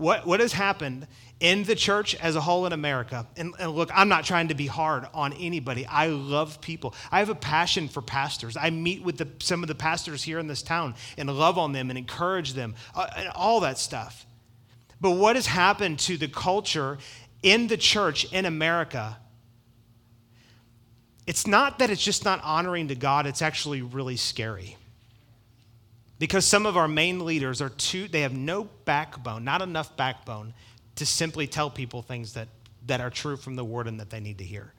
what, 0.01 0.27
what 0.27 0.41
has 0.41 0.55
happened 0.55 1.07
in 1.41 1.63
the 1.65 1.75
church 1.75 2.15
as 2.17 2.35
a 2.35 2.41
whole 2.41 2.65
in 2.65 2.73
America, 2.73 3.27
and, 3.37 3.55
and, 3.59 3.73
look, 3.73 3.91
I'm 3.95 4.09
not 4.09 4.25
trying 4.25 4.49
to 4.49 4.55
be 4.55 4.67
hard 4.67 5.07
on 5.13 5.35
anybody. 5.35 5.85
I 5.87 6.07
love 6.07 6.61
people. 6.63 6.95
I 7.13 7.19
have 7.19 7.29
a 7.29 7.35
passion 7.35 7.87
for 7.87 8.01
pastors. 8.01 8.57
I 8.57 8.71
meet 8.71 9.03
with 9.03 9.19
the, 9.19 9.29
some 9.41 9.63
of 9.63 9.69
the 9.69 9.75
pastors 9.75 10.23
here 10.23 10.39
in 10.39 10.47
this 10.47 10.63
town 10.63 10.95
and 11.19 11.29
love 11.31 11.59
on 11.59 11.73
them 11.73 11.91
and 11.91 11.99
encourage 11.99 12.55
them 12.55 12.75
uh, 12.95 13.09
and 13.15 13.29
all 13.29 13.61
that 13.61 13.79
stuff. 13.79 14.27
But 15.03 15.13
what 15.13 15.37
has 15.37 15.47
happened 15.47 15.99
to 16.01 16.17
the 16.17 16.29
culture 16.29 16.97
in 17.43 17.67
the 17.67 17.77
church 17.77 18.31
in 18.33 18.47
America? 18.47 19.19
It's 21.31 21.47
not 21.47 21.79
that 21.79 21.91
it's 21.91 22.03
just 22.03 22.25
not 22.25 22.43
honoring 22.43 22.89
to 22.89 22.97
God, 22.97 23.25
it's 23.25 23.41
actually 23.41 23.83
really 23.83 24.17
scary. 24.17 24.77
Because 26.19 26.45
some 26.45 26.67
of 26.67 26.77
our 26.77 26.89
main 26.89 27.25
leaders 27.25 27.63
are 27.63 27.69
too 27.69 28.09
they 28.09 28.23
have 28.23 28.33
no 28.33 28.65
backbone 28.85 29.45
not 29.45 29.63
enough 29.63 29.97
backbone 29.97 30.55
to 30.97 31.07
simply 31.07 31.47
tell 31.47 31.71
people 31.71 32.03
things 32.03 32.33
that 32.33 32.49
that 32.87 33.01
are 33.01 33.11
true 33.11 33.37
from 33.37 33.55
the 33.55 33.63
word 33.63 33.87
and 33.87 34.01
that 34.01 34.11
they 34.11 34.19
need 34.19 34.39
to 34.39 34.45
hear. 34.45 34.73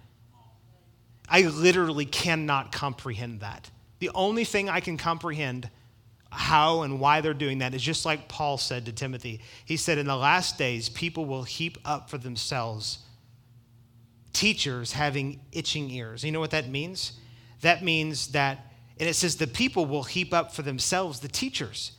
I 1.29 1.43
literally 1.43 2.03
cannot 2.03 2.73
comprehend 2.73 3.39
that. 3.39 3.71
The 3.99 4.09
only 4.13 4.43
thing 4.43 4.69
i 4.69 4.81
can 4.81 4.97
comprehend 4.97 5.69
how 6.31 6.81
and 6.81 6.99
why 6.99 7.21
they're 7.21 7.33
doing 7.33 7.59
that 7.59 7.73
is 7.73 7.81
just 7.81 8.05
like 8.05 8.27
paul 8.27 8.57
said 8.57 8.87
to 8.87 8.91
timothy. 8.91 9.39
He 9.63 9.77
said 9.77 9.97
in 9.97 10.05
the 10.05 10.17
last 10.17 10.57
days 10.57 10.89
people 10.89 11.23
will 11.23 11.43
heap 11.43 11.77
up 11.85 12.09
for 12.09 12.17
themselves 12.17 12.99
teachers 14.33 14.93
having 14.93 15.39
itching 15.51 15.89
ears 15.89 16.23
you 16.23 16.31
know 16.31 16.39
what 16.39 16.51
that 16.51 16.69
means 16.69 17.13
that 17.61 17.83
means 17.83 18.27
that 18.29 18.71
and 19.01 19.09
it 19.09 19.15
says 19.15 19.37
the 19.37 19.47
people 19.47 19.87
will 19.87 20.03
heap 20.03 20.31
up 20.31 20.53
for 20.53 20.61
themselves 20.61 21.21
the 21.21 21.27
teachers. 21.27 21.93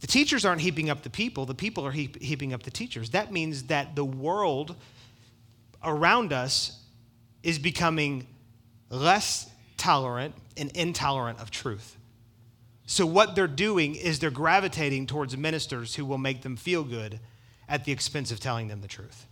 The 0.00 0.08
teachers 0.08 0.44
aren't 0.44 0.60
heaping 0.60 0.90
up 0.90 1.04
the 1.04 1.10
people, 1.10 1.46
the 1.46 1.54
people 1.54 1.86
are 1.86 1.92
heap, 1.92 2.20
heaping 2.20 2.52
up 2.52 2.64
the 2.64 2.72
teachers. 2.72 3.10
That 3.10 3.32
means 3.32 3.64
that 3.64 3.94
the 3.94 4.04
world 4.04 4.74
around 5.84 6.32
us 6.32 6.82
is 7.44 7.60
becoming 7.60 8.26
less 8.90 9.48
tolerant 9.76 10.34
and 10.56 10.72
intolerant 10.72 11.38
of 11.38 11.52
truth. 11.52 11.96
So, 12.86 13.06
what 13.06 13.36
they're 13.36 13.46
doing 13.46 13.94
is 13.94 14.18
they're 14.18 14.30
gravitating 14.32 15.06
towards 15.06 15.36
ministers 15.36 15.94
who 15.94 16.04
will 16.04 16.18
make 16.18 16.42
them 16.42 16.56
feel 16.56 16.82
good 16.82 17.20
at 17.68 17.84
the 17.84 17.92
expense 17.92 18.32
of 18.32 18.40
telling 18.40 18.66
them 18.66 18.80
the 18.80 18.88
truth. 18.88 19.26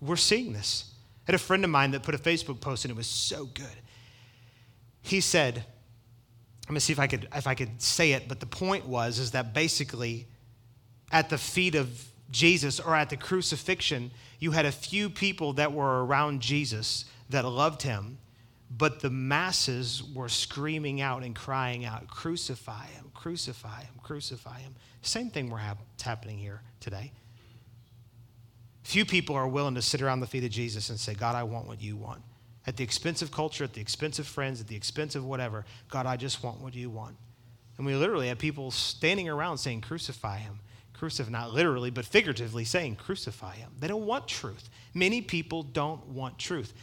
We're 0.00 0.14
seeing 0.14 0.52
this. 0.52 0.90
I 1.26 1.32
had 1.32 1.34
a 1.34 1.38
friend 1.38 1.64
of 1.64 1.70
mine 1.70 1.92
that 1.92 2.02
put 2.02 2.14
a 2.14 2.18
Facebook 2.18 2.60
post 2.60 2.84
and 2.84 2.90
it 2.90 2.96
was 2.96 3.06
so 3.06 3.46
good. 3.46 3.66
He 5.02 5.20
said, 5.20 5.64
let 6.68 6.74
me 6.74 6.80
see 6.80 6.92
if 6.92 6.98
I 6.98 7.06
could 7.06 7.28
if 7.34 7.46
I 7.46 7.54
could 7.54 7.82
say 7.82 8.12
it, 8.12 8.28
but 8.28 8.38
the 8.38 8.46
point 8.46 8.86
was 8.86 9.18
is 9.18 9.32
that 9.32 9.52
basically 9.52 10.26
at 11.10 11.28
the 11.28 11.38
feet 11.38 11.74
of 11.74 12.06
Jesus 12.30 12.78
or 12.78 12.94
at 12.94 13.10
the 13.10 13.16
crucifixion, 13.16 14.12
you 14.38 14.52
had 14.52 14.66
a 14.66 14.72
few 14.72 15.10
people 15.10 15.54
that 15.54 15.72
were 15.72 16.04
around 16.04 16.40
Jesus 16.40 17.06
that 17.28 17.44
loved 17.44 17.82
him, 17.82 18.18
but 18.70 19.00
the 19.00 19.10
masses 19.10 20.02
were 20.14 20.28
screaming 20.28 21.00
out 21.00 21.24
and 21.24 21.34
crying 21.34 21.84
out, 21.84 22.06
Crucify 22.06 22.86
him, 22.86 23.10
crucify 23.14 23.80
him, 23.82 23.94
crucify 24.02 24.60
him. 24.60 24.74
Same 25.02 25.30
thing 25.30 25.50
we're 25.50 25.60
happening 26.02 26.38
here 26.38 26.62
today. 26.78 27.10
Few 28.90 29.04
people 29.04 29.36
are 29.36 29.46
willing 29.46 29.76
to 29.76 29.82
sit 29.82 30.02
around 30.02 30.18
the 30.18 30.26
feet 30.26 30.42
of 30.42 30.50
Jesus 30.50 30.90
and 30.90 30.98
say, 30.98 31.14
God, 31.14 31.36
I 31.36 31.44
want 31.44 31.68
what 31.68 31.80
you 31.80 31.94
want 31.94 32.22
at 32.66 32.76
the 32.76 32.82
expense 32.82 33.22
of 33.22 33.30
culture, 33.30 33.62
at 33.62 33.72
the 33.72 33.80
expense 33.80 34.18
of 34.18 34.26
friends, 34.26 34.60
at 34.60 34.66
the 34.66 34.74
expense 34.74 35.14
of 35.14 35.24
whatever. 35.24 35.64
God, 35.88 36.06
I 36.06 36.16
just 36.16 36.42
want 36.42 36.60
what 36.60 36.74
you 36.74 36.90
want. 36.90 37.14
And 37.76 37.86
we 37.86 37.94
literally 37.94 38.26
have 38.26 38.38
people 38.38 38.72
standing 38.72 39.28
around 39.28 39.58
saying, 39.58 39.82
Crucify 39.82 40.38
him. 40.38 40.58
Crucify, 40.92 41.30
not 41.30 41.54
literally, 41.54 41.90
but 41.90 42.04
figuratively 42.04 42.64
saying, 42.64 42.96
Crucify 42.96 43.54
him. 43.54 43.70
They 43.78 43.86
don't 43.86 44.06
want 44.06 44.26
truth. 44.26 44.68
Many 44.92 45.22
people 45.22 45.62
don't 45.62 46.04
want 46.08 46.36
truth. 46.36 46.74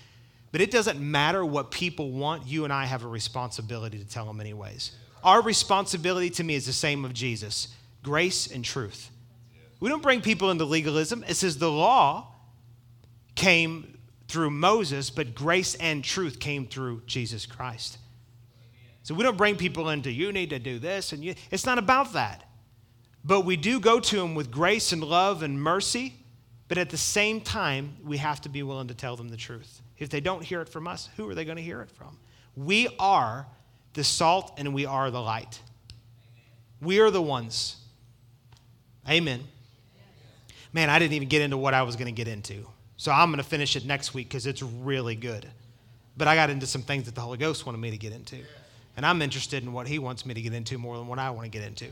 But 0.54 0.62
it 0.62 0.72
doesn't 0.72 1.02
matter 1.02 1.44
what 1.44 1.72
people 1.72 2.12
want, 2.12 2.48
you 2.48 2.64
and 2.64 2.72
I 2.72 2.86
have 2.86 3.04
a 3.04 3.10
responsibility 3.10 4.00
to 4.00 4.06
tell 4.06 4.24
them, 4.24 4.40
anyways. 4.40 4.94
Our 5.26 5.42
responsibility 5.42 6.30
to 6.30 6.44
me 6.46 6.56
is 6.56 6.66
the 6.68 6.72
same 6.72 7.04
of 7.04 7.14
Jesus 7.14 7.76
grace 8.02 8.48
and 8.48 8.64
truth. 8.64 9.12
We 9.80 9.90
don't 9.90 10.02
bring 10.02 10.22
people 10.22 10.50
into 10.50 10.66
legalism. 10.66 11.24
It 11.28 11.36
says 11.36 11.58
the 11.58 11.72
law 11.72 12.34
came 13.36 13.98
through 14.28 14.50
Moses, 14.50 15.10
but 15.10 15.36
grace 15.36 15.76
and 15.76 16.04
truth 16.04 16.40
came 16.40 16.66
through 16.66 17.04
Jesus 17.06 17.46
Christ. 17.46 17.98
So 19.04 19.16
we 19.16 19.24
don't 19.24 19.38
bring 19.38 19.56
people 19.56 19.90
into, 19.90 20.12
you 20.12 20.34
need 20.34 20.50
to 20.50 20.60
do 20.60 20.80
this, 20.80 21.14
and 21.14 21.24
you, 21.24 21.36
it's 21.50 21.66
not 21.66 21.78
about 21.78 22.14
that. 22.14 22.44
But 23.24 23.42
we 23.42 23.56
do 23.56 23.80
go 23.80 24.00
to 24.00 24.16
them 24.18 24.36
with 24.36 24.52
grace 24.52 24.92
and 24.92 25.04
love 25.04 25.44
and 25.44 25.62
mercy, 25.62 26.14
but 26.68 26.78
at 26.78 26.90
the 26.90 26.98
same 26.98 27.40
time, 27.40 27.96
we 28.04 28.18
have 28.18 28.42
to 28.42 28.50
be 28.50 28.64
willing 28.64 28.88
to 28.90 28.94
tell 28.94 29.16
them 29.16 29.30
the 29.30 29.38
truth. 29.38 29.82
If 29.98 30.10
they 30.10 30.20
don't 30.20 30.44
hear 30.44 30.62
it 30.62 30.70
from 30.70 30.88
us, 30.88 31.10
who 31.16 31.30
are 31.30 31.36
they 31.36 31.46
going 31.46 31.58
to 31.58 31.64
hear 31.64 31.82
it 31.82 31.92
from? 31.92 32.18
We 32.56 32.90
are 33.00 33.48
the 33.94 34.04
salt 34.04 34.54
and 34.58 34.74
we 34.74 34.86
are 34.86 35.10
the 35.10 35.22
light. 35.22 35.62
We 36.82 37.00
are 37.00 37.10
the 37.10 37.22
ones. 37.22 37.78
Amen. 39.10 39.42
Man, 40.78 40.92
I 40.92 41.00
didn't 41.00 41.14
even 41.14 41.28
get 41.28 41.42
into 41.42 41.58
what 41.58 41.74
I 41.74 41.82
was 41.82 41.96
going 41.96 42.06
to 42.06 42.12
get 42.12 42.28
into. 42.28 42.64
So 42.98 43.12
I'm 43.12 43.32
going 43.32 43.40
to 43.40 43.50
finish 43.50 43.76
it 43.76 43.84
next 43.84 44.14
week 44.14 44.30
because 44.30 44.46
it's 44.46 44.62
really 44.62 45.16
good. 45.16 45.48
But 46.16 46.28
I 46.28 46.36
got 46.36 46.52
into 46.52 46.68
some 46.68 46.84
things 46.84 47.06
that 47.06 47.16
the 47.16 47.22
Holy 47.22 47.40
Ghost 47.40 47.66
wanted 47.66 47.80
me 47.80 47.90
to 47.90 47.98
get 47.98 48.14
into. 48.14 48.38
And 48.96 49.04
I'm 49.04 49.24
interested 49.24 49.64
in 49.64 49.74
what 49.74 49.88
He 49.88 49.98
wants 49.98 50.24
me 50.24 50.36
to 50.36 50.42
get 50.42 50.54
into 50.54 50.78
more 50.78 50.96
than 50.96 51.08
what 51.08 51.18
I 51.18 51.32
want 51.32 51.46
to 51.46 51.50
get 51.50 51.68
into. 51.68 51.88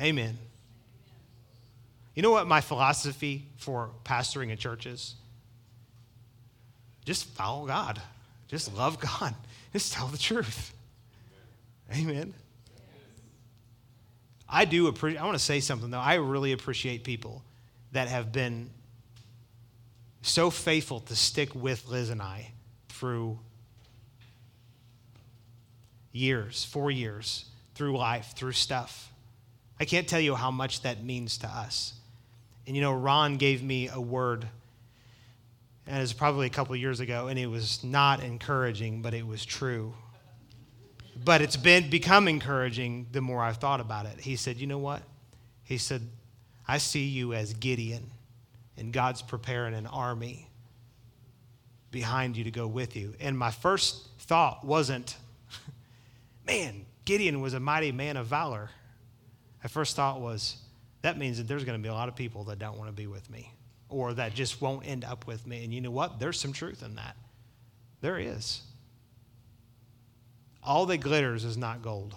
Amen. 0.00 0.36
You 2.16 2.22
know 2.24 2.32
what 2.32 2.48
my 2.48 2.60
philosophy 2.60 3.46
for 3.58 3.90
pastoring 4.04 4.50
a 4.50 4.56
church 4.56 4.84
is? 4.84 5.14
Just 7.04 7.26
follow 7.26 7.64
God. 7.64 8.02
Just 8.48 8.74
love 8.74 8.98
God. 8.98 9.36
Just 9.72 9.92
tell 9.92 10.08
the 10.08 10.18
truth. 10.18 10.74
Amen. 11.94 12.34
I 14.54 14.66
do 14.66 14.86
appreciate, 14.86 15.18
I 15.18 15.24
want 15.24 15.38
to 15.38 15.44
say 15.44 15.60
something 15.60 15.90
though. 15.90 15.98
I 15.98 16.14
really 16.14 16.52
appreciate 16.52 17.04
people 17.04 17.42
that 17.92 18.08
have 18.08 18.32
been 18.32 18.68
so 20.20 20.50
faithful 20.50 21.00
to 21.00 21.16
stick 21.16 21.54
with 21.54 21.88
Liz 21.88 22.10
and 22.10 22.20
I 22.20 22.52
through 22.90 23.38
years, 26.12 26.64
four 26.64 26.90
years, 26.90 27.46
through 27.74 27.96
life, 27.96 28.34
through 28.36 28.52
stuff. 28.52 29.10
I 29.80 29.86
can't 29.86 30.06
tell 30.06 30.20
you 30.20 30.34
how 30.34 30.50
much 30.50 30.82
that 30.82 31.02
means 31.02 31.38
to 31.38 31.48
us. 31.48 31.94
And 32.66 32.76
you 32.76 32.82
know, 32.82 32.92
Ron 32.92 33.38
gave 33.38 33.62
me 33.62 33.88
a 33.88 34.00
word, 34.00 34.46
and 35.86 35.96
it 35.96 36.00
was 36.00 36.12
probably 36.12 36.46
a 36.46 36.50
couple 36.50 36.76
years 36.76 37.00
ago, 37.00 37.26
and 37.28 37.38
it 37.38 37.46
was 37.46 37.82
not 37.82 38.22
encouraging, 38.22 39.02
but 39.02 39.14
it 39.14 39.26
was 39.26 39.44
true. 39.44 39.94
But 41.24 41.42
it's 41.42 41.56
been 41.56 41.90
become 41.90 42.28
encouraging 42.28 43.08
the 43.12 43.20
more 43.20 43.42
I've 43.42 43.58
thought 43.58 43.80
about 43.80 44.06
it. 44.06 44.20
He 44.20 44.36
said, 44.36 44.56
You 44.56 44.66
know 44.66 44.78
what? 44.78 45.02
He 45.62 45.78
said, 45.78 46.02
I 46.66 46.78
see 46.78 47.04
you 47.04 47.34
as 47.34 47.54
Gideon, 47.54 48.10
and 48.76 48.92
God's 48.92 49.22
preparing 49.22 49.74
an 49.74 49.86
army 49.86 50.48
behind 51.90 52.36
you 52.36 52.44
to 52.44 52.50
go 52.50 52.66
with 52.66 52.96
you. 52.96 53.14
And 53.20 53.38
my 53.38 53.50
first 53.50 54.08
thought 54.20 54.64
wasn't, 54.64 55.16
man, 56.46 56.86
Gideon 57.04 57.40
was 57.40 57.54
a 57.54 57.60
mighty 57.60 57.92
man 57.92 58.16
of 58.16 58.26
valor. 58.26 58.70
My 59.62 59.68
first 59.68 59.94
thought 59.94 60.20
was, 60.20 60.56
that 61.02 61.18
means 61.18 61.38
that 61.38 61.46
there's 61.46 61.64
going 61.64 61.78
to 61.78 61.82
be 61.82 61.88
a 61.88 61.94
lot 61.94 62.08
of 62.08 62.16
people 62.16 62.44
that 62.44 62.58
don't 62.58 62.78
want 62.78 62.88
to 62.88 62.94
be 62.94 63.06
with 63.06 63.28
me 63.30 63.52
or 63.88 64.14
that 64.14 64.34
just 64.34 64.60
won't 64.60 64.86
end 64.86 65.04
up 65.04 65.26
with 65.26 65.46
me. 65.46 65.64
And 65.64 65.72
you 65.72 65.80
know 65.80 65.90
what? 65.90 66.18
There's 66.18 66.40
some 66.40 66.52
truth 66.52 66.82
in 66.82 66.96
that. 66.96 67.16
There 68.00 68.18
is. 68.18 68.62
All 70.62 70.86
that 70.86 70.98
glitters 70.98 71.44
is 71.44 71.56
not 71.56 71.82
gold. 71.82 72.14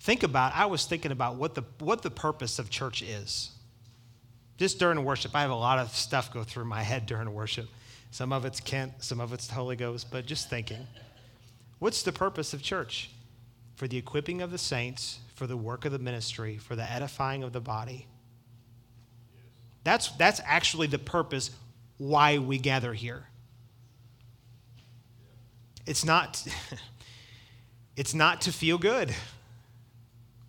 Think 0.00 0.22
about, 0.22 0.52
I 0.54 0.66
was 0.66 0.84
thinking 0.84 1.12
about 1.12 1.36
what 1.36 1.54
the, 1.54 1.62
what 1.78 2.02
the 2.02 2.10
purpose 2.10 2.58
of 2.58 2.70
church 2.70 3.02
is. 3.02 3.50
Just 4.56 4.78
during 4.78 5.02
worship, 5.04 5.34
I 5.34 5.42
have 5.42 5.50
a 5.50 5.54
lot 5.54 5.78
of 5.78 5.94
stuff 5.94 6.32
go 6.32 6.42
through 6.42 6.64
my 6.64 6.82
head 6.82 7.06
during 7.06 7.32
worship. 7.32 7.68
Some 8.10 8.32
of 8.32 8.44
it's 8.44 8.60
Kent, 8.60 8.92
some 8.98 9.20
of 9.20 9.32
it's 9.32 9.46
the 9.46 9.54
Holy 9.54 9.76
Ghost, 9.76 10.08
but 10.10 10.26
just 10.26 10.50
thinking. 10.50 10.86
What's 11.78 12.02
the 12.02 12.12
purpose 12.12 12.52
of 12.52 12.62
church? 12.62 13.10
For 13.76 13.88
the 13.88 13.96
equipping 13.96 14.42
of 14.42 14.50
the 14.50 14.58
saints, 14.58 15.18
for 15.34 15.46
the 15.46 15.56
work 15.56 15.84
of 15.84 15.92
the 15.92 15.98
ministry, 15.98 16.58
for 16.58 16.76
the 16.76 16.88
edifying 16.88 17.42
of 17.42 17.52
the 17.52 17.60
body. 17.60 18.06
That's, 19.82 20.08
that's 20.10 20.40
actually 20.44 20.88
the 20.88 20.98
purpose 20.98 21.50
why 21.98 22.38
we 22.38 22.58
gather 22.58 22.92
here. 22.92 23.26
It's 25.86 26.04
not, 26.04 26.44
it's 27.96 28.14
not 28.14 28.42
to 28.42 28.52
feel 28.52 28.78
good. 28.78 29.14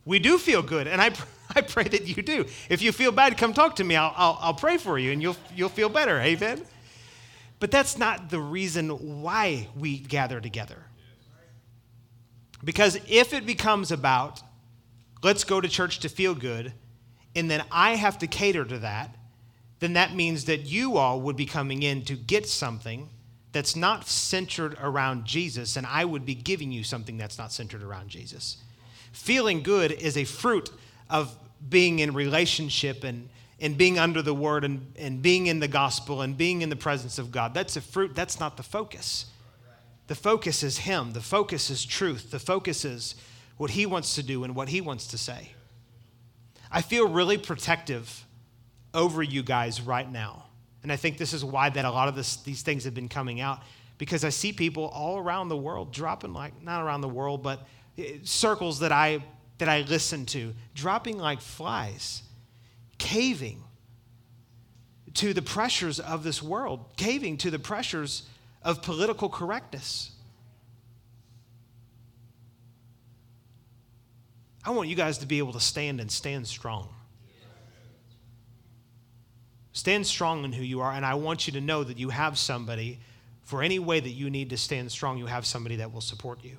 We 0.05 0.19
do 0.19 0.37
feel 0.37 0.61
good, 0.61 0.87
and 0.87 1.01
I, 1.01 1.11
I 1.55 1.61
pray 1.61 1.83
that 1.83 2.07
you 2.07 2.21
do. 2.21 2.45
If 2.69 2.81
you 2.81 2.91
feel 2.91 3.11
bad, 3.11 3.37
come 3.37 3.53
talk 3.53 3.77
to 3.77 3.83
me. 3.83 3.95
I'll, 3.95 4.13
I'll, 4.15 4.37
I'll 4.41 4.53
pray 4.53 4.77
for 4.77 4.97
you, 4.99 5.11
and 5.11 5.21
you'll, 5.21 5.37
you'll 5.55 5.69
feel 5.69 5.89
better. 5.89 6.19
Amen? 6.19 6.63
But 7.59 7.71
that's 7.71 7.97
not 7.97 8.29
the 8.29 8.39
reason 8.39 9.21
why 9.21 9.69
we 9.77 9.97
gather 9.97 10.41
together. 10.41 10.83
Because 12.63 12.99
if 13.07 13.33
it 13.33 13.45
becomes 13.45 13.91
about, 13.91 14.41
let's 15.21 15.43
go 15.43 15.59
to 15.59 15.67
church 15.67 15.99
to 15.99 16.09
feel 16.09 16.33
good, 16.33 16.73
and 17.35 17.49
then 17.49 17.63
I 17.71 17.95
have 17.95 18.19
to 18.19 18.27
cater 18.27 18.63
to 18.65 18.79
that, 18.79 19.15
then 19.79 19.93
that 19.93 20.15
means 20.15 20.45
that 20.45 20.61
you 20.61 20.97
all 20.97 21.19
would 21.21 21.35
be 21.35 21.45
coming 21.45 21.83
in 21.83 22.03
to 22.03 22.15
get 22.15 22.47
something 22.47 23.09
that's 23.53 23.75
not 23.75 24.07
centered 24.07 24.75
around 24.81 25.25
Jesus, 25.25 25.77
and 25.77 25.85
I 25.85 26.03
would 26.03 26.25
be 26.25 26.35
giving 26.35 26.71
you 26.71 26.83
something 26.83 27.17
that's 27.17 27.37
not 27.37 27.51
centered 27.51 27.83
around 27.83 28.09
Jesus. 28.09 28.57
Feeling 29.11 29.61
good 29.61 29.91
is 29.91 30.17
a 30.17 30.23
fruit 30.23 30.71
of 31.09 31.35
being 31.69 31.99
in 31.99 32.13
relationship 32.13 33.03
and, 33.03 33.29
and 33.59 33.77
being 33.77 33.99
under 33.99 34.23
the 34.23 34.33
word 34.33 34.63
and, 34.63 34.91
and 34.97 35.21
being 35.21 35.47
in 35.47 35.59
the 35.59 35.67
gospel 35.67 36.21
and 36.23 36.35
being 36.35 36.63
in 36.63 36.69
the 36.69 36.75
presence 36.75 37.19
of 37.19 37.31
God. 37.31 37.53
That's 37.53 37.77
a 37.77 37.81
fruit, 37.81 38.15
that's 38.15 38.39
not 38.39 38.57
the 38.57 38.63
focus. 38.63 39.27
The 40.07 40.15
focus 40.15 40.63
is 40.63 40.79
Him, 40.79 41.13
the 41.13 41.21
focus 41.21 41.69
is 41.69 41.85
truth, 41.85 42.31
the 42.31 42.39
focus 42.39 42.83
is 42.83 43.15
what 43.57 43.69
He 43.69 43.85
wants 43.85 44.15
to 44.15 44.23
do 44.23 44.43
and 44.43 44.55
what 44.55 44.69
He 44.69 44.81
wants 44.81 45.07
to 45.07 45.17
say. 45.17 45.51
I 46.71 46.81
feel 46.81 47.07
really 47.07 47.37
protective 47.37 48.25
over 48.95 49.21
you 49.21 49.43
guys 49.43 49.79
right 49.79 50.11
now. 50.11 50.45
And 50.83 50.91
I 50.91 50.97
think 50.97 51.17
this 51.17 51.33
is 51.33 51.43
why 51.43 51.69
that 51.69 51.85
a 51.85 51.91
lot 51.91 52.07
of 52.09 52.15
this, 52.15 52.37
these 52.37 52.61
things 52.61 52.83
have 52.83 52.93
been 52.93 53.09
coming 53.09 53.39
out 53.39 53.61
because 53.97 54.25
I 54.25 54.29
see 54.29 54.51
people 54.51 54.85
all 54.87 55.17
around 55.17 55.47
the 55.47 55.57
world 55.57 55.93
dropping 55.93 56.33
like 56.33 56.61
not 56.61 56.83
around 56.83 57.01
the 57.01 57.09
world, 57.09 57.41
but 57.41 57.65
eh, 57.97 58.17
circles 58.23 58.79
that 58.79 58.91
I 58.91 59.23
that 59.59 59.69
I 59.69 59.81
listen 59.81 60.25
to 60.27 60.53
dropping 60.73 61.17
like 61.17 61.39
flies, 61.39 62.23
caving 62.97 63.63
to 65.13 65.33
the 65.33 65.41
pressures 65.41 65.99
of 65.99 66.23
this 66.23 66.43
world, 66.43 66.85
caving 66.97 67.37
to 67.37 67.51
the 67.51 67.59
pressures 67.59 68.23
of 68.61 68.81
political 68.81 69.29
correctness. 69.29 70.11
I 74.65 74.71
want 74.71 74.89
you 74.89 74.95
guys 74.95 75.19
to 75.19 75.25
be 75.25 75.37
able 75.37 75.53
to 75.53 75.59
stand 75.59 75.99
and 75.99 76.11
stand 76.11 76.47
strong. 76.47 76.89
Stand 79.73 80.07
strong 80.07 80.45
in 80.45 80.53
who 80.53 80.63
you 80.63 80.81
are, 80.81 80.91
and 80.91 81.05
I 81.05 81.15
want 81.15 81.47
you 81.47 81.53
to 81.53 81.61
know 81.61 81.83
that 81.83 81.97
you 81.97 82.09
have 82.09 82.37
somebody 82.37 82.99
for 83.43 83.61
any 83.61 83.79
way 83.79 83.99
that 83.99 84.09
you 84.09 84.29
need 84.29 84.49
to 84.51 84.57
stand 84.57 84.91
strong, 84.91 85.17
you 85.17 85.25
have 85.25 85.45
somebody 85.45 85.77
that 85.77 85.93
will 85.93 86.01
support 86.01 86.43
you. 86.43 86.57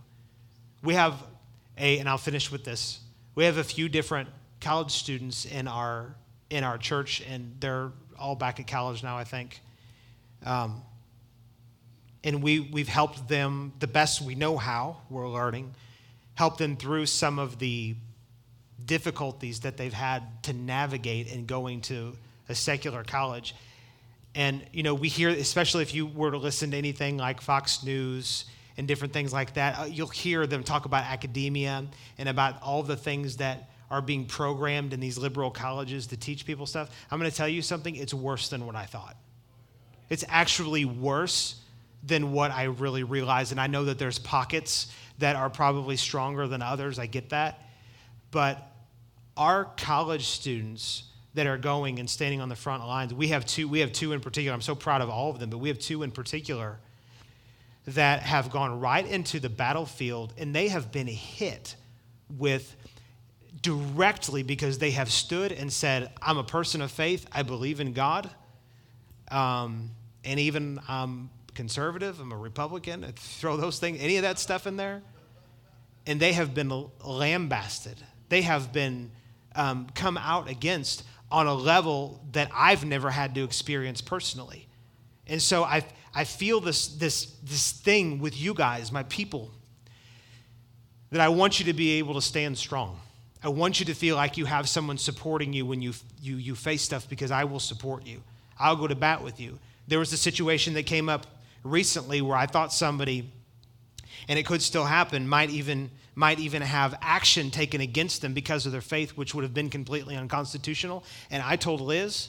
We 0.82 0.94
have 0.94 1.14
a, 1.78 1.98
and 1.98 2.08
I'll 2.08 2.18
finish 2.18 2.52
with 2.52 2.64
this. 2.64 3.00
We 3.34 3.44
have 3.44 3.56
a 3.56 3.64
few 3.64 3.88
different 3.88 4.28
college 4.60 4.92
students 4.92 5.44
in 5.44 5.66
our 5.66 6.14
in 6.50 6.62
our 6.62 6.78
church, 6.78 7.22
and 7.28 7.56
they're 7.58 7.90
all 8.18 8.36
back 8.36 8.60
at 8.60 8.66
college 8.66 9.02
now, 9.02 9.16
I 9.16 9.24
think. 9.24 9.60
Um, 10.44 10.82
and 12.22 12.42
we 12.42 12.60
we've 12.60 12.88
helped 12.88 13.28
them 13.28 13.72
the 13.80 13.86
best 13.86 14.20
we 14.20 14.34
know 14.34 14.56
how. 14.56 14.98
We're 15.08 15.28
learning, 15.28 15.74
help 16.34 16.58
them 16.58 16.76
through 16.76 17.06
some 17.06 17.38
of 17.38 17.58
the 17.58 17.96
difficulties 18.84 19.60
that 19.60 19.78
they've 19.78 19.92
had 19.92 20.42
to 20.44 20.52
navigate 20.52 21.28
in 21.28 21.46
going 21.46 21.80
to 21.82 22.16
a 22.48 22.54
secular 22.54 23.04
college. 23.04 23.54
And, 24.34 24.64
you 24.72 24.82
know, 24.82 24.94
we 24.94 25.08
hear, 25.08 25.28
especially 25.28 25.82
if 25.82 25.94
you 25.94 26.06
were 26.06 26.30
to 26.30 26.38
listen 26.38 26.72
to 26.72 26.76
anything 26.76 27.16
like 27.16 27.40
Fox 27.40 27.84
News 27.84 28.46
and 28.76 28.88
different 28.88 29.12
things 29.12 29.32
like 29.32 29.54
that, 29.54 29.78
uh, 29.78 29.84
you'll 29.84 30.08
hear 30.08 30.46
them 30.46 30.64
talk 30.64 30.84
about 30.84 31.04
academia 31.04 31.84
and 32.18 32.28
about 32.28 32.60
all 32.62 32.82
the 32.82 32.96
things 32.96 33.36
that 33.36 33.70
are 33.90 34.02
being 34.02 34.26
programmed 34.26 34.92
in 34.92 34.98
these 34.98 35.16
liberal 35.16 35.50
colleges 35.50 36.08
to 36.08 36.16
teach 36.16 36.44
people 36.46 36.66
stuff. 36.66 36.90
I'm 37.10 37.18
going 37.20 37.30
to 37.30 37.36
tell 37.36 37.48
you 37.48 37.62
something, 37.62 37.94
it's 37.94 38.14
worse 38.14 38.48
than 38.48 38.66
what 38.66 38.74
I 38.74 38.86
thought. 38.86 39.16
It's 40.10 40.24
actually 40.28 40.84
worse 40.84 41.60
than 42.02 42.32
what 42.32 42.50
I 42.50 42.64
really 42.64 43.04
realized. 43.04 43.52
And 43.52 43.60
I 43.60 43.68
know 43.68 43.84
that 43.84 43.98
there's 43.98 44.18
pockets 44.18 44.92
that 45.18 45.36
are 45.36 45.48
probably 45.48 45.96
stronger 45.96 46.48
than 46.48 46.60
others. 46.60 46.98
I 46.98 47.06
get 47.06 47.30
that. 47.30 47.62
But 48.30 48.60
our 49.36 49.66
college 49.76 50.26
students, 50.26 51.04
that 51.34 51.46
are 51.46 51.58
going 51.58 51.98
and 51.98 52.08
standing 52.08 52.40
on 52.40 52.48
the 52.48 52.56
front 52.56 52.86
lines. 52.86 53.12
We 53.12 53.28
have 53.28 53.44
two, 53.44 53.68
we 53.68 53.80
have 53.80 53.92
two 53.92 54.12
in 54.12 54.20
particular. 54.20 54.54
I'm 54.54 54.62
so 54.62 54.74
proud 54.74 55.00
of 55.00 55.10
all 55.10 55.30
of 55.30 55.40
them, 55.40 55.50
but 55.50 55.58
we 55.58 55.68
have 55.68 55.78
two 55.78 56.02
in 56.02 56.10
particular 56.10 56.78
that 57.86 58.20
have 58.20 58.50
gone 58.50 58.80
right 58.80 59.06
into 59.06 59.40
the 59.40 59.50
battlefield 59.50 60.32
and 60.38 60.54
they 60.54 60.68
have 60.68 60.90
been 60.90 61.06
hit 61.06 61.76
with 62.38 62.76
directly 63.60 64.42
because 64.42 64.78
they 64.78 64.92
have 64.92 65.10
stood 65.10 65.50
and 65.52 65.72
said, 65.72 66.10
I'm 66.22 66.38
a 66.38 66.44
person 66.44 66.80
of 66.80 66.90
faith, 66.90 67.26
I 67.32 67.42
believe 67.42 67.80
in 67.80 67.92
God. 67.92 68.30
Um, 69.30 69.90
and 70.24 70.38
even 70.38 70.80
I'm 70.88 71.30
conservative, 71.54 72.20
I'm 72.20 72.32
a 72.32 72.36
Republican, 72.36 73.04
I 73.04 73.12
throw 73.12 73.56
those 73.56 73.78
things, 73.78 73.98
any 74.00 74.16
of 74.16 74.22
that 74.22 74.38
stuff 74.38 74.66
in 74.66 74.76
there. 74.76 75.02
And 76.06 76.20
they 76.20 76.34
have 76.34 76.54
been 76.54 76.88
lambasted. 77.02 77.96
They 78.28 78.42
have 78.42 78.72
been 78.72 79.10
um, 79.54 79.88
come 79.94 80.18
out 80.18 80.48
against 80.48 81.04
on 81.34 81.48
a 81.48 81.54
level 81.54 82.24
that 82.32 82.48
I've 82.54 82.84
never 82.84 83.10
had 83.10 83.34
to 83.34 83.42
experience 83.42 84.00
personally. 84.00 84.68
And 85.26 85.42
so 85.42 85.64
I, 85.64 85.84
I 86.14 86.22
feel 86.22 86.60
this, 86.60 86.86
this, 86.86 87.26
this 87.42 87.72
thing 87.72 88.20
with 88.20 88.40
you 88.40 88.54
guys, 88.54 88.92
my 88.92 89.02
people, 89.04 89.50
that 91.10 91.20
I 91.20 91.28
want 91.28 91.58
you 91.58 91.66
to 91.66 91.72
be 91.72 91.98
able 91.98 92.14
to 92.14 92.22
stand 92.22 92.56
strong. 92.56 93.00
I 93.42 93.48
want 93.48 93.80
you 93.80 93.86
to 93.86 93.94
feel 93.94 94.14
like 94.14 94.36
you 94.36 94.44
have 94.44 94.68
someone 94.68 94.96
supporting 94.96 95.52
you 95.52 95.66
when 95.66 95.82
you, 95.82 95.92
you, 96.22 96.36
you 96.36 96.54
face 96.54 96.82
stuff 96.82 97.08
because 97.08 97.32
I 97.32 97.44
will 97.44 97.60
support 97.60 98.06
you. 98.06 98.22
I'll 98.58 98.76
go 98.76 98.86
to 98.86 98.94
bat 98.94 99.22
with 99.22 99.40
you. 99.40 99.58
There 99.88 99.98
was 99.98 100.12
a 100.12 100.16
situation 100.16 100.74
that 100.74 100.86
came 100.86 101.08
up 101.08 101.26
recently 101.64 102.22
where 102.22 102.36
I 102.36 102.46
thought 102.46 102.72
somebody, 102.72 103.30
and 104.28 104.38
it 104.38 104.46
could 104.46 104.62
still 104.62 104.84
happen, 104.84 105.28
might 105.28 105.50
even, 105.50 105.90
might 106.14 106.38
even 106.38 106.62
have 106.62 106.96
action 107.00 107.50
taken 107.50 107.80
against 107.80 108.22
them 108.22 108.34
because 108.34 108.66
of 108.66 108.72
their 108.72 108.80
faith, 108.80 109.10
which 109.12 109.34
would 109.34 109.42
have 109.42 109.54
been 109.54 109.70
completely 109.70 110.16
unconstitutional. 110.16 111.04
And 111.30 111.42
I 111.42 111.56
told 111.56 111.80
Liz, 111.80 112.28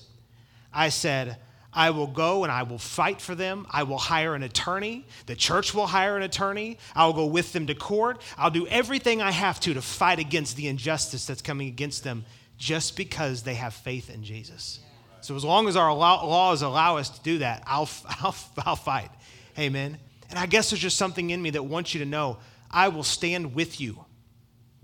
I 0.74 0.90
said, 0.90 1.38
I 1.76 1.90
will 1.90 2.08
go 2.08 2.44
and 2.44 2.52
I 2.52 2.64
will 2.64 2.78
fight 2.78 3.22
for 3.22 3.36
them. 3.36 3.68
I 3.70 3.84
will 3.84 3.98
hire 3.98 4.34
an 4.34 4.44
attorney. 4.44 5.06
The 5.26 5.36
church 5.36 5.74
will 5.74 5.88
hire 5.88 6.16
an 6.16 6.24
attorney. 6.24 6.78
I'll 6.96 7.14
go 7.14 7.26
with 7.26 7.52
them 7.52 7.68
to 7.68 7.76
court. 7.76 8.22
I'll 8.38 8.50
do 8.50 8.66
everything 8.68 9.22
I 9.22 9.32
have 9.32 9.60
to 9.62 9.74
to 9.74 9.82
fight 9.82 10.20
against 10.20 10.56
the 10.56 10.68
injustice 10.68 11.26
that's 11.26 11.42
coming 11.42 11.68
against 11.68 12.06
them 12.06 12.26
just 12.58 12.96
because 12.96 13.44
they 13.44 13.56
have 13.56 13.74
faith 13.74 14.10
in 14.10 14.24
Jesus. 14.24 14.80
So 15.20 15.36
as 15.36 15.44
long 15.44 15.68
as 15.68 15.76
our 15.76 15.94
laws 15.94 16.62
allow 16.62 16.98
us 16.98 17.10
to 17.10 17.22
do 17.24 17.40
that, 17.40 17.64
I'll, 17.68 17.90
I'll, 18.22 18.36
I'll 18.66 18.76
fight. 18.78 19.12
Amen. 19.60 19.98
And 20.30 20.40
I 20.40 20.46
guess 20.46 20.70
there's 20.70 20.82
just 20.82 20.98
something 20.98 21.30
in 21.30 21.42
me 21.42 21.50
that 21.52 21.64
wants 21.64 21.94
you 21.94 22.00
to 22.00 22.06
know 22.06 22.38
I 22.76 22.90
will 22.90 23.04
stand 23.04 23.56
with 23.56 23.80
you. 23.80 24.06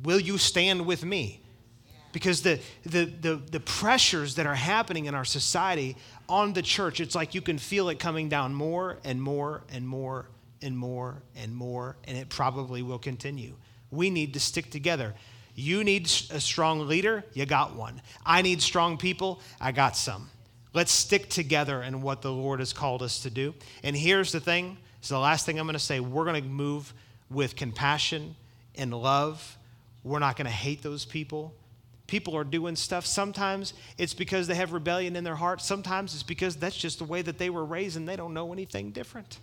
Will 0.01 0.19
you 0.19 0.37
stand 0.37 0.85
with 0.85 1.03
me? 1.03 1.41
Because 2.13 2.41
the, 2.41 2.59
the, 2.83 3.05
the, 3.05 3.35
the 3.35 3.59
pressures 3.59 4.35
that 4.35 4.45
are 4.45 4.55
happening 4.55 5.05
in 5.05 5.13
our 5.15 5.25
society 5.25 5.97
on 6.27 6.53
the 6.53 6.61
church, 6.61 6.99
it's 6.99 7.15
like 7.15 7.35
you 7.35 7.41
can 7.41 7.57
feel 7.57 7.89
it 7.89 7.99
coming 7.99 8.29
down 8.29 8.53
more 8.53 8.97
and 9.03 9.21
more 9.21 9.63
and 9.71 9.87
more 9.87 10.29
and 10.61 10.77
more 10.77 11.21
and 11.35 11.53
more, 11.53 11.97
and 12.05 12.17
it 12.17 12.29
probably 12.29 12.81
will 12.81 12.99
continue. 12.99 13.55
We 13.91 14.09
need 14.09 14.33
to 14.33 14.39
stick 14.39 14.71
together. 14.71 15.13
You 15.53 15.83
need 15.83 16.05
a 16.31 16.39
strong 16.39 16.87
leader, 16.87 17.25
you 17.33 17.45
got 17.45 17.75
one. 17.75 18.01
I 18.25 18.41
need 18.41 18.61
strong 18.61 18.97
people, 18.97 19.41
I 19.59 19.73
got 19.73 19.97
some. 19.97 20.29
Let's 20.73 20.91
stick 20.91 21.29
together 21.29 21.83
in 21.83 22.01
what 22.01 22.21
the 22.21 22.31
Lord 22.31 22.59
has 22.59 22.71
called 22.71 23.03
us 23.03 23.21
to 23.23 23.29
do. 23.29 23.53
And 23.83 23.95
here's 23.95 24.31
the 24.31 24.39
thing 24.39 24.77
it's 24.99 25.09
the 25.09 25.19
last 25.19 25.45
thing 25.45 25.59
I'm 25.59 25.65
going 25.65 25.73
to 25.73 25.79
say. 25.79 25.99
We're 25.99 26.25
going 26.25 26.41
to 26.41 26.47
move 26.47 26.93
with 27.31 27.55
compassion 27.55 28.35
and 28.75 28.93
love. 28.93 29.57
We're 30.03 30.19
not 30.19 30.35
going 30.35 30.45
to 30.45 30.51
hate 30.51 30.81
those 30.81 31.05
people 31.05 31.53
people 32.11 32.35
are 32.35 32.43
doing 32.43 32.75
stuff. 32.75 33.05
Sometimes 33.05 33.73
it's 33.97 34.13
because 34.13 34.45
they 34.45 34.55
have 34.55 34.73
rebellion 34.73 35.15
in 35.15 35.23
their 35.23 35.37
heart. 35.37 35.61
Sometimes 35.61 36.13
it's 36.13 36.23
because 36.23 36.57
that's 36.57 36.75
just 36.75 36.99
the 36.99 37.05
way 37.05 37.21
that 37.21 37.37
they 37.37 37.49
were 37.49 37.63
raised 37.63 37.95
and 37.95 38.05
they 38.07 38.17
don't 38.17 38.33
know 38.33 38.51
anything 38.51 38.91
different. 38.91 39.39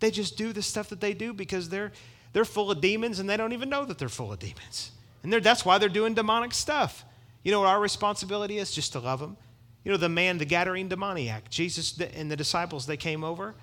They 0.00 0.10
just 0.10 0.38
do 0.38 0.54
the 0.54 0.62
stuff 0.62 0.88
that 0.88 1.02
they 1.02 1.12
do 1.12 1.34
because 1.34 1.68
they're, 1.68 1.92
they're 2.32 2.46
full 2.46 2.70
of 2.70 2.80
demons 2.80 3.18
and 3.18 3.28
they 3.28 3.36
don't 3.36 3.52
even 3.52 3.68
know 3.68 3.84
that 3.84 3.98
they're 3.98 4.08
full 4.08 4.32
of 4.32 4.38
demons. 4.38 4.92
And 5.22 5.30
that's 5.30 5.66
why 5.66 5.76
they're 5.76 5.90
doing 5.90 6.14
demonic 6.14 6.54
stuff. 6.54 7.04
You 7.42 7.52
know 7.52 7.60
what 7.60 7.68
our 7.68 7.80
responsibility 7.80 8.56
is? 8.56 8.72
Just 8.72 8.92
to 8.92 8.98
love 8.98 9.20
them. 9.20 9.36
You 9.84 9.92
know, 9.92 9.98
the 9.98 10.08
man, 10.08 10.38
the 10.38 10.46
Gadarene 10.46 10.88
demoniac, 10.88 11.50
Jesus 11.50 12.00
and 12.00 12.30
the 12.30 12.36
disciples, 12.36 12.86
they 12.86 12.96
came 12.96 13.24
over, 13.24 13.54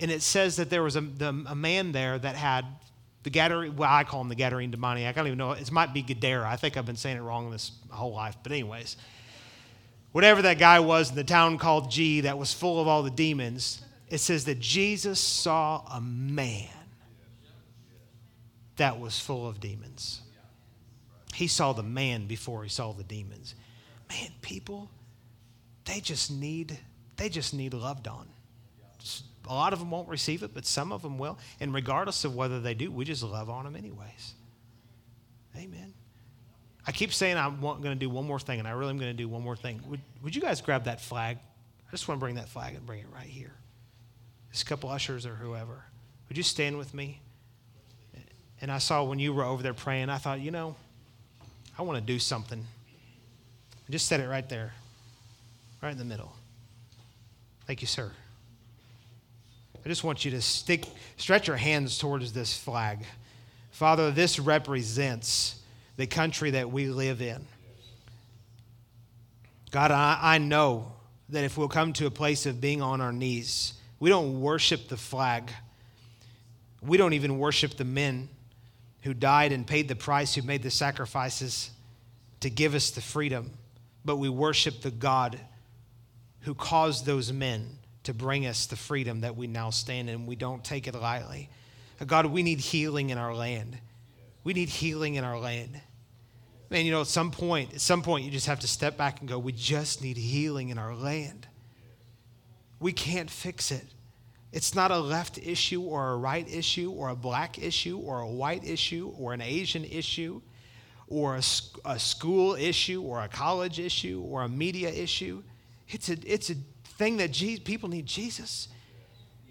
and 0.00 0.10
it 0.10 0.22
says 0.22 0.56
that 0.56 0.68
there 0.68 0.82
was 0.82 0.96
a, 0.96 1.00
the, 1.00 1.28
a 1.46 1.54
man 1.54 1.92
there 1.92 2.18
that 2.18 2.34
had 2.34 2.64
the 3.22 3.30
Gadarene, 3.30 3.74
well, 3.74 3.92
I 3.92 4.04
call 4.04 4.20
him 4.20 4.28
the 4.28 4.36
Gadarene 4.36 4.70
demoniac. 4.70 5.16
I 5.16 5.20
don't 5.20 5.26
even 5.26 5.38
know. 5.38 5.52
It 5.52 5.70
might 5.72 5.92
be 5.92 6.02
Gadara. 6.02 6.48
I 6.48 6.56
think 6.56 6.76
I've 6.76 6.86
been 6.86 6.96
saying 6.96 7.16
it 7.16 7.20
wrong 7.20 7.50
this 7.50 7.72
whole 7.90 8.12
life. 8.12 8.36
But, 8.42 8.52
anyways, 8.52 8.96
whatever 10.12 10.42
that 10.42 10.58
guy 10.58 10.80
was 10.80 11.10
in 11.10 11.16
the 11.16 11.24
town 11.24 11.58
called 11.58 11.90
G 11.90 12.22
that 12.22 12.38
was 12.38 12.52
full 12.52 12.80
of 12.80 12.86
all 12.86 13.02
the 13.02 13.10
demons, 13.10 13.82
it 14.08 14.18
says 14.18 14.44
that 14.44 14.60
Jesus 14.60 15.20
saw 15.20 15.82
a 15.92 16.00
man 16.00 16.68
that 18.76 18.98
was 19.00 19.18
full 19.18 19.48
of 19.48 19.60
demons. 19.60 20.22
He 21.34 21.46
saw 21.46 21.72
the 21.72 21.82
man 21.82 22.26
before 22.26 22.62
he 22.62 22.68
saw 22.68 22.92
the 22.92 23.04
demons. 23.04 23.54
Man, 24.08 24.30
people, 24.40 24.90
they 25.84 26.00
just 26.00 26.30
need, 26.30 26.78
they 27.16 27.28
just 27.28 27.52
need 27.52 27.74
loved 27.74 28.08
on. 28.08 28.28
Just 29.48 29.54
a 29.54 29.54
lot 29.54 29.72
of 29.72 29.78
them 29.78 29.90
won't 29.90 30.08
receive 30.08 30.42
it, 30.42 30.52
but 30.54 30.66
some 30.66 30.92
of 30.92 31.02
them 31.02 31.18
will. 31.18 31.38
And 31.60 31.72
regardless 31.74 32.24
of 32.24 32.34
whether 32.34 32.60
they 32.60 32.74
do, 32.74 32.90
we 32.90 33.04
just 33.04 33.22
love 33.22 33.50
on 33.50 33.64
them 33.64 33.76
anyways. 33.76 34.34
Amen. 35.56 35.94
I 36.86 36.92
keep 36.92 37.12
saying 37.12 37.36
I'm 37.36 37.60
going 37.60 37.82
to 37.82 37.94
do 37.94 38.08
one 38.08 38.26
more 38.26 38.38
thing, 38.40 38.58
and 38.58 38.68
I 38.68 38.72
really 38.72 38.90
am 38.90 38.98
going 38.98 39.10
to 39.10 39.16
do 39.16 39.28
one 39.28 39.42
more 39.42 39.56
thing. 39.56 39.80
Would, 39.88 40.00
would 40.22 40.34
you 40.34 40.40
guys 40.40 40.60
grab 40.60 40.84
that 40.84 41.00
flag? 41.00 41.38
I 41.86 41.90
just 41.90 42.08
want 42.08 42.18
to 42.18 42.24
bring 42.24 42.36
that 42.36 42.48
flag 42.48 42.74
and 42.74 42.86
bring 42.86 43.00
it 43.00 43.06
right 43.14 43.26
here. 43.26 43.52
This 44.50 44.62
couple 44.62 44.88
ushers 44.88 45.26
or 45.26 45.34
whoever. 45.34 45.84
Would 46.28 46.36
you 46.36 46.42
stand 46.42 46.78
with 46.78 46.94
me? 46.94 47.20
And 48.60 48.72
I 48.72 48.78
saw 48.78 49.04
when 49.04 49.18
you 49.18 49.32
were 49.32 49.44
over 49.44 49.62
there 49.62 49.74
praying, 49.74 50.10
I 50.10 50.18
thought, 50.18 50.40
you 50.40 50.50
know, 50.50 50.74
I 51.78 51.82
want 51.82 51.98
to 51.98 52.04
do 52.04 52.18
something. 52.18 52.64
I 53.88 53.92
just 53.92 54.06
set 54.06 54.20
it 54.20 54.28
right 54.28 54.48
there, 54.48 54.72
right 55.80 55.92
in 55.92 55.98
the 55.98 56.04
middle. 56.04 56.32
Thank 57.66 57.82
you, 57.82 57.86
sir. 57.86 58.12
I 59.88 59.90
just 59.90 60.04
want 60.04 60.22
you 60.22 60.32
to 60.32 60.42
stick, 60.42 60.84
stretch 61.16 61.48
your 61.48 61.56
hands 61.56 61.96
towards 61.96 62.34
this 62.34 62.54
flag. 62.54 62.98
Father, 63.70 64.10
this 64.10 64.38
represents 64.38 65.62
the 65.96 66.06
country 66.06 66.50
that 66.50 66.70
we 66.70 66.88
live 66.88 67.22
in. 67.22 67.42
God, 69.70 69.90
I, 69.90 70.18
I 70.20 70.36
know 70.36 70.92
that 71.30 71.44
if 71.44 71.56
we'll 71.56 71.68
come 71.68 71.94
to 71.94 72.04
a 72.04 72.10
place 72.10 72.44
of 72.44 72.60
being 72.60 72.82
on 72.82 73.00
our 73.00 73.14
knees, 73.14 73.72
we 73.98 74.10
don't 74.10 74.42
worship 74.42 74.88
the 74.88 74.98
flag. 74.98 75.50
We 76.82 76.98
don't 76.98 77.14
even 77.14 77.38
worship 77.38 77.78
the 77.78 77.86
men 77.86 78.28
who 79.04 79.14
died 79.14 79.52
and 79.52 79.66
paid 79.66 79.88
the 79.88 79.96
price, 79.96 80.34
who 80.34 80.42
made 80.42 80.62
the 80.62 80.70
sacrifices 80.70 81.70
to 82.40 82.50
give 82.50 82.74
us 82.74 82.90
the 82.90 83.00
freedom, 83.00 83.52
but 84.04 84.16
we 84.16 84.28
worship 84.28 84.82
the 84.82 84.90
God 84.90 85.40
who 86.40 86.54
caused 86.54 87.06
those 87.06 87.32
men 87.32 87.78
to 88.04 88.14
bring 88.14 88.46
us 88.46 88.66
the 88.66 88.76
freedom 88.76 89.20
that 89.20 89.36
we 89.36 89.46
now 89.46 89.70
stand 89.70 90.08
in. 90.08 90.26
We 90.26 90.36
don't 90.36 90.64
take 90.64 90.86
it 90.86 90.94
lightly. 90.94 91.50
God, 92.06 92.26
we 92.26 92.42
need 92.42 92.60
healing 92.60 93.10
in 93.10 93.18
our 93.18 93.34
land. 93.34 93.76
We 94.44 94.52
need 94.52 94.68
healing 94.68 95.16
in 95.16 95.24
our 95.24 95.38
land. 95.38 95.80
Man, 96.70 96.84
you 96.84 96.92
know, 96.92 97.00
at 97.00 97.06
some 97.06 97.30
point, 97.30 97.74
at 97.74 97.80
some 97.80 98.02
point, 98.02 98.24
you 98.24 98.30
just 98.30 98.46
have 98.46 98.60
to 98.60 98.68
step 98.68 98.96
back 98.96 99.20
and 99.20 99.28
go, 99.28 99.38
we 99.38 99.52
just 99.52 100.02
need 100.02 100.16
healing 100.16 100.68
in 100.68 100.78
our 100.78 100.94
land. 100.94 101.48
We 102.78 102.92
can't 102.92 103.30
fix 103.30 103.70
it. 103.70 103.86
It's 104.52 104.74
not 104.74 104.90
a 104.90 104.98
left 104.98 105.38
issue 105.38 105.82
or 105.82 106.10
a 106.10 106.16
right 106.16 106.48
issue 106.48 106.90
or 106.92 107.08
a 107.08 107.16
black 107.16 107.58
issue 107.58 107.98
or 107.98 108.20
a 108.20 108.28
white 108.28 108.64
issue 108.64 109.12
or 109.18 109.34
an 109.34 109.40
Asian 109.40 109.84
issue 109.84 110.40
or 111.08 111.36
a, 111.36 111.42
a 111.84 111.98
school 111.98 112.54
issue 112.54 113.02
or 113.02 113.22
a 113.22 113.28
college 113.28 113.78
issue 113.78 114.22
or 114.26 114.42
a 114.42 114.48
media 114.48 114.90
issue. 114.90 115.42
It's 115.88 116.08
a, 116.08 116.16
it's 116.24 116.50
a 116.50 116.54
thing 116.98 117.16
that 117.18 117.32
people 117.64 117.88
need 117.88 118.04
Jesus. 118.04 118.68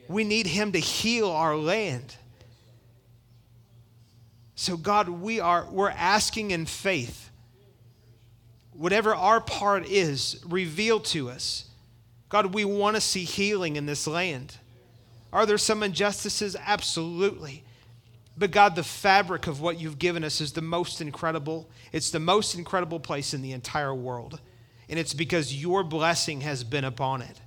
We 0.08 0.24
need 0.24 0.48
him 0.48 0.74
to 0.74 0.80
heal 0.80 1.32
our 1.32 1.56
land. 1.56 2.16
So 4.56 4.78
God, 4.78 5.10
we 5.10 5.39
are 5.39 5.66
we're 5.72 5.89
asking 5.89 6.52
in 6.52 6.66
faith. 6.66 7.30
Whatever 8.74 9.16
our 9.16 9.41
part 9.41 9.88
is, 9.88 10.43
reveal 10.48 11.00
to 11.00 11.30
us. 11.30 11.66
God, 12.30 12.54
we 12.54 12.66
want 12.66 12.95
to 12.95 13.02
see 13.02 13.24
healing 13.24 13.76
in 13.76 13.86
this 13.86 14.06
land. 14.06 14.58
Are 15.34 15.45
there 15.45 15.58
some 15.58 15.82
injustices? 15.84 16.56
Absolutely. 16.60 17.64
But 18.38 18.52
God, 18.52 18.76
the 18.76 18.84
fabric 18.84 19.48
of 19.48 19.62
what 19.62 19.80
you've 19.80 19.98
given 19.98 20.24
us 20.24 20.41
is 20.41 20.52
the 20.52 20.62
most 20.62 21.02
incredible. 21.02 21.68
It's 21.91 22.12
the 22.12 22.20
most 22.20 22.56
incredible 22.56 23.00
place 23.00 23.34
in 23.34 23.41
the 23.41 23.54
entire 23.54 23.95
world 23.95 24.39
and 24.89 24.99
it's 24.99 25.13
because 25.13 25.55
your 25.55 25.83
blessing 25.83 26.41
has 26.41 26.63
been 26.63 26.83
upon 26.83 27.21
it. 27.21 27.39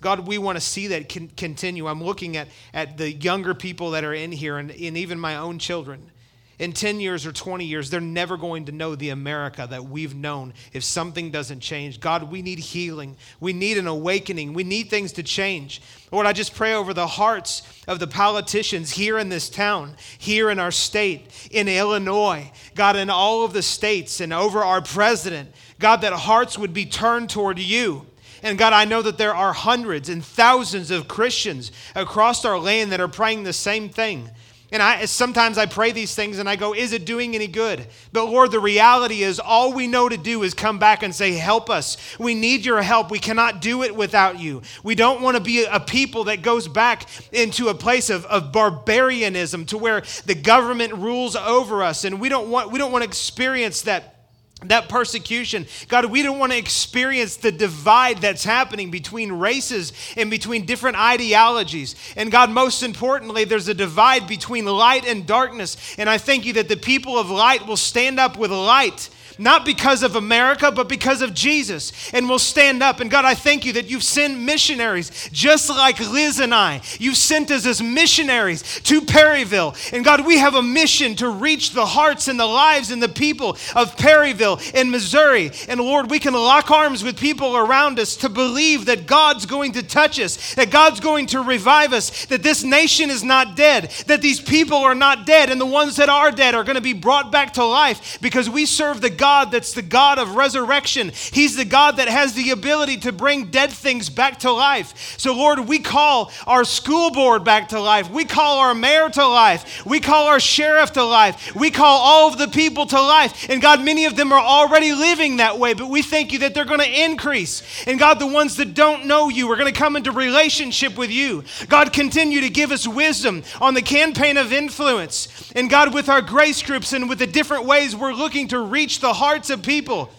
God, 0.00 0.26
we 0.26 0.38
want 0.38 0.56
to 0.56 0.60
see 0.60 0.88
that 0.88 1.08
con- 1.08 1.30
continue. 1.36 1.86
I'm 1.88 2.02
looking 2.02 2.36
at, 2.36 2.48
at 2.72 2.98
the 2.98 3.12
younger 3.12 3.54
people 3.54 3.92
that 3.92 4.04
are 4.04 4.14
in 4.14 4.30
here 4.30 4.58
and, 4.58 4.70
and 4.70 4.96
even 4.96 5.18
my 5.18 5.36
own 5.36 5.58
children. 5.58 6.10
In 6.58 6.72
10 6.72 6.98
years 6.98 7.24
or 7.24 7.30
20 7.30 7.64
years, 7.64 7.88
they're 7.88 8.00
never 8.00 8.36
going 8.36 8.64
to 8.64 8.72
know 8.72 8.96
the 8.96 9.10
America 9.10 9.68
that 9.70 9.84
we've 9.84 10.16
known 10.16 10.54
if 10.72 10.82
something 10.82 11.30
doesn't 11.30 11.60
change. 11.60 12.00
God, 12.00 12.32
we 12.32 12.42
need 12.42 12.58
healing. 12.58 13.16
We 13.38 13.52
need 13.52 13.78
an 13.78 13.86
awakening. 13.86 14.54
We 14.54 14.64
need 14.64 14.90
things 14.90 15.12
to 15.12 15.22
change. 15.22 15.80
Lord, 16.10 16.26
I 16.26 16.32
just 16.32 16.56
pray 16.56 16.74
over 16.74 16.92
the 16.92 17.06
hearts 17.06 17.62
of 17.86 18.00
the 18.00 18.08
politicians 18.08 18.90
here 18.90 19.18
in 19.18 19.28
this 19.28 19.48
town, 19.48 19.94
here 20.18 20.50
in 20.50 20.58
our 20.58 20.72
state, 20.72 21.48
in 21.52 21.68
Illinois, 21.68 22.50
God, 22.74 22.96
in 22.96 23.08
all 23.08 23.44
of 23.44 23.52
the 23.52 23.62
states, 23.62 24.20
and 24.20 24.32
over 24.32 24.64
our 24.64 24.82
president. 24.82 25.52
God, 25.78 26.00
that 26.02 26.12
hearts 26.12 26.58
would 26.58 26.72
be 26.72 26.86
turned 26.86 27.30
toward 27.30 27.58
you. 27.58 28.06
And 28.42 28.58
God, 28.58 28.72
I 28.72 28.84
know 28.84 29.02
that 29.02 29.18
there 29.18 29.34
are 29.34 29.52
hundreds 29.52 30.08
and 30.08 30.24
thousands 30.24 30.90
of 30.90 31.08
Christians 31.08 31.72
across 31.94 32.44
our 32.44 32.58
land 32.58 32.92
that 32.92 33.00
are 33.00 33.08
praying 33.08 33.44
the 33.44 33.52
same 33.52 33.88
thing. 33.88 34.30
And 34.70 34.82
I 34.82 35.06
sometimes 35.06 35.56
I 35.56 35.64
pray 35.64 35.92
these 35.92 36.14
things 36.14 36.38
and 36.38 36.46
I 36.46 36.54
go, 36.54 36.74
is 36.74 36.92
it 36.92 37.06
doing 37.06 37.34
any 37.34 37.46
good? 37.46 37.86
But 38.12 38.26
Lord, 38.26 38.50
the 38.50 38.60
reality 38.60 39.22
is 39.22 39.40
all 39.40 39.72
we 39.72 39.86
know 39.86 40.10
to 40.10 40.18
do 40.18 40.42
is 40.42 40.52
come 40.52 40.78
back 40.78 41.02
and 41.02 41.14
say, 41.14 41.32
help 41.32 41.70
us. 41.70 41.96
We 42.18 42.34
need 42.34 42.66
your 42.66 42.82
help. 42.82 43.10
We 43.10 43.18
cannot 43.18 43.62
do 43.62 43.82
it 43.82 43.96
without 43.96 44.38
you. 44.38 44.60
We 44.82 44.94
don't 44.94 45.22
want 45.22 45.38
to 45.38 45.42
be 45.42 45.64
a 45.64 45.80
people 45.80 46.24
that 46.24 46.42
goes 46.42 46.68
back 46.68 47.08
into 47.32 47.68
a 47.68 47.74
place 47.74 48.10
of, 48.10 48.26
of 48.26 48.52
barbarianism 48.52 49.64
to 49.66 49.78
where 49.78 50.02
the 50.26 50.34
government 50.34 50.92
rules 50.92 51.34
over 51.34 51.82
us. 51.82 52.04
And 52.04 52.20
we 52.20 52.28
don't 52.28 52.50
want 52.50 52.70
we 52.70 52.78
don't 52.78 52.92
want 52.92 53.04
to 53.04 53.08
experience 53.08 53.82
that 53.82 54.17
that 54.64 54.88
persecution. 54.88 55.66
God, 55.86 56.06
we 56.06 56.22
don't 56.22 56.38
want 56.38 56.52
to 56.52 56.58
experience 56.58 57.36
the 57.36 57.52
divide 57.52 58.18
that's 58.18 58.42
happening 58.42 58.90
between 58.90 59.32
races 59.32 59.92
and 60.16 60.30
between 60.30 60.66
different 60.66 60.96
ideologies. 60.96 61.94
And 62.16 62.32
God, 62.32 62.50
most 62.50 62.82
importantly, 62.82 63.44
there's 63.44 63.68
a 63.68 63.74
divide 63.74 64.26
between 64.26 64.64
light 64.64 65.06
and 65.06 65.26
darkness. 65.26 65.76
And 65.96 66.10
I 66.10 66.18
thank 66.18 66.44
you 66.44 66.54
that 66.54 66.68
the 66.68 66.76
people 66.76 67.18
of 67.18 67.30
light 67.30 67.66
will 67.66 67.76
stand 67.76 68.18
up 68.18 68.36
with 68.36 68.50
light 68.50 69.10
not 69.38 69.64
because 69.64 70.02
of 70.02 70.16
America, 70.16 70.72
but 70.72 70.88
because 70.88 71.22
of 71.22 71.32
Jesus. 71.32 71.92
And 72.12 72.28
we'll 72.28 72.38
stand 72.38 72.82
up. 72.82 73.00
And 73.00 73.10
God, 73.10 73.24
I 73.24 73.34
thank 73.34 73.64
you 73.64 73.72
that 73.74 73.88
you've 73.88 74.02
sent 74.02 74.38
missionaries, 74.38 75.30
just 75.32 75.70
like 75.70 76.00
Liz 76.00 76.40
and 76.40 76.54
I. 76.54 76.80
You've 76.98 77.16
sent 77.16 77.50
us 77.50 77.64
as 77.64 77.80
missionaries 77.80 78.80
to 78.80 79.00
Perryville. 79.00 79.76
And 79.92 80.04
God, 80.04 80.26
we 80.26 80.38
have 80.38 80.54
a 80.54 80.62
mission 80.62 81.14
to 81.16 81.28
reach 81.28 81.70
the 81.70 81.86
hearts 81.86 82.28
and 82.28 82.38
the 82.38 82.46
lives 82.46 82.90
and 82.90 83.02
the 83.02 83.08
people 83.08 83.56
of 83.76 83.96
Perryville 83.96 84.60
in 84.74 84.90
Missouri. 84.90 85.52
And 85.68 85.80
Lord, 85.80 86.10
we 86.10 86.18
can 86.18 86.34
lock 86.34 86.70
arms 86.70 87.04
with 87.04 87.18
people 87.18 87.56
around 87.56 87.98
us 87.98 88.16
to 88.16 88.28
believe 88.28 88.86
that 88.86 89.06
God's 89.06 89.46
going 89.46 89.72
to 89.72 89.82
touch 89.82 90.18
us, 90.18 90.54
that 90.54 90.70
God's 90.70 91.00
going 91.00 91.26
to 91.28 91.42
revive 91.42 91.92
us, 91.92 92.26
that 92.26 92.42
this 92.42 92.64
nation 92.64 93.10
is 93.10 93.22
not 93.22 93.56
dead, 93.56 93.90
that 94.06 94.22
these 94.22 94.40
people 94.40 94.78
are 94.78 94.94
not 94.94 95.26
dead, 95.26 95.50
and 95.50 95.60
the 95.60 95.66
ones 95.66 95.96
that 95.96 96.08
are 96.08 96.32
dead 96.32 96.54
are 96.54 96.64
going 96.64 96.74
to 96.74 96.80
be 96.80 96.92
brought 96.92 97.30
back 97.30 97.52
to 97.54 97.64
life 97.64 98.18
because 98.20 98.50
we 98.50 98.66
serve 98.66 99.00
the 99.00 99.10
God 99.10 99.27
God 99.28 99.50
that's 99.50 99.74
the 99.74 99.82
God 99.82 100.18
of 100.18 100.36
resurrection. 100.36 101.12
He's 101.32 101.54
the 101.54 101.66
God 101.66 101.98
that 101.98 102.08
has 102.08 102.32
the 102.32 102.48
ability 102.50 102.96
to 102.98 103.12
bring 103.12 103.50
dead 103.50 103.70
things 103.70 104.08
back 104.08 104.38
to 104.38 104.50
life. 104.50 105.16
So, 105.18 105.34
Lord, 105.34 105.60
we 105.68 105.80
call 105.80 106.32
our 106.46 106.64
school 106.64 107.10
board 107.10 107.44
back 107.44 107.68
to 107.68 107.78
life. 107.78 108.10
We 108.10 108.24
call 108.24 108.60
our 108.60 108.74
mayor 108.74 109.10
to 109.10 109.26
life. 109.26 109.84
We 109.84 110.00
call 110.00 110.28
our 110.28 110.40
sheriff 110.40 110.92
to 110.92 111.04
life. 111.04 111.54
We 111.54 111.70
call 111.70 111.98
all 112.00 112.28
of 112.30 112.38
the 112.38 112.48
people 112.48 112.86
to 112.86 112.98
life. 112.98 113.50
And 113.50 113.60
God, 113.60 113.84
many 113.84 114.06
of 114.06 114.16
them 114.16 114.32
are 114.32 114.40
already 114.40 114.92
living 114.92 115.36
that 115.36 115.58
way, 115.58 115.74
but 115.74 115.90
we 115.90 116.00
thank 116.00 116.32
you 116.32 116.38
that 116.38 116.54
they're 116.54 116.64
going 116.64 116.80
to 116.80 117.04
increase. 117.04 117.62
And 117.86 117.98
God, 117.98 118.18
the 118.18 118.26
ones 118.26 118.56
that 118.56 118.72
don't 118.72 119.04
know 119.04 119.28
you 119.28 119.50
are 119.52 119.56
going 119.56 119.70
to 119.70 119.78
come 119.78 119.94
into 119.94 120.10
relationship 120.10 120.96
with 120.96 121.10
you. 121.10 121.44
God, 121.68 121.92
continue 121.92 122.40
to 122.40 122.48
give 122.48 122.72
us 122.72 122.88
wisdom 122.88 123.42
on 123.60 123.74
the 123.74 123.82
campaign 123.82 124.38
of 124.38 124.54
influence. 124.54 125.28
And 125.54 125.68
God, 125.68 125.92
with 125.92 126.08
our 126.08 126.22
grace 126.22 126.62
groups 126.62 126.94
and 126.94 127.10
with 127.10 127.18
the 127.18 127.26
different 127.26 127.66
ways 127.66 127.94
we're 127.94 128.14
looking 128.14 128.48
to 128.48 128.60
reach 128.60 129.00
the 129.00 129.17
hearts 129.18 129.50
of 129.50 129.62
people. 129.62 130.10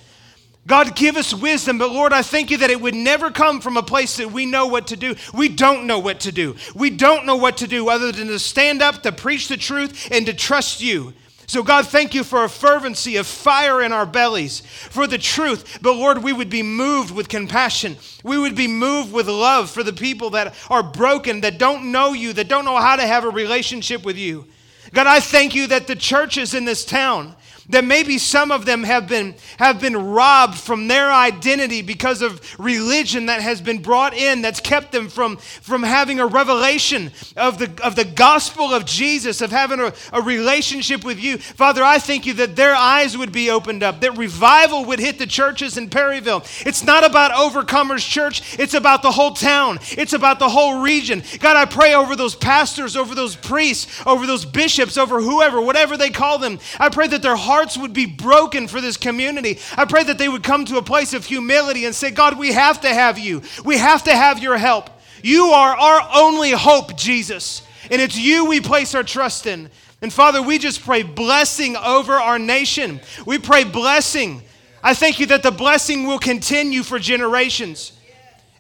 God, 0.68 0.96
give 0.96 1.18
us 1.18 1.34
wisdom, 1.34 1.80
but 1.80 1.92
Lord, 1.92 2.14
I 2.14 2.22
thank 2.22 2.52
you 2.52 2.58
that 2.58 2.70
it 2.70 2.80
would 2.80 2.94
never 2.94 3.32
come 3.32 3.60
from 3.60 3.76
a 3.76 3.82
place 3.82 4.18
that 4.18 4.32
we 4.32 4.46
know 4.46 4.68
what 4.68 4.88
to 4.88 4.96
do. 4.96 5.16
We 5.34 5.50
don't 5.50 5.88
know 5.88 5.98
what 5.98 6.20
to 6.22 6.32
do. 6.32 6.56
We 6.76 6.92
don't 6.92 7.26
know 7.26 7.38
what 7.38 7.58
to 7.58 7.68
do 7.68 7.90
other 7.90 8.12
than 8.12 8.28
to 8.28 8.38
stand 8.38 8.82
up, 8.82 9.02
to 9.02 9.12
preach 9.12 9.48
the 9.48 9.58
truth, 9.58 10.10
and 10.12 10.28
to 10.28 10.34
trust 10.34 10.80
you. 10.82 11.14
So, 11.48 11.64
God, 11.64 11.88
thank 11.88 12.14
you 12.14 12.24
for 12.24 12.44
a 12.44 12.50
fervency 12.50 13.16
of 13.16 13.26
fire 13.26 13.82
in 13.82 13.92
our 13.92 14.06
bellies 14.06 14.60
for 14.60 15.08
the 15.08 15.18
truth. 15.18 15.80
But, 15.82 15.96
Lord, 15.96 16.22
we 16.22 16.32
would 16.32 16.52
be 16.52 16.62
moved 16.62 17.10
with 17.10 17.28
compassion. 17.28 17.98
We 18.24 18.38
would 18.38 18.54
be 18.54 18.68
moved 18.68 19.12
with 19.12 19.28
love 19.28 19.72
for 19.72 19.82
the 19.82 19.92
people 19.92 20.30
that 20.32 20.54
are 20.70 20.84
broken, 20.84 21.42
that 21.42 21.58
don't 21.58 21.92
know 21.92 22.14
you, 22.14 22.34
that 22.34 22.50
don't 22.50 22.66
know 22.66 22.78
how 22.78 22.98
to 22.98 23.08
have 23.08 23.24
a 23.24 23.32
relationship 23.32 24.06
with 24.06 24.16
you. 24.16 24.46
God, 24.94 25.08
I 25.08 25.20
thank 25.20 25.56
you 25.56 25.66
that 25.68 25.88
the 25.88 25.96
churches 25.96 26.54
in 26.54 26.66
this 26.66 26.86
town, 26.86 27.36
that 27.70 27.84
maybe 27.86 28.18
some 28.18 28.52
of 28.52 28.66
them 28.66 28.84
have 28.84 29.08
been, 29.08 29.36
have 29.58 29.80
been 29.80 29.96
robbed 29.96 30.58
from 30.58 30.88
their 30.88 31.12
identity 31.12 31.82
because 31.82 32.22
of 32.22 32.42
religion 32.60 33.28
that 33.28 33.42
has 33.42 33.62
been 33.62 33.82
brought 33.82 34.14
in 34.14 34.42
that's 34.42 34.60
kept 34.60 34.92
them 34.92 35.08
from, 35.08 35.38
from 35.38 35.84
having 35.84 36.20
a 36.20 36.26
revelation 36.26 37.12
of 37.38 37.60
the, 37.60 37.72
of 37.84 37.96
the 37.96 38.06
gospel 38.06 38.74
of 38.74 38.86
Jesus, 38.86 39.42
of 39.42 39.52
having 39.52 39.80
a, 39.80 39.94
a 40.12 40.22
relationship 40.22 41.06
with 41.06 41.20
you. 41.20 41.38
Father, 41.38 41.84
I 41.84 42.00
thank 42.00 42.26
you 42.26 42.34
that 42.36 42.56
their 42.56 42.74
eyes 42.74 43.16
would 43.18 43.32
be 43.32 43.52
opened 43.52 43.84
up, 43.84 44.02
that 44.02 44.18
revival 44.18 44.86
would 44.86 45.00
hit 45.00 45.20
the 45.20 45.28
churches 45.28 45.78
in 45.78 45.90
Perryville. 45.90 46.44
It's 46.66 46.84
not 46.84 47.06
about 47.06 47.32
Overcomers 47.32 48.08
Church, 48.08 48.60
it's 48.60 48.74
about 48.74 49.04
the 49.04 49.12
whole 49.12 49.34
town, 49.34 49.80
it's 49.92 50.14
about 50.14 50.40
the 50.40 50.50
whole 50.50 50.82
region. 50.82 51.22
God, 51.40 51.56
I 51.56 51.66
pray 51.66 51.94
over 51.94 52.16
those 52.16 52.36
pastors, 52.36 52.96
over 52.96 53.14
those 53.14 53.36
priests, 53.36 54.02
over 54.08 54.26
those 54.26 54.44
bishops, 54.46 54.98
over 54.98 55.22
whoever, 55.22 55.62
whatever 55.62 55.98
they 55.98 56.10
call 56.10 56.40
them. 56.40 56.60
I 56.80 56.90
pray 56.90 57.08
that 57.08 57.22
their 57.22 57.36
heart 57.36 57.59
hearts 57.60 57.78
would 57.78 57.92
be 57.92 58.06
broken 58.06 58.70
for 58.70 58.80
this 58.80 58.96
community. 58.96 59.60
I 59.76 59.84
pray 59.84 60.06
that 60.06 60.18
they 60.18 60.30
would 60.30 60.44
come 60.44 60.64
to 60.66 60.78
a 60.78 60.82
place 60.82 61.14
of 61.14 61.26
humility 61.26 61.84
and 61.84 61.94
say, 61.94 62.10
God, 62.10 62.40
we 62.40 62.54
have 62.54 62.80
to 62.82 62.94
have 62.94 63.20
you. 63.20 63.42
We 63.66 63.78
have 63.78 64.04
to 64.04 64.16
have 64.16 64.42
your 64.42 64.58
help. 64.58 64.90
You 65.22 65.48
are 65.48 65.76
our 65.76 66.10
only 66.16 66.52
hope, 66.52 66.96
Jesus. 66.96 67.62
And 67.92 68.02
it's 68.02 68.18
you 68.18 68.46
we 68.46 68.62
place 68.62 68.96
our 68.96 69.04
trust 69.04 69.46
in. 69.46 69.70
And 70.02 70.14
Father, 70.14 70.42
we 70.42 70.58
just 70.58 70.82
pray 70.86 71.04
blessing 71.04 71.76
over 71.76 72.14
our 72.14 72.40
nation. 72.40 73.02
We 73.26 73.40
pray 73.40 73.66
blessing. 73.66 74.42
I 74.82 74.94
thank 74.94 75.20
you 75.20 75.26
that 75.26 75.44
the 75.44 75.52
blessing 75.52 76.08
will 76.08 76.20
continue 76.20 76.84
for 76.84 76.98
generations. 76.98 77.92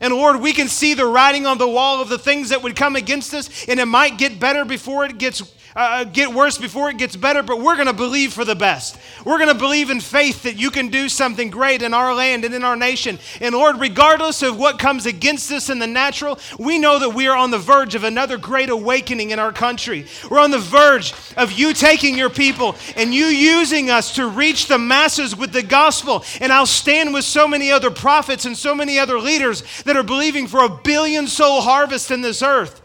And 0.01 0.13
Lord, 0.13 0.41
we 0.41 0.51
can 0.51 0.67
see 0.67 0.93
the 0.93 1.05
writing 1.05 1.45
on 1.45 1.57
the 1.57 1.69
wall 1.69 2.01
of 2.01 2.09
the 2.09 2.19
things 2.19 2.49
that 2.49 2.63
would 2.63 2.75
come 2.75 2.97
against 2.97 3.33
us, 3.33 3.65
and 3.67 3.79
it 3.79 3.85
might 3.85 4.17
get 4.17 4.39
better 4.39 4.65
before 4.65 5.05
it 5.05 5.17
gets 5.17 5.41
uh, 5.79 6.03
get 6.03 6.33
worse 6.33 6.57
before 6.57 6.89
it 6.89 6.97
gets 6.97 7.15
better, 7.15 7.41
but 7.41 7.61
we're 7.61 7.75
going 7.75 7.87
to 7.87 7.93
believe 7.93 8.33
for 8.33 8.43
the 8.43 8.55
best. 8.55 8.97
We're 9.23 9.37
going 9.37 9.53
to 9.53 9.57
believe 9.57 9.89
in 9.89 10.01
faith 10.01 10.43
that 10.43 10.57
you 10.57 10.71
can 10.71 10.89
do 10.89 11.07
something 11.07 11.49
great 11.49 11.81
in 11.81 11.93
our 11.93 12.13
land 12.13 12.43
and 12.43 12.53
in 12.53 12.65
our 12.65 12.75
nation. 12.75 13.17
And 13.39 13.55
Lord, 13.55 13.79
regardless 13.79 14.41
of 14.41 14.59
what 14.59 14.77
comes 14.77 15.05
against 15.05 15.49
us 15.53 15.69
in 15.69 15.79
the 15.79 15.87
natural, 15.87 16.37
we 16.59 16.79
know 16.79 16.99
that 16.99 17.11
we 17.11 17.27
are 17.27 17.37
on 17.37 17.51
the 17.51 17.57
verge 17.57 17.95
of 17.95 18.03
another 18.03 18.37
great 18.37 18.69
awakening 18.69 19.31
in 19.31 19.39
our 19.39 19.53
country. 19.53 20.05
We're 20.29 20.41
on 20.41 20.51
the 20.51 20.59
verge 20.59 21.13
of 21.37 21.53
you 21.53 21.73
taking 21.73 22.17
your 22.17 22.29
people 22.29 22.75
and 22.97 23.13
you 23.13 23.27
using 23.27 23.89
us 23.89 24.15
to 24.15 24.27
reach 24.27 24.67
the 24.67 24.77
masses 24.77 25.33
with 25.33 25.53
the 25.53 25.63
gospel. 25.63 26.25
And 26.41 26.51
I'll 26.51 26.65
stand 26.65 27.13
with 27.13 27.23
so 27.23 27.47
many 27.47 27.71
other 27.71 27.89
prophets 27.89 28.43
and 28.43 28.57
so 28.57 28.75
many 28.75 28.99
other 28.99 29.17
leaders 29.17 29.63
that 29.83 29.95
are 29.95 30.03
believing 30.03 30.45
for 30.45 30.61
a 30.61 30.69
billion 30.69 31.25
soul 31.25 31.61
harvest 31.61 32.11
in 32.11 32.19
this 32.19 32.41
earth. 32.41 32.81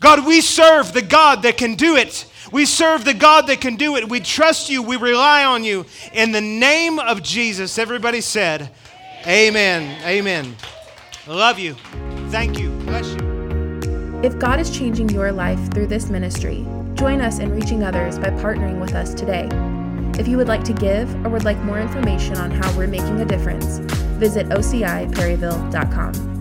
God, 0.00 0.26
we 0.26 0.40
serve 0.40 0.92
the 0.92 1.02
God 1.02 1.42
that 1.42 1.56
can 1.56 1.74
do 1.74 1.96
it. 1.96 2.26
We 2.52 2.66
serve 2.66 3.04
the 3.04 3.14
God 3.14 3.46
that 3.48 3.60
can 3.60 3.76
do 3.76 3.96
it. 3.96 4.08
We 4.08 4.20
trust 4.20 4.70
you. 4.70 4.82
We 4.82 4.96
rely 4.96 5.44
on 5.44 5.64
you. 5.64 5.86
In 6.12 6.32
the 6.32 6.40
name 6.40 6.98
of 6.98 7.22
Jesus, 7.22 7.78
everybody 7.78 8.20
said, 8.20 8.70
Amen. 9.26 10.00
Amen. 10.06 10.56
Love 11.26 11.58
you. 11.58 11.74
Thank 12.28 12.58
you. 12.58 12.70
Bless 12.80 13.06
you. 13.14 14.20
If 14.22 14.38
God 14.38 14.60
is 14.60 14.76
changing 14.76 15.10
your 15.10 15.32
life 15.32 15.72
through 15.72 15.88
this 15.88 16.08
ministry, 16.08 16.66
join 16.94 17.20
us 17.20 17.38
in 17.38 17.54
reaching 17.54 17.82
others 17.82 18.18
by 18.18 18.30
partnering 18.30 18.80
with 18.80 18.94
us 18.94 19.12
today. 19.14 19.48
If 20.18 20.26
you 20.26 20.36
would 20.36 20.48
like 20.48 20.64
to 20.64 20.72
give 20.72 21.14
or 21.24 21.28
would 21.28 21.44
like 21.44 21.58
more 21.58 21.78
information 21.80 22.36
on 22.36 22.50
how 22.50 22.76
we're 22.76 22.86
making 22.86 23.20
a 23.20 23.24
difference, 23.24 23.78
visit 24.18 24.48
ociperryville.com. 24.48 26.37